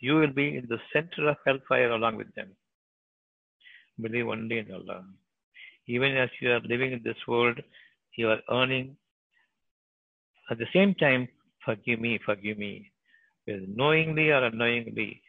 You 0.00 0.16
will 0.16 0.32
be 0.32 0.56
in 0.56 0.66
the 0.68 0.78
center 0.92 1.28
of 1.28 1.36
hellfire 1.44 1.90
along 1.90 2.16
with 2.16 2.32
them. 2.34 2.56
Believe 4.02 4.26
only 4.26 4.58
in 4.58 4.72
Allah. 4.72 5.04
Even 5.86 6.16
as 6.16 6.30
you 6.40 6.50
are 6.52 6.60
living 6.60 6.92
in 6.92 7.02
this 7.02 7.16
world, 7.26 7.58
you 8.16 8.28
are 8.28 8.40
earning. 8.50 8.96
At 10.50 10.58
the 10.58 10.66
same 10.72 10.94
time, 10.94 11.28
forgive 11.64 12.00
me, 12.00 12.18
forgive 12.24 12.58
me. 12.58 12.90
Whether 13.44 13.66
knowingly 13.66 14.30
or 14.30 14.44
unknowingly, 14.44 15.22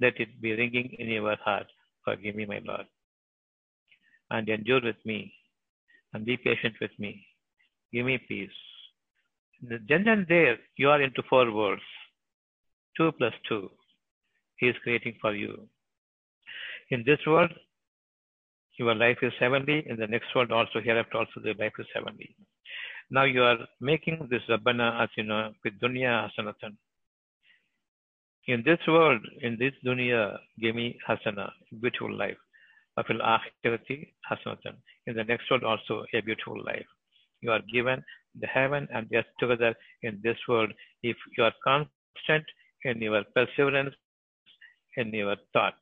let 0.00 0.20
it 0.20 0.40
be 0.40 0.52
ringing 0.52 0.94
in 0.98 1.08
your 1.08 1.36
heart. 1.44 1.66
Forgive 2.04 2.36
me, 2.36 2.46
my 2.46 2.60
Lord. 2.64 2.86
And 4.30 4.48
endure 4.48 4.82
with 4.82 5.04
me. 5.04 5.32
And 6.12 6.24
be 6.24 6.36
patient 6.36 6.74
with 6.80 6.92
me. 6.98 7.26
Give 7.92 8.06
me 8.06 8.18
peace. 8.18 8.50
Then 9.62 10.06
and 10.08 10.26
there, 10.28 10.58
you 10.76 10.90
are 10.90 11.02
into 11.02 11.22
four 11.28 11.50
worlds. 11.50 11.82
Two 12.96 13.12
plus 13.12 13.32
two. 13.48 13.70
He 14.58 14.68
is 14.68 14.76
creating 14.82 15.16
for 15.20 15.34
you. 15.34 15.68
In 16.90 17.02
this 17.04 17.18
world, 17.26 17.52
your 18.78 18.94
life 18.94 19.18
is 19.22 19.32
70. 19.38 19.86
In 19.88 19.96
the 19.96 20.06
next 20.06 20.34
world 20.34 20.52
also, 20.52 20.80
hereafter 20.80 21.18
also, 21.18 21.40
the 21.42 21.54
life 21.58 21.72
is 21.78 21.86
70. 21.94 22.34
Now 23.10 23.24
you 23.24 23.42
are 23.42 23.58
making 23.80 24.28
this 24.30 24.42
Rabbana 24.48 25.06
Atina 25.06 25.52
fid 25.62 25.80
dunya 25.80 26.28
hasanatan. 26.28 26.76
In 28.48 28.62
this 28.64 28.78
world, 28.86 29.20
in 29.42 29.56
this 29.58 29.72
dunya, 29.84 30.36
give 30.60 30.74
me 30.74 30.98
hasana, 31.08 31.50
beautiful 31.80 32.14
life. 32.16 32.36
Afil 32.98 33.20
akhirati 33.20 34.08
hasanatan. 34.30 34.76
In 35.06 35.14
the 35.16 35.24
next 35.24 35.50
world 35.50 35.64
also, 35.64 36.04
a 36.14 36.20
beautiful 36.20 36.62
life. 36.64 36.86
You 37.40 37.52
are 37.52 37.62
given 37.72 38.02
the 38.40 38.46
heaven 38.46 38.88
and 38.92 39.08
earth 39.14 39.26
together 39.38 39.74
in 40.02 40.20
this 40.22 40.36
world 40.48 40.72
if 41.02 41.16
you 41.36 41.44
are 41.44 41.52
constant 41.64 42.44
in 42.84 43.00
your 43.00 43.22
perseverance, 43.34 43.94
in 44.96 45.12
your 45.12 45.36
thought 45.52 45.78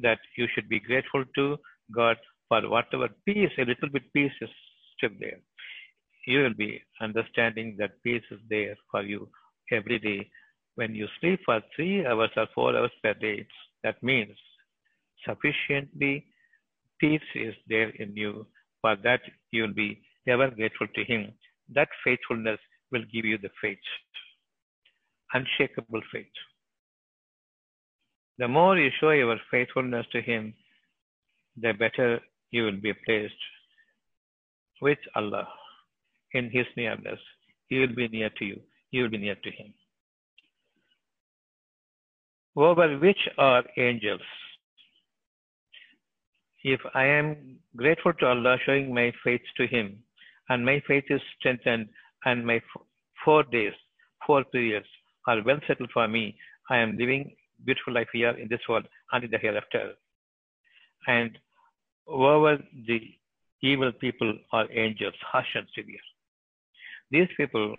that 0.00 0.18
you 0.36 0.46
should 0.54 0.68
be 0.68 0.80
grateful 0.80 1.24
to 1.34 1.56
God 1.94 2.16
for 2.48 2.68
whatever 2.68 3.08
peace, 3.26 3.50
a 3.58 3.64
little 3.64 3.88
bit 3.90 4.12
peace 4.12 4.32
is 4.40 4.48
still 4.96 5.10
there. 5.20 5.38
You 6.26 6.42
will 6.42 6.54
be 6.54 6.82
understanding 7.00 7.76
that 7.78 8.02
peace 8.02 8.22
is 8.30 8.40
there 8.50 8.76
for 8.90 9.02
you 9.02 9.28
every 9.72 9.98
day. 9.98 10.28
When 10.74 10.94
you 10.94 11.06
sleep 11.20 11.40
for 11.44 11.60
three 11.74 12.06
hours 12.06 12.30
or 12.36 12.46
four 12.54 12.76
hours 12.76 12.90
per 13.02 13.14
day, 13.14 13.46
that 13.82 14.02
means 14.02 14.36
sufficiently 15.26 16.26
peace 17.00 17.28
is 17.34 17.54
there 17.68 17.90
in 17.90 18.16
you. 18.16 18.46
For 18.80 18.96
that, 19.02 19.20
you 19.50 19.62
will 19.62 19.74
be 19.74 20.00
ever 20.28 20.50
grateful 20.50 20.86
to 20.94 21.04
Him. 21.04 21.32
That 21.74 21.88
faithfulness 22.04 22.58
will 22.92 23.04
give 23.12 23.24
you 23.24 23.38
the 23.38 23.50
faith, 23.60 23.78
unshakable 25.32 26.02
faith. 26.12 26.26
The 28.38 28.48
more 28.48 28.78
you 28.78 28.90
show 29.00 29.10
your 29.10 29.36
faithfulness 29.50 30.06
to 30.12 30.22
Him, 30.22 30.54
the 31.60 31.72
better 31.72 32.20
you 32.50 32.64
will 32.64 32.80
be 32.80 32.92
placed 33.04 33.42
with 34.80 34.98
Allah 35.14 35.48
in 36.32 36.50
His 36.50 36.66
nearness. 36.76 37.20
He 37.68 37.78
will 37.78 37.94
be 37.94 38.08
near 38.08 38.30
to 38.30 38.44
you. 38.44 38.60
You 38.90 39.02
will 39.02 39.10
be 39.10 39.18
near 39.18 39.34
to 39.34 39.50
Him. 39.50 39.74
Over 42.56 42.98
which 42.98 43.28
are 43.36 43.64
angels? 43.76 44.22
If 46.64 46.80
I 46.94 47.04
am 47.04 47.58
grateful 47.76 48.12
to 48.14 48.26
Allah, 48.26 48.56
showing 48.66 48.92
my 48.92 49.12
faith 49.22 49.42
to 49.58 49.66
Him, 49.66 49.98
and 50.48 50.64
my 50.64 50.82
faith 50.88 51.04
is 51.08 51.20
strengthened, 51.38 51.88
and 52.24 52.44
my 52.44 52.60
four 53.24 53.44
days, 53.44 53.72
four 54.26 54.44
periods 54.44 54.86
are 55.26 55.42
well 55.44 55.60
settled 55.66 55.90
for 55.92 56.08
me, 56.08 56.36
I 56.70 56.78
am 56.78 56.96
living 56.96 57.36
beautiful 57.64 57.92
life 57.94 58.08
here 58.12 58.30
in 58.30 58.48
this 58.48 58.60
world 58.68 58.86
and 59.12 59.24
in 59.24 59.30
the 59.30 59.38
hereafter. 59.38 59.92
And 61.06 61.38
over 62.08 62.58
the 62.86 63.00
evil 63.62 63.92
people 63.92 64.32
are 64.52 64.70
angels, 64.72 65.14
harsh 65.20 65.54
and 65.54 65.66
severe. 65.74 66.00
These 67.10 67.28
people 67.36 67.74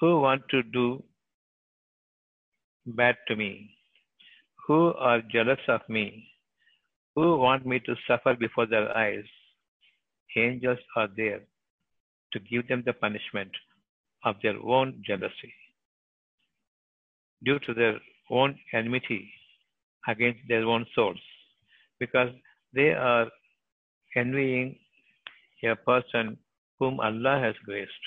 who 0.00 0.20
want 0.20 0.42
to 0.50 0.62
do 0.62 1.02
bad 2.86 3.16
to 3.28 3.36
me, 3.36 3.70
who 4.66 4.94
are 4.94 5.20
jealous 5.22 5.60
of 5.68 5.80
me, 5.88 6.28
who 7.14 7.36
want 7.36 7.66
me 7.66 7.80
to 7.80 7.94
suffer 8.06 8.34
before 8.34 8.66
their 8.66 8.96
eyes, 8.96 9.24
angels 10.36 10.78
are 10.96 11.08
there 11.16 11.40
to 12.32 12.40
give 12.40 12.68
them 12.68 12.82
the 12.86 12.92
punishment 12.92 13.50
of 14.24 14.36
their 14.42 14.56
own 14.64 15.02
jealousy 15.04 15.52
due 17.44 17.58
to 17.60 17.74
their 17.74 17.98
own 18.30 18.56
enmity 18.72 19.32
against 20.06 20.40
their 20.48 20.64
own 20.64 20.86
souls 20.94 21.18
because 21.98 22.28
they 22.72 22.90
are 22.90 23.26
envying 24.16 24.76
a 25.64 25.76
person 25.76 26.36
whom 26.78 27.00
Allah 27.00 27.40
has 27.40 27.54
graced. 27.64 28.04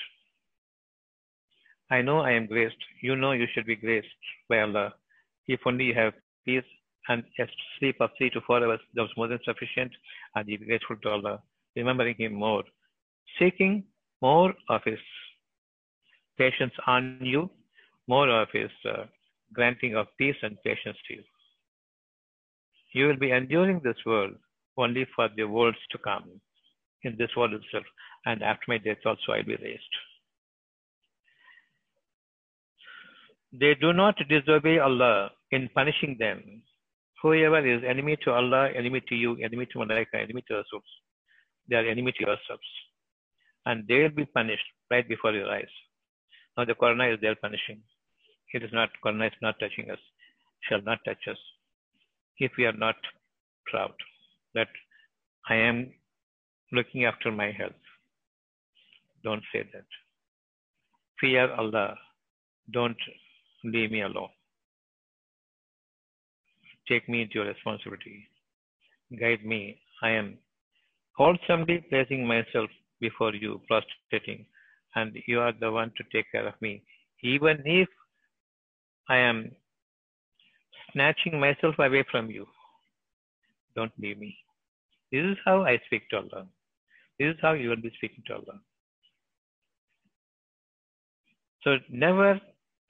I 1.90 2.02
know 2.02 2.20
I 2.20 2.32
am 2.32 2.46
graced. 2.46 2.82
You 3.02 3.14
know 3.16 3.32
you 3.32 3.46
should 3.54 3.66
be 3.66 3.76
graced 3.76 4.08
by 4.48 4.60
Allah. 4.60 4.94
If 5.46 5.60
only 5.66 5.84
you 5.84 5.94
have 5.94 6.14
peace 6.44 6.64
and 7.08 7.22
a 7.38 7.46
sleep 7.78 7.96
of 8.00 8.10
three 8.16 8.30
to 8.30 8.40
four 8.46 8.64
hours, 8.64 8.80
that 8.94 9.02
was 9.02 9.10
more 9.16 9.28
than 9.28 9.38
sufficient, 9.44 9.92
and 10.34 10.46
be 10.46 10.56
grateful 10.56 10.96
to 10.96 11.10
Allah, 11.10 11.42
remembering 11.76 12.16
Him 12.18 12.34
more, 12.34 12.64
seeking 13.38 13.84
more 14.22 14.54
of 14.68 14.80
His 14.84 14.98
patience 16.38 16.72
on 16.86 17.18
you, 17.20 17.50
more 18.08 18.28
of 18.28 18.48
His 18.52 18.70
uh, 18.88 19.04
granting 19.52 19.94
of 19.96 20.06
peace 20.18 20.36
and 20.42 20.56
patience 20.64 20.96
to 21.08 21.14
you. 21.14 21.22
You 22.92 23.06
will 23.08 23.16
be 23.16 23.32
enduring 23.32 23.80
this 23.84 23.96
world 24.06 24.34
only 24.76 25.06
for 25.14 25.28
the 25.36 25.44
worlds 25.44 25.78
to 25.90 25.98
come, 25.98 26.40
in 27.02 27.16
this 27.18 27.30
world 27.36 27.52
itself, 27.52 27.84
and 28.26 28.42
after 28.42 28.64
my 28.68 28.78
death 28.78 28.98
also 29.04 29.32
I'll 29.32 29.44
be 29.44 29.56
raised. 29.56 29.94
They 33.52 33.74
do 33.80 33.92
not 33.92 34.16
disobey 34.28 34.78
Allah 34.78 35.30
in 35.52 35.68
punishing 35.74 36.16
them. 36.18 36.62
Whoever 37.22 37.64
is 37.64 37.82
enemy 37.84 38.16
to 38.24 38.32
Allah, 38.32 38.70
enemy 38.74 39.00
to 39.08 39.14
you, 39.14 39.36
enemy 39.36 39.66
to 39.66 39.78
Malaika, 39.78 40.16
enemy 40.20 40.42
to 40.48 40.56
Rasul, 40.56 40.80
they 41.68 41.76
are 41.76 41.86
enemy 41.86 42.12
to 42.12 42.20
yourselves. 42.20 42.68
And 43.64 43.86
they 43.88 44.02
will 44.02 44.10
be 44.10 44.26
punished 44.26 44.66
right 44.90 45.08
before 45.08 45.32
your 45.32 45.50
eyes. 45.50 45.70
Now 46.56 46.64
the 46.64 46.74
Corona 46.74 47.08
is 47.08 47.18
there 47.22 47.36
punishing. 47.36 47.80
It 48.52 48.62
is 48.62 48.70
not, 48.72 48.90
Corona 49.02 49.26
is 49.26 49.32
not 49.40 49.58
touching 49.60 49.90
us, 49.90 49.98
shall 50.68 50.82
not 50.82 50.98
touch 51.04 51.26
us. 51.30 51.38
If 52.38 52.52
we 52.58 52.66
are 52.66 52.72
not 52.72 52.96
proud 53.66 53.94
that 54.54 54.68
I 55.48 55.56
am 55.56 55.92
looking 56.72 57.04
after 57.04 57.30
my 57.30 57.50
health. 57.50 57.72
Don't 59.22 59.42
say 59.52 59.64
that. 59.72 59.84
Fear 61.20 61.52
Allah. 61.54 61.96
Don't 62.72 62.96
leave 63.64 63.90
me 63.90 64.02
alone. 64.02 64.28
Take 66.88 67.08
me 67.08 67.22
into 67.22 67.34
your 67.36 67.46
responsibility. 67.46 68.28
Guide 69.18 69.44
me. 69.44 69.78
I 70.02 70.10
am 70.10 70.38
wholesomely 71.16 71.84
placing 71.88 72.26
myself 72.26 72.68
before 73.00 73.34
you, 73.34 73.60
prostrating, 73.68 74.46
and 74.94 75.16
you 75.26 75.40
are 75.40 75.52
the 75.58 75.70
one 75.70 75.92
to 75.96 76.04
take 76.12 76.30
care 76.32 76.46
of 76.46 76.54
me. 76.60 76.82
Even 77.22 77.62
if 77.64 77.88
I 79.08 79.16
am 79.18 79.50
snatching 80.92 81.40
myself 81.40 81.74
away 81.78 82.04
from 82.10 82.30
you, 82.30 82.46
don't 83.74 83.92
leave 83.98 84.18
me. 84.18 84.36
This 85.14 85.26
is 85.26 85.38
how 85.44 85.64
I 85.64 85.78
speak 85.86 86.08
to 86.10 86.16
Allah. 86.16 86.46
This 87.20 87.34
is 87.34 87.36
how 87.40 87.52
you 87.52 87.68
will 87.68 87.80
be 87.80 87.92
speaking 87.98 88.24
to 88.26 88.34
Allah. 88.34 88.58
So 91.62 91.76
never 91.88 92.40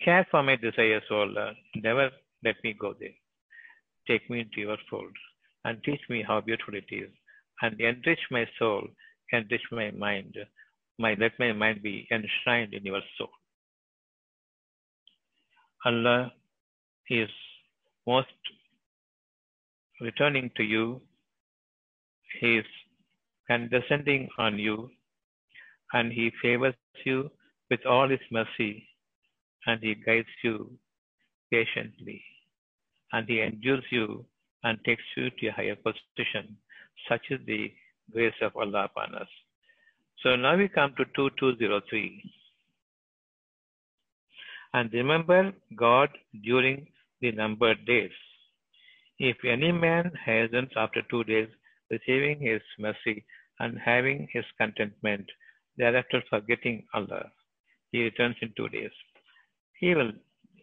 care 0.02 0.26
for 0.30 0.42
my 0.42 0.56
desires, 0.56 1.02
O 1.10 1.16
Allah. 1.16 1.52
Never 1.76 2.08
let 2.42 2.56
me 2.64 2.74
go 2.80 2.94
there. 2.98 3.18
Take 4.08 4.30
me 4.30 4.40
into 4.40 4.60
your 4.60 4.78
fold 4.88 5.12
and 5.66 5.84
teach 5.84 6.00
me 6.08 6.24
how 6.26 6.40
beautiful 6.40 6.74
it 6.74 6.86
is. 6.90 7.10
And 7.60 7.78
enrich 7.78 8.24
my 8.30 8.46
soul, 8.58 8.84
enrich 9.30 9.66
my 9.70 9.90
mind. 9.90 10.34
My, 10.98 11.16
let 11.20 11.32
my 11.38 11.52
mind 11.52 11.82
be 11.82 12.08
enshrined 12.10 12.72
in 12.72 12.86
your 12.86 13.02
soul. 13.18 13.28
Allah 15.84 16.32
is 17.10 17.28
most 18.06 18.28
returning 20.00 20.50
to 20.56 20.62
you. 20.62 21.02
He 22.40 22.58
is 22.58 22.66
condescending 23.48 24.28
on 24.38 24.58
you, 24.58 24.90
and 25.92 26.12
he 26.12 26.30
favors 26.42 26.74
you 27.04 27.30
with 27.70 27.84
all 27.86 28.08
his 28.08 28.20
mercy, 28.30 28.88
and 29.66 29.80
he 29.82 29.94
guides 29.94 30.28
you 30.42 30.70
patiently, 31.50 32.22
and 33.12 33.28
he 33.28 33.40
endures 33.40 33.84
you 33.90 34.24
and 34.64 34.78
takes 34.84 35.02
you 35.16 35.30
to 35.30 35.46
a 35.48 35.52
higher 35.52 35.76
position. 35.76 36.56
Such 37.08 37.22
is 37.30 37.40
the 37.46 37.72
grace 38.12 38.40
of 38.42 38.56
Allah 38.56 38.84
upon 38.84 39.14
us. 39.14 39.28
So 40.22 40.36
now 40.36 40.56
we 40.56 40.68
come 40.68 40.94
to 40.96 41.04
2203. 41.04 42.22
And 44.72 44.92
remember 44.92 45.52
God 45.76 46.08
during 46.42 46.86
the 47.20 47.32
numbered 47.32 47.84
days. 47.86 48.10
If 49.18 49.36
any 49.44 49.70
man 49.70 50.10
hastens 50.24 50.70
after 50.76 51.02
two 51.10 51.24
days, 51.24 51.48
receiving 51.90 52.40
his 52.40 52.62
mercy 52.78 53.24
and 53.60 53.78
having 53.78 54.28
his 54.32 54.44
contentment, 54.58 55.26
thereafter 55.76 56.22
forgetting 56.30 56.84
Allah, 56.94 57.30
he 57.92 58.02
returns 58.02 58.36
in 58.42 58.52
two 58.56 58.68
days. 58.68 58.90
He 59.78 59.94
will, 59.94 60.12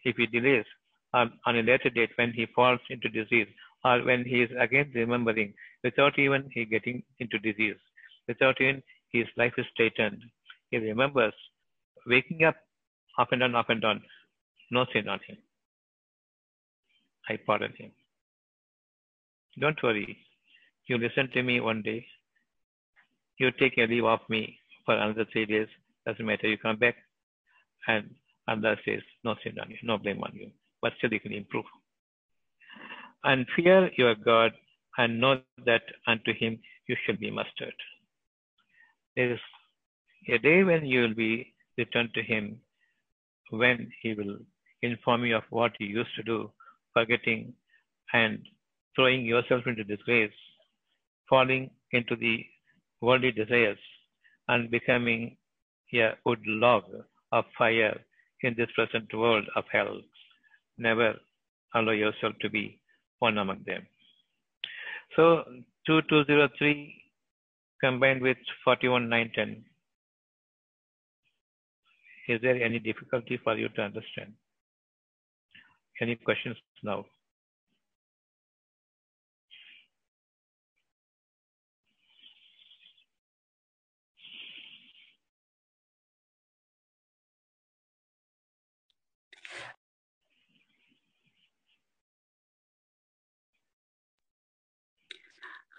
if 0.04 0.16
he 0.18 0.26
delays 0.28 0.66
on, 1.14 1.32
a 1.46 1.52
later 1.62 1.90
date 1.90 2.12
when 2.16 2.32
he 2.34 2.46
falls 2.56 2.80
into 2.90 3.10
disease 3.10 3.48
or 3.84 4.04
when 4.04 4.24
he 4.26 4.42
is 4.44 4.50
again 4.60 4.92
remembering 4.94 5.54
without 5.84 6.18
even 6.20 6.50
he 6.54 6.66
getting 6.66 7.04
into 7.20 7.40
disease, 7.40 7.78
without 8.28 8.60
even 8.62 8.82
his 9.12 9.26
life 9.38 9.54
is 9.58 9.66
straightened, 9.74 10.22
he 10.70 10.78
remembers 10.78 11.34
waking 12.08 12.44
up 12.44 12.56
up 13.20 13.32
and 13.32 13.42
down, 13.42 13.56
up 13.56 13.70
and 13.70 13.82
down, 13.82 14.02
no 14.72 14.86
sin 14.94 15.10
on 15.10 15.20
him. 15.28 15.38
I 17.30 17.38
pardon 17.46 17.74
him. 17.78 17.92
Don't 19.60 19.82
worry. 19.84 20.18
You 20.92 20.98
listen 20.98 21.30
to 21.32 21.42
me 21.42 21.62
one 21.62 21.82
day. 21.84 22.06
You 23.38 23.50
take 23.58 23.78
a 23.78 23.88
leave 23.88 24.04
of 24.04 24.20
me 24.28 24.58
for 24.86 24.94
another 24.94 25.26
three 25.32 25.46
days. 25.46 25.70
Doesn't 26.06 26.26
matter. 26.26 26.50
You 26.50 26.58
come 26.58 26.76
back 26.76 26.96
and 27.88 28.10
Allah 28.46 28.76
says, 28.84 29.00
no 29.24 29.36
sin 29.42 29.58
on 29.62 29.70
you, 29.70 29.78
no 29.84 29.98
blame 29.98 30.22
on 30.22 30.34
you. 30.34 30.52
But 30.82 30.92
still 30.98 31.14
you 31.14 31.22
can 31.22 31.32
improve. 31.32 31.64
And 33.24 33.46
fear 33.56 33.90
your 33.98 34.16
God 34.16 34.52
and 34.98 35.22
know 35.22 35.40
that 35.66 35.84
unto 36.08 36.34
him 36.34 36.60
you 36.90 36.98
shall 37.06 37.16
be 37.16 37.32
mustered. 37.32 37.74
There 39.16 39.32
is 39.32 39.40
a 40.28 40.40
day 40.40 40.66
when 40.66 40.86
you 40.86 41.04
will 41.04 41.16
be 41.16 41.54
returned 41.78 42.14
to 42.16 42.22
him, 42.22 42.58
when 43.50 43.90
he 44.02 44.14
will 44.14 44.40
inform 44.82 45.24
you 45.24 45.38
of 45.38 45.44
what 45.52 45.72
you 45.80 45.88
used 45.88 46.14
to 46.18 46.24
do, 46.24 46.52
forgetting 46.94 47.54
and 48.12 48.40
throwing 48.94 49.24
yourself 49.24 49.62
into 49.68 49.86
disgrace, 49.86 50.34
falling 51.32 51.72
into 51.94 52.16
the 52.18 52.46
worldly 53.02 53.32
desires, 53.32 53.80
and 54.50 54.70
becoming 54.70 55.38
a 55.94 56.12
wood 56.26 56.40
log 56.46 56.84
of 57.32 57.46
fire 57.58 58.00
in 58.44 58.54
this 58.58 58.70
present 58.76 59.12
world 59.14 59.46
of 59.56 59.64
hell. 59.72 60.02
Never 60.78 61.14
allow 61.74 61.94
yourself 61.94 62.34
to 62.42 62.50
be 62.50 62.80
one 63.20 63.38
among 63.38 63.64
them. 63.66 63.88
So 65.16 65.44
2203 65.88 66.94
combined 67.84 68.22
with 68.22 68.38
41910. 68.64 69.64
Is 72.28 72.42
there 72.42 72.62
any 72.64 72.80
difficulty 72.80 73.40
for 73.44 73.56
you 73.58 73.70
to 73.70 73.82
understand? 73.82 74.34
Any 76.02 76.16
questions 76.16 76.58
now? 76.84 77.06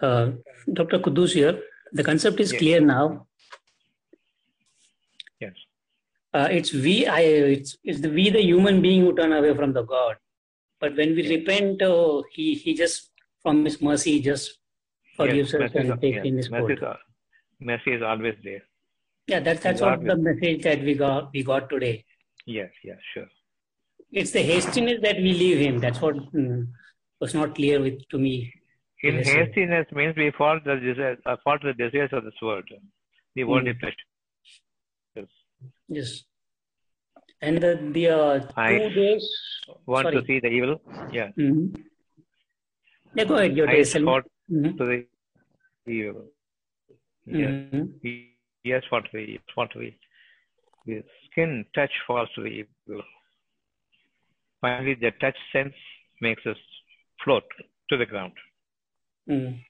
Uh, 0.02 0.32
Dr. 0.72 0.98
Kudus 0.98 1.32
here. 1.32 1.62
The 1.92 2.02
concept 2.02 2.40
is 2.40 2.52
Yes. 2.52 2.60
clear 2.60 2.80
now. 2.80 3.26
Yes. 5.40 5.54
Uh, 6.34 6.48
it's 6.50 6.72
we, 6.72 7.06
I, 7.06 7.20
it's, 7.20 7.76
it's 7.84 8.00
the 8.00 8.08
we, 8.08 8.30
the 8.30 8.42
human 8.42 8.80
being 8.82 9.02
who 9.02 9.14
turn 9.14 9.32
away 9.32 9.54
from 9.54 9.72
the 9.72 9.82
God. 9.82 10.16
But 10.80 10.96
when 10.96 11.14
we 11.14 11.28
repent, 11.28 11.82
uh, 11.82 12.22
he, 12.32 12.54
he 12.54 12.74
just, 12.74 13.10
from 13.42 13.64
his 13.64 13.80
mercy, 13.80 14.20
just 14.20 14.58
forgives 15.16 15.54
us 15.54 15.70
and 15.74 16.00
takes 16.00 16.16
yes, 16.16 16.24
in 16.24 16.36
his 16.36 16.50
mercy 16.50 16.72
is, 16.72 16.80
mercy 17.60 17.92
is 17.92 18.02
always 18.02 18.34
there. 18.42 18.62
Yeah, 19.28 19.40
that's, 19.40 19.62
that's 19.62 19.80
what 19.80 20.02
the 20.04 20.16
message 20.16 20.62
that 20.64 20.82
we 20.82 20.94
got, 20.94 21.30
we 21.32 21.44
got 21.44 21.70
today. 21.70 22.04
Yes, 22.46 22.70
yes, 22.82 22.98
sure. 23.14 23.28
It's 24.10 24.32
the 24.32 24.42
hastiness 24.42 25.00
that 25.02 25.16
we 25.16 25.32
leave 25.32 25.58
him. 25.58 25.78
That's 25.78 26.00
what 26.00 26.16
mm, 26.34 26.66
was 27.20 27.34
not 27.34 27.54
clear 27.54 27.80
with 27.80 28.08
to 28.08 28.18
me. 28.18 28.52
In 29.02 29.16
Yes, 29.16 29.26
sir. 29.26 29.44
hastiness 29.44 29.86
means 29.92 30.16
we 30.16 30.30
fall 30.38 30.60
the 30.64 30.76
desires, 30.76 31.18
uh, 31.26 31.36
fall 31.44 31.58
to 31.58 31.72
the 31.72 31.78
desires 31.84 32.10
of 32.12 32.24
this 32.24 32.40
world, 32.40 32.68
the 33.34 33.44
worldly 33.44 33.72
Mm. 33.74 33.80
pleasure. 33.80 34.08
Yes. 35.16 35.26
yes. 35.88 36.24
And 37.40 37.60
the, 37.60 37.72
the 37.96 38.04
uh, 38.08 38.50
I 38.56 38.78
two 38.78 38.90
days. 38.90 39.24
Want 39.86 40.04
sorry. 40.06 40.20
to 40.20 40.26
see 40.26 40.38
the 40.40 40.48
evil? 40.58 40.80
Yeah. 41.12 41.30
Mhm. 41.36 41.84
Yeah, 43.16 43.24
go 43.24 43.36
ahead. 43.38 43.56
Your 43.56 43.66
me. 43.66 43.84
fall 44.04 44.22
Mhm. 44.50 44.76
to 44.78 44.84
the 44.90 44.98
evil. 45.98 46.28
Yes. 47.26 47.50
Mhm. 47.50 48.28
Yes, 48.64 48.84
what 48.90 49.12
we, 49.12 49.40
what 49.56 49.74
we, 49.74 49.88
the 50.86 51.02
skin 51.26 51.64
touch 51.74 51.90
falls 52.06 52.28
to 52.36 52.42
the 52.42 52.52
evil. 52.60 53.02
Finally, 54.60 54.94
the 54.94 55.10
touch 55.24 55.36
sense 55.52 55.74
makes 56.20 56.46
us 56.46 56.60
float 57.24 57.44
to 57.90 57.96
the 57.96 58.06
ground. 58.06 58.32
Mm. 59.28 59.60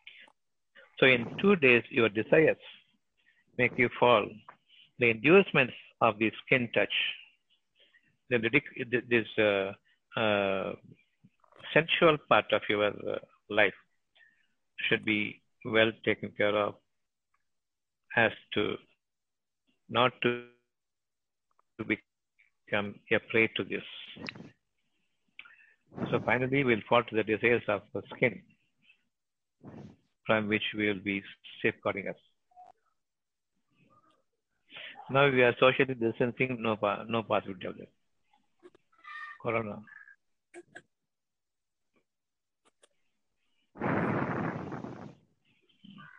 So 0.99 1.07
in 1.07 1.27
two 1.41 1.57
days, 1.57 1.83
your 1.91 2.09
desires 2.09 2.57
make 3.59 3.73
you 3.77 3.89
fall. 3.99 4.27
The 4.99 5.11
inducements 5.11 5.75
of 6.01 6.19
the 6.19 6.31
skin 6.45 6.69
touch, 6.75 6.93
the 8.31 8.37
ridic- 8.37 8.91
th- 8.91 9.05
this 9.09 9.27
uh, 9.39 9.73
uh, 10.21 10.73
sensual 11.73 12.17
part 12.29 12.47
of 12.53 12.63
your 12.69 12.87
uh, 12.87 13.19
life 13.51 13.75
should 14.89 15.05
be 15.05 15.41
well 15.65 15.91
taken 16.05 16.31
care 16.37 16.57
of 16.57 16.75
as 18.17 18.33
to 18.55 18.77
not 19.89 20.13
to, 20.23 20.45
to 21.79 21.85
become 21.85 22.95
a 23.13 23.19
prey 23.31 23.49
to 23.57 23.65
this. 23.65 23.83
So 26.11 26.21
finally, 26.25 26.65
we'll 26.65 26.81
fall 26.89 27.03
to 27.05 27.17
the 27.17 27.25
desires 27.25 27.63
of 27.69 27.83
the 27.95 28.03
skin 28.17 28.43
from 30.27 30.49
which 30.49 30.63
we 30.77 30.89
will 30.89 31.01
be 31.05 31.23
safeguarding 31.63 32.09
us. 32.09 32.17
Now 35.11 35.31
we 35.31 35.43
are 35.43 35.55
socially 35.59 35.95
distancing, 35.95 36.59
no, 36.61 36.77
pa- 36.77 37.05
no 37.09 37.23
possibility 37.23 37.67
of 37.67 37.77
that. 37.77 37.89
Corona. 39.43 39.83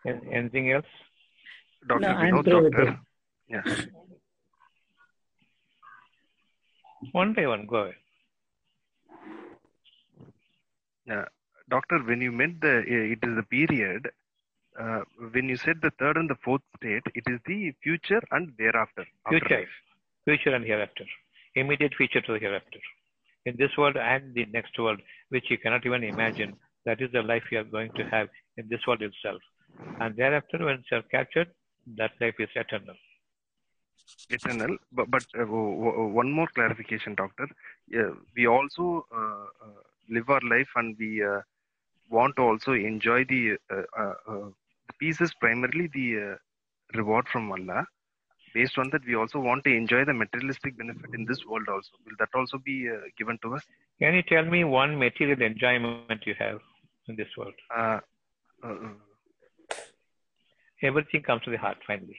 Anything 0.06 0.72
else? 0.72 0.86
Dr. 1.88 2.00
No, 2.02 2.08
I'm 2.10 2.34
Vinod, 2.36 2.46
doctor. 2.46 2.90
it. 2.90 2.96
Yeah. 3.48 3.62
One 7.12 7.34
by 7.34 7.48
one, 7.48 7.66
go 7.66 7.76
ahead. 7.78 7.96
Yeah. 11.08 11.26
Doctor, 11.76 11.98
when 12.10 12.22
you 12.22 12.32
meant 12.32 12.62
the 12.62 12.74
it 13.14 13.22
is 13.28 13.34
the 13.40 13.48
period, 13.58 14.04
uh, 14.82 15.02
when 15.34 15.46
you 15.52 15.58
said 15.66 15.78
the 15.82 15.92
third 16.00 16.18
and 16.18 16.30
the 16.34 16.40
fourth 16.46 16.66
state, 16.78 17.06
it 17.20 17.26
is 17.34 17.40
the 17.46 17.60
future 17.86 18.22
and 18.32 18.52
thereafter. 18.58 19.06
Future, 19.30 19.66
future 20.28 20.54
and 20.58 20.66
hereafter. 20.72 21.06
Immediate 21.56 21.96
future 22.02 22.22
to 22.22 22.34
the 22.34 22.40
hereafter. 22.46 22.82
In 23.46 23.56
this 23.58 23.74
world 23.78 23.98
and 23.98 24.34
the 24.34 24.46
next 24.58 24.78
world, 24.80 25.00
which 25.30 25.48
you 25.52 25.58
cannot 25.58 25.86
even 25.86 26.04
imagine, 26.04 26.54
that 26.86 27.02
is 27.02 27.10
the 27.12 27.24
life 27.32 27.44
you 27.52 27.60
are 27.60 27.72
going 27.78 27.92
to 28.00 28.04
have 28.16 28.28
in 28.58 28.68
this 28.70 28.86
world 28.88 29.02
itself. 29.02 29.42
And 30.02 30.16
thereafter, 30.16 30.60
when 30.66 30.84
you 30.90 30.98
are 30.98 31.08
captured, 31.16 31.50
that 31.98 32.12
life 32.22 32.36
is 32.40 32.50
eternal. 32.56 32.96
Eternal. 34.30 34.78
But, 34.92 35.10
but 35.10 35.26
uh, 35.40 35.46
one 36.22 36.32
more 36.32 36.48
clarification, 36.56 37.16
doctor. 37.16 37.48
Yeah, 37.88 38.12
we 38.36 38.48
also 38.48 39.06
uh, 39.16 39.46
uh, 39.66 39.82
live 40.10 40.30
our 40.30 40.42
life 40.56 40.72
and 40.76 40.96
we 41.00 41.24
uh, 41.24 41.42
want 42.18 42.36
to 42.38 42.44
also 42.44 42.74
enjoy 42.74 43.20
the 43.34 43.42
uh, 43.72 43.82
uh, 44.04 44.14
uh, 44.32 44.50
the 44.88 44.94
peace 45.00 45.20
is 45.26 45.34
primarily 45.44 45.90
the 45.94 46.08
uh, 46.24 46.36
reward 46.98 47.28
from 47.32 47.52
Allah. 47.52 47.86
Based 48.54 48.78
on 48.78 48.90
that, 48.92 49.02
we 49.08 49.16
also 49.16 49.40
want 49.40 49.64
to 49.64 49.72
enjoy 49.76 50.06
the 50.06 50.14
materialistic 50.14 50.78
benefit 50.78 51.12
in 51.16 51.26
this 51.26 51.44
world 51.50 51.68
also. 51.68 51.90
Will 52.06 52.18
that 52.20 52.30
also 52.36 52.60
be 52.64 52.88
uh, 52.88 53.00
given 53.18 53.40
to 53.44 53.56
us? 53.56 53.64
Can 54.00 54.14
you 54.14 54.22
tell 54.22 54.46
me 54.46 54.64
one 54.64 54.98
material 54.98 55.42
enjoyment 55.42 56.28
you 56.28 56.36
have 56.38 56.60
in 57.08 57.16
this 57.16 57.32
world? 57.36 57.56
Everything 60.84 61.24
comes 61.24 61.42
to 61.46 61.52
the 61.52 61.58
heart 61.58 61.78
finally. 61.88 62.18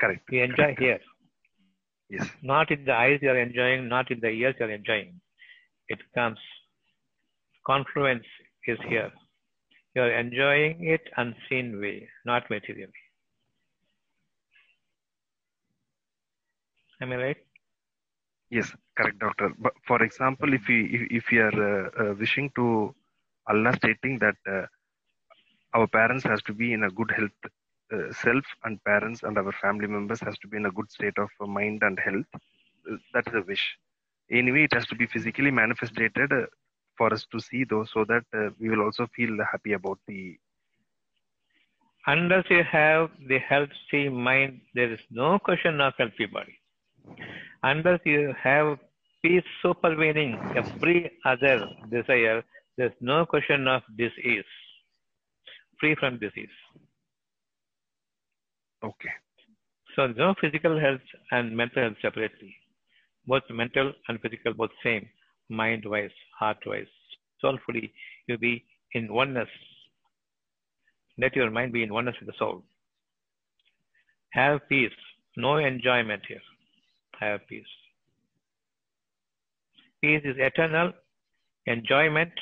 correct. 0.00 0.22
We 0.30 0.40
enjoy 0.40 0.76
here. 0.78 1.00
Yes. 2.08 2.26
Not 2.42 2.70
in 2.70 2.84
the 2.84 2.92
eyes 2.92 3.18
you 3.20 3.30
are 3.30 3.38
enjoying, 3.38 3.88
not 3.88 4.10
in 4.10 4.20
the 4.20 4.28
ears 4.28 4.54
you 4.58 4.66
are 4.66 4.70
enjoying. 4.70 5.20
It 5.88 5.98
comes. 6.14 6.38
Confluence 7.66 8.26
is 8.66 8.78
here. 8.88 9.12
You 9.94 10.02
are 10.02 10.18
enjoying 10.18 10.84
it 10.84 11.08
unseen 11.16 11.80
way, 11.80 12.08
not 12.24 12.48
materially. 12.50 12.92
Am 17.00 17.12
I 17.12 17.16
right? 17.16 17.36
Yes, 18.50 18.72
correct, 18.96 19.18
doctor. 19.18 19.52
But 19.58 19.72
for 19.86 20.02
example, 20.02 20.52
if 20.52 20.62
we 20.68 20.84
if, 20.96 21.02
if 21.10 21.24
we 21.30 21.38
are 21.38 21.86
uh, 21.86 21.90
uh, 22.02 22.14
wishing 22.14 22.50
to 22.56 22.94
Allah 23.48 23.72
stating 23.76 24.18
that 24.20 24.36
uh, 24.48 24.66
our 25.74 25.86
parents 25.86 26.24
has 26.24 26.42
to 26.42 26.54
be 26.54 26.72
in 26.72 26.84
a 26.84 26.90
good 26.90 27.10
health, 27.10 27.52
uh, 27.92 28.12
self 28.12 28.44
and 28.64 28.82
parents 28.84 29.22
and 29.22 29.36
our 29.38 29.52
family 29.52 29.86
members 29.86 30.20
has 30.20 30.38
to 30.38 30.48
be 30.48 30.56
in 30.56 30.66
a 30.66 30.70
good 30.70 30.90
state 30.90 31.18
of 31.18 31.28
mind 31.48 31.82
and 31.82 31.98
health. 31.98 32.26
Uh, 32.34 32.96
that 33.12 33.26
is 33.28 33.34
a 33.34 33.42
wish. 33.42 33.76
Anyway, 34.30 34.64
it 34.64 34.72
has 34.72 34.86
to 34.86 34.94
be 34.94 35.06
physically 35.06 35.50
manifested 35.50 36.12
uh, 36.16 36.46
for 36.96 37.12
us 37.12 37.26
to 37.32 37.40
see 37.40 37.64
those, 37.64 37.90
so 37.92 38.04
that 38.04 38.24
uh, 38.34 38.50
we 38.60 38.68
will 38.68 38.82
also 38.82 39.06
feel 39.16 39.36
happy 39.50 39.72
about 39.72 39.98
the. 40.06 40.36
Unless 42.06 42.44
you 42.50 42.62
have 42.70 43.10
the 43.28 43.38
healthy 43.38 44.08
mind, 44.08 44.60
there 44.74 44.92
is 44.92 45.00
no 45.10 45.38
question 45.38 45.80
of 45.80 45.94
healthy 45.96 46.26
body. 46.26 46.58
Unless 47.62 48.00
you 48.04 48.34
have 48.42 48.78
peace 49.22 49.42
supervening 49.62 50.38
every 50.54 51.10
other 51.24 51.66
desire, 51.90 52.42
there's 52.76 52.92
no 53.00 53.24
question 53.24 53.66
of 53.68 53.82
disease. 53.96 54.44
Free 55.80 55.94
from 55.94 56.18
disease. 56.18 56.56
Okay. 58.84 59.14
So 59.96 60.08
no 60.08 60.34
physical 60.40 60.78
health 60.78 61.00
and 61.30 61.56
mental 61.56 61.82
health 61.84 61.96
separately. 62.02 62.54
Both 63.26 63.44
mental 63.48 63.92
and 64.08 64.20
physical, 64.20 64.52
both 64.52 64.70
same, 64.82 65.08
mind 65.48 65.84
wise, 65.86 66.10
heart 66.38 66.58
wise. 66.66 66.86
Soulfully, 67.40 67.92
you 68.26 68.38
be 68.38 68.64
in 68.92 69.12
oneness. 69.12 69.48
Let 71.18 71.36
your 71.36 71.50
mind 71.50 71.72
be 71.72 71.82
in 71.82 71.92
oneness 71.92 72.16
with 72.20 72.28
the 72.28 72.34
soul. 72.38 72.62
Have 74.30 74.60
peace. 74.68 74.90
No 75.36 75.56
enjoyment 75.58 76.22
here. 76.26 76.40
Have 77.20 77.46
peace. 77.48 77.64
Peace 80.00 80.22
is 80.24 80.36
eternal. 80.38 80.92
Enjoyment 81.66 82.32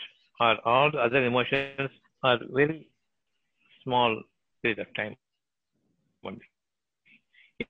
or 0.40 0.56
all 0.66 0.90
the 0.90 0.98
other 0.98 1.24
emotions 1.24 1.90
are 2.22 2.38
very 2.50 2.88
small 3.84 4.20
period 4.62 4.78
of 4.80 4.94
time 4.94 5.16
only. 6.24 6.40
It, 7.58 7.68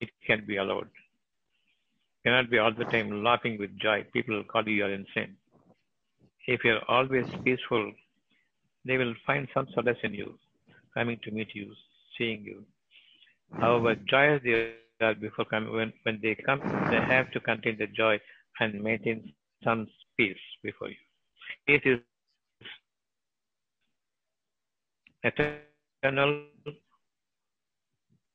it 0.00 0.10
can 0.26 0.44
be 0.46 0.56
allowed. 0.56 0.88
Cannot 2.24 2.50
be 2.50 2.58
all 2.58 2.72
the 2.72 2.84
time 2.84 3.24
laughing 3.24 3.58
with 3.58 3.78
joy. 3.78 4.04
People 4.12 4.36
will 4.36 4.44
call 4.44 4.66
you 4.68 4.74
you're 4.74 4.92
insane. 4.92 5.36
If 6.46 6.64
you're 6.64 6.84
always 6.88 7.26
peaceful, 7.44 7.92
they 8.84 8.96
will 8.98 9.14
find 9.26 9.48
some 9.54 9.66
solace 9.74 9.98
in 10.02 10.14
you, 10.14 10.34
coming 10.94 11.18
to 11.24 11.30
meet 11.30 11.48
you, 11.54 11.72
seeing 12.18 12.42
you. 12.42 12.64
However, 13.58 13.94
joyous 14.08 14.42
they 14.44 14.74
are 15.00 15.14
before 15.14 15.44
coming, 15.46 15.72
when, 15.72 15.92
when 16.02 16.18
they 16.22 16.34
come, 16.46 16.60
they 16.90 17.00
have 17.00 17.30
to 17.32 17.40
contain 17.40 17.76
the 17.78 17.86
joy 17.86 18.18
and 18.60 18.82
maintain 18.82 19.32
some 19.64 19.86
peace 20.16 20.36
before 20.62 20.88
you. 20.88 20.96
Peace 21.66 21.82
is 21.84 21.98
eternal 25.22 26.44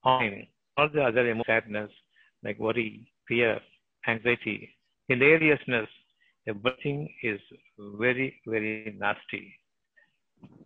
time. 0.04 0.48
All 0.78 0.90
the 0.94 1.02
other 1.04 1.30
emotions, 1.30 1.46
sadness, 1.48 1.92
like 2.44 2.60
worry, 2.60 3.08
fear, 3.28 3.60
anxiety, 4.08 4.70
hilariousness, 5.10 5.88
everything 6.48 7.10
is 7.24 7.40
very, 7.78 8.42
very 8.46 8.96
nasty. 9.00 9.54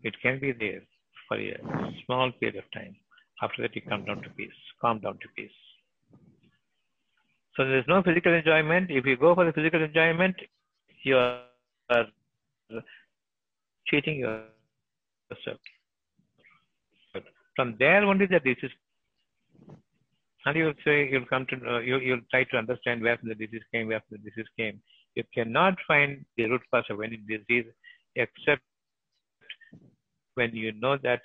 It 0.03 0.15
can 0.21 0.39
be 0.39 0.51
there 0.51 0.81
for 1.27 1.37
a 1.37 1.57
small 2.05 2.31
period 2.39 2.57
of 2.57 2.71
time. 2.73 2.95
After 3.41 3.61
that, 3.61 3.75
you 3.75 3.81
come 3.81 4.05
down 4.05 4.21
to 4.23 4.29
peace, 4.31 4.49
calm 4.81 4.99
down 4.99 5.13
to 5.13 5.27
peace. 5.35 5.51
So 7.55 7.65
there 7.65 7.79
is 7.79 7.85
no 7.87 8.01
physical 8.03 8.33
enjoyment. 8.33 8.89
If 8.89 9.05
you 9.05 9.17
go 9.17 9.35
for 9.35 9.45
the 9.45 9.53
physical 9.53 9.83
enjoyment, 9.83 10.35
you 11.03 11.17
are 11.17 12.05
cheating 13.87 14.19
yourself. 14.19 15.59
From 17.55 17.75
there 17.77 18.03
only 18.05 18.25
the 18.25 18.39
disease. 18.39 18.71
And 20.45 20.57
you 20.57 20.65
will 20.65 20.81
say 20.85 21.09
you'll 21.11 21.25
come 21.25 21.45
to 21.47 21.57
know, 21.57 21.79
you 21.79 21.99
you'll 21.99 22.27
try 22.31 22.43
to 22.45 22.57
understand 22.57 23.01
where 23.01 23.17
the 23.21 23.35
disease 23.35 23.63
came, 23.73 23.87
where 23.87 24.01
the 24.09 24.17
disease 24.17 24.47
came. 24.57 24.81
You 25.15 25.23
cannot 25.33 25.75
find 25.87 26.25
the 26.37 26.45
root 26.45 26.61
cause 26.73 26.85
of 26.89 27.01
any 27.01 27.17
disease 27.17 27.65
except 28.15 28.61
when 30.35 30.55
you 30.55 30.71
know 30.73 30.97
that 31.03 31.21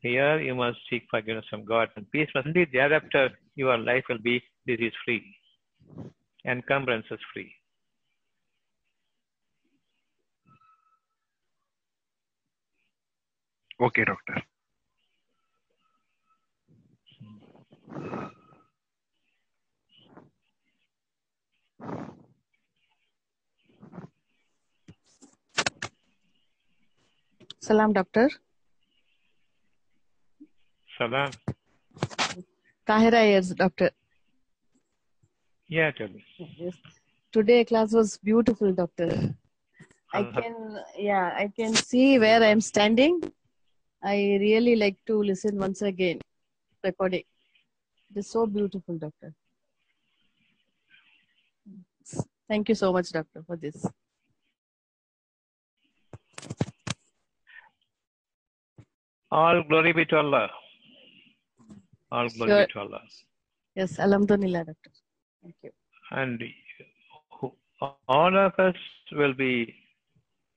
here 0.00 0.40
you 0.40 0.54
must 0.54 0.78
seek 0.88 1.02
forgiveness 1.10 1.44
from 1.50 1.64
God 1.64 1.88
and 1.96 2.10
peace 2.10 2.28
must 2.34 2.52
be 2.54 2.64
thereafter 2.64 3.30
your 3.56 3.76
life 3.76 4.04
will 4.08 4.18
be 4.18 4.42
disease 4.66 4.92
free, 5.04 5.22
encumbrances 6.46 7.18
free. 7.34 7.52
Okay, 13.80 14.04
doctor. 14.04 14.42
Salam, 27.62 27.92
doctor. 27.92 28.28
Salam. 30.98 31.30
Tahira 32.86 33.24
ears, 33.26 33.50
doctor. 33.50 33.90
Yeah, 35.68 35.90
tell 35.92 36.08
me. 36.08 36.24
Yes. 36.56 36.74
Today 37.32 37.64
class 37.64 37.92
was 37.92 38.18
beautiful, 38.18 38.72
doctor. 38.72 39.36
Uh-huh. 40.12 40.18
I 40.18 40.40
can, 40.40 40.78
yeah, 40.98 41.32
I 41.36 41.52
can 41.54 41.74
see 41.74 42.18
where 42.18 42.42
I'm 42.42 42.60
standing. 42.60 43.20
I 44.02 44.16
really 44.40 44.74
like 44.74 44.96
to 45.06 45.22
listen 45.22 45.58
once 45.58 45.82
again. 45.82 46.20
Recording. 46.82 47.22
It 48.10 48.18
is 48.18 48.28
so 48.30 48.46
beautiful, 48.46 48.98
doctor. 48.98 49.32
Thank 52.48 52.68
you 52.68 52.74
so 52.74 52.92
much, 52.92 53.10
doctor, 53.12 53.44
for 53.46 53.56
this. 53.56 53.86
All 59.30 59.62
glory 59.62 59.92
be 59.92 60.04
to 60.06 60.16
Allah. 60.16 60.50
All 62.10 62.28
glory 62.30 62.50
Sure. 62.50 62.66
be 62.66 62.72
to 62.72 62.78
Allah. 62.80 63.02
Yes, 63.76 63.98
Alhamdulillah, 63.98 64.64
doctor. 64.64 64.90
Thank 65.42 65.54
you. 65.62 65.70
And 66.10 66.42
all 68.08 68.36
of 68.36 68.58
us 68.58 68.76
will 69.12 69.34
be 69.34 69.74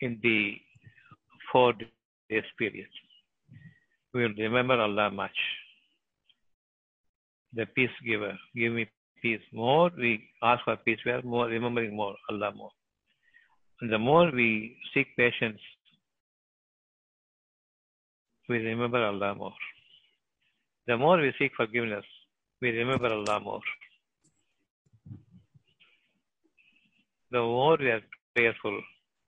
in 0.01 0.19
the 0.23 0.57
four 1.51 1.73
days 1.73 2.43
period. 2.57 2.89
We 4.13 4.23
will 4.23 4.33
remember 4.37 4.79
Allah 4.79 5.11
much. 5.11 5.37
The 7.55 7.65
peace 7.67 7.95
giver. 8.05 8.33
Give 8.55 8.73
me 8.73 8.87
peace. 9.21 9.41
More 9.53 9.89
we 9.97 10.27
ask 10.41 10.63
for 10.65 10.75
peace, 10.77 10.99
we 11.05 11.11
are 11.11 11.21
more 11.21 11.47
remembering 11.47 11.95
more, 11.95 12.15
Allah 12.29 12.51
more. 12.55 12.71
And 13.81 13.91
the 13.91 13.97
more 13.99 14.31
we 14.31 14.77
seek 14.93 15.07
patience, 15.17 15.59
we 18.49 18.57
remember 18.57 19.03
Allah 19.03 19.35
more. 19.35 19.53
The 20.87 20.97
more 20.97 21.17
we 21.17 21.33
seek 21.39 21.51
forgiveness, 21.55 22.05
we 22.61 22.71
remember 22.71 23.07
Allah 23.07 23.39
more. 23.39 23.61
The 27.31 27.39
more 27.39 27.77
we 27.79 27.89
are 27.89 28.01
prayerful, 28.35 28.79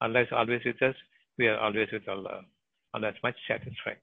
Allah 0.02 0.22
is 0.22 0.28
always 0.32 0.62
with 0.66 0.82
us, 0.82 0.96
we 1.38 1.48
are 1.48 1.58
always 1.58 1.88
with 1.92 2.08
Allah. 2.08 2.42
Allah 2.94 3.10
is 3.10 3.16
much 3.24 3.36
satisfied. 3.48 3.98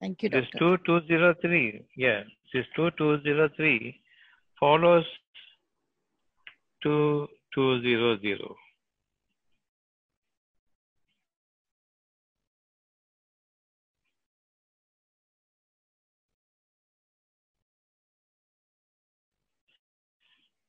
Thank 0.00 0.22
you, 0.22 0.30
This 0.30 0.46
doctor. 0.52 0.78
2203, 0.86 1.84
yeah, 1.96 2.22
this 2.54 2.64
2203 2.74 4.00
follows 4.58 5.04
2200. 6.82 8.38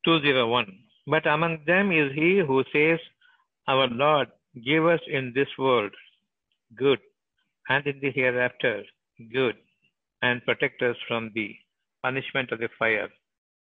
Two 0.03 0.20
zero 0.22 0.48
one. 0.48 0.80
But 1.08 1.28
among 1.28 1.60
them 1.66 1.91
is 1.91 2.12
he 2.14 2.40
who 2.45 2.64
says, 2.74 2.99
Our 3.68 3.88
Lord, 3.88 4.30
give 4.66 4.86
us 4.86 4.99
in 5.08 5.32
this 5.34 5.48
world 5.58 5.94
good, 6.76 6.99
and 7.70 7.86
in 7.86 7.99
the 8.02 8.12
hereafter 8.12 8.84
good, 9.34 9.56
and 10.22 10.43
protect 10.45 10.81
us 10.81 10.95
from 11.07 11.31
the 11.35 11.56
punishment 12.03 12.52
of 12.52 12.60
the 12.60 12.69
fire, 12.77 13.10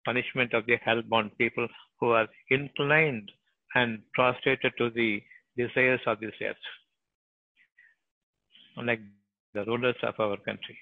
punishment 0.05 0.53
of 0.53 0.65
the 0.65 0.77
hell-bound 0.83 1.31
people 1.37 1.67
who 1.99 2.11
are 2.11 2.27
inclined 2.49 3.31
and 3.75 3.99
prostrated 4.13 4.73
to 4.77 4.89
the 4.89 5.21
desires 5.57 6.01
of 6.07 6.19
this 6.19 6.33
earth, 6.41 6.55
like 8.83 9.01
the 9.53 9.65
rulers 9.65 9.95
of 10.03 10.19
our 10.19 10.37
country. 10.37 10.77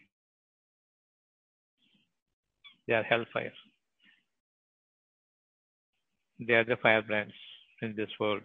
They 2.87 2.93
are 2.93 3.03
hellfire. 3.03 3.53
They 6.39 6.53
are 6.53 6.63
the 6.63 6.77
firebrands 6.77 7.33
in 7.81 7.95
this 7.95 8.09
world, 8.19 8.41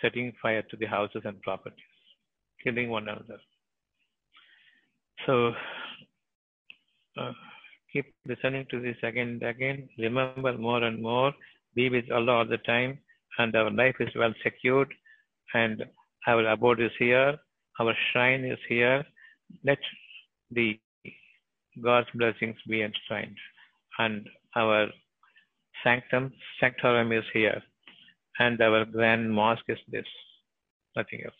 setting 0.00 0.32
fire 0.42 0.62
to 0.62 0.76
the 0.76 0.86
houses 0.86 1.22
and 1.24 1.40
properties, 1.42 1.78
killing 2.62 2.90
one 2.90 3.08
another. 3.08 3.40
So, 5.26 5.52
uh, 7.18 7.32
keep 7.92 8.06
listening 8.26 8.66
to 8.70 8.80
this 8.80 8.96
again 9.02 9.38
and 9.40 9.42
again. 9.42 9.88
Remember 9.98 10.56
more 10.56 10.82
and 10.82 11.02
more. 11.02 11.32
Be 11.74 11.88
with 11.90 12.10
Allah 12.10 12.32
all 12.32 12.46
the 12.46 12.58
time, 12.58 12.98
and 13.38 13.54
our 13.54 13.70
life 13.70 13.96
is 14.00 14.08
well 14.16 14.34
secured, 14.42 14.92
and 15.54 15.84
our 16.26 16.46
abode 16.48 16.80
is 16.80 16.92
here. 16.98 17.36
Our 17.78 17.94
shrine 18.12 18.44
is 18.44 18.58
here. 18.68 19.04
Let 19.64 19.78
the 20.50 20.78
God's 21.82 22.08
blessings 22.14 22.56
be 22.68 22.82
enshrined, 22.82 23.36
and 23.98 24.28
our 24.56 24.88
sanctum, 25.84 26.32
sanctorum 26.60 27.12
is 27.12 27.24
here, 27.32 27.62
and 28.38 28.60
our 28.60 28.84
grand 28.84 29.32
mosque 29.32 29.68
is 29.68 29.78
this. 29.88 30.06
Nothing 30.96 31.22
else. 31.24 31.34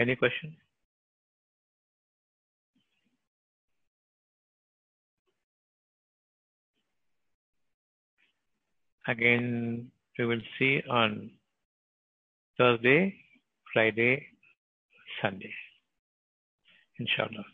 Any 0.00 0.16
question? 0.16 0.56
Again, 9.08 9.90
we 10.18 10.26
will 10.26 10.40
see 10.58 10.82
on 10.88 11.30
Thursday, 12.58 13.14
Friday, 13.72 14.26
Sunday. 15.22 15.54
Inshallah. 16.98 17.44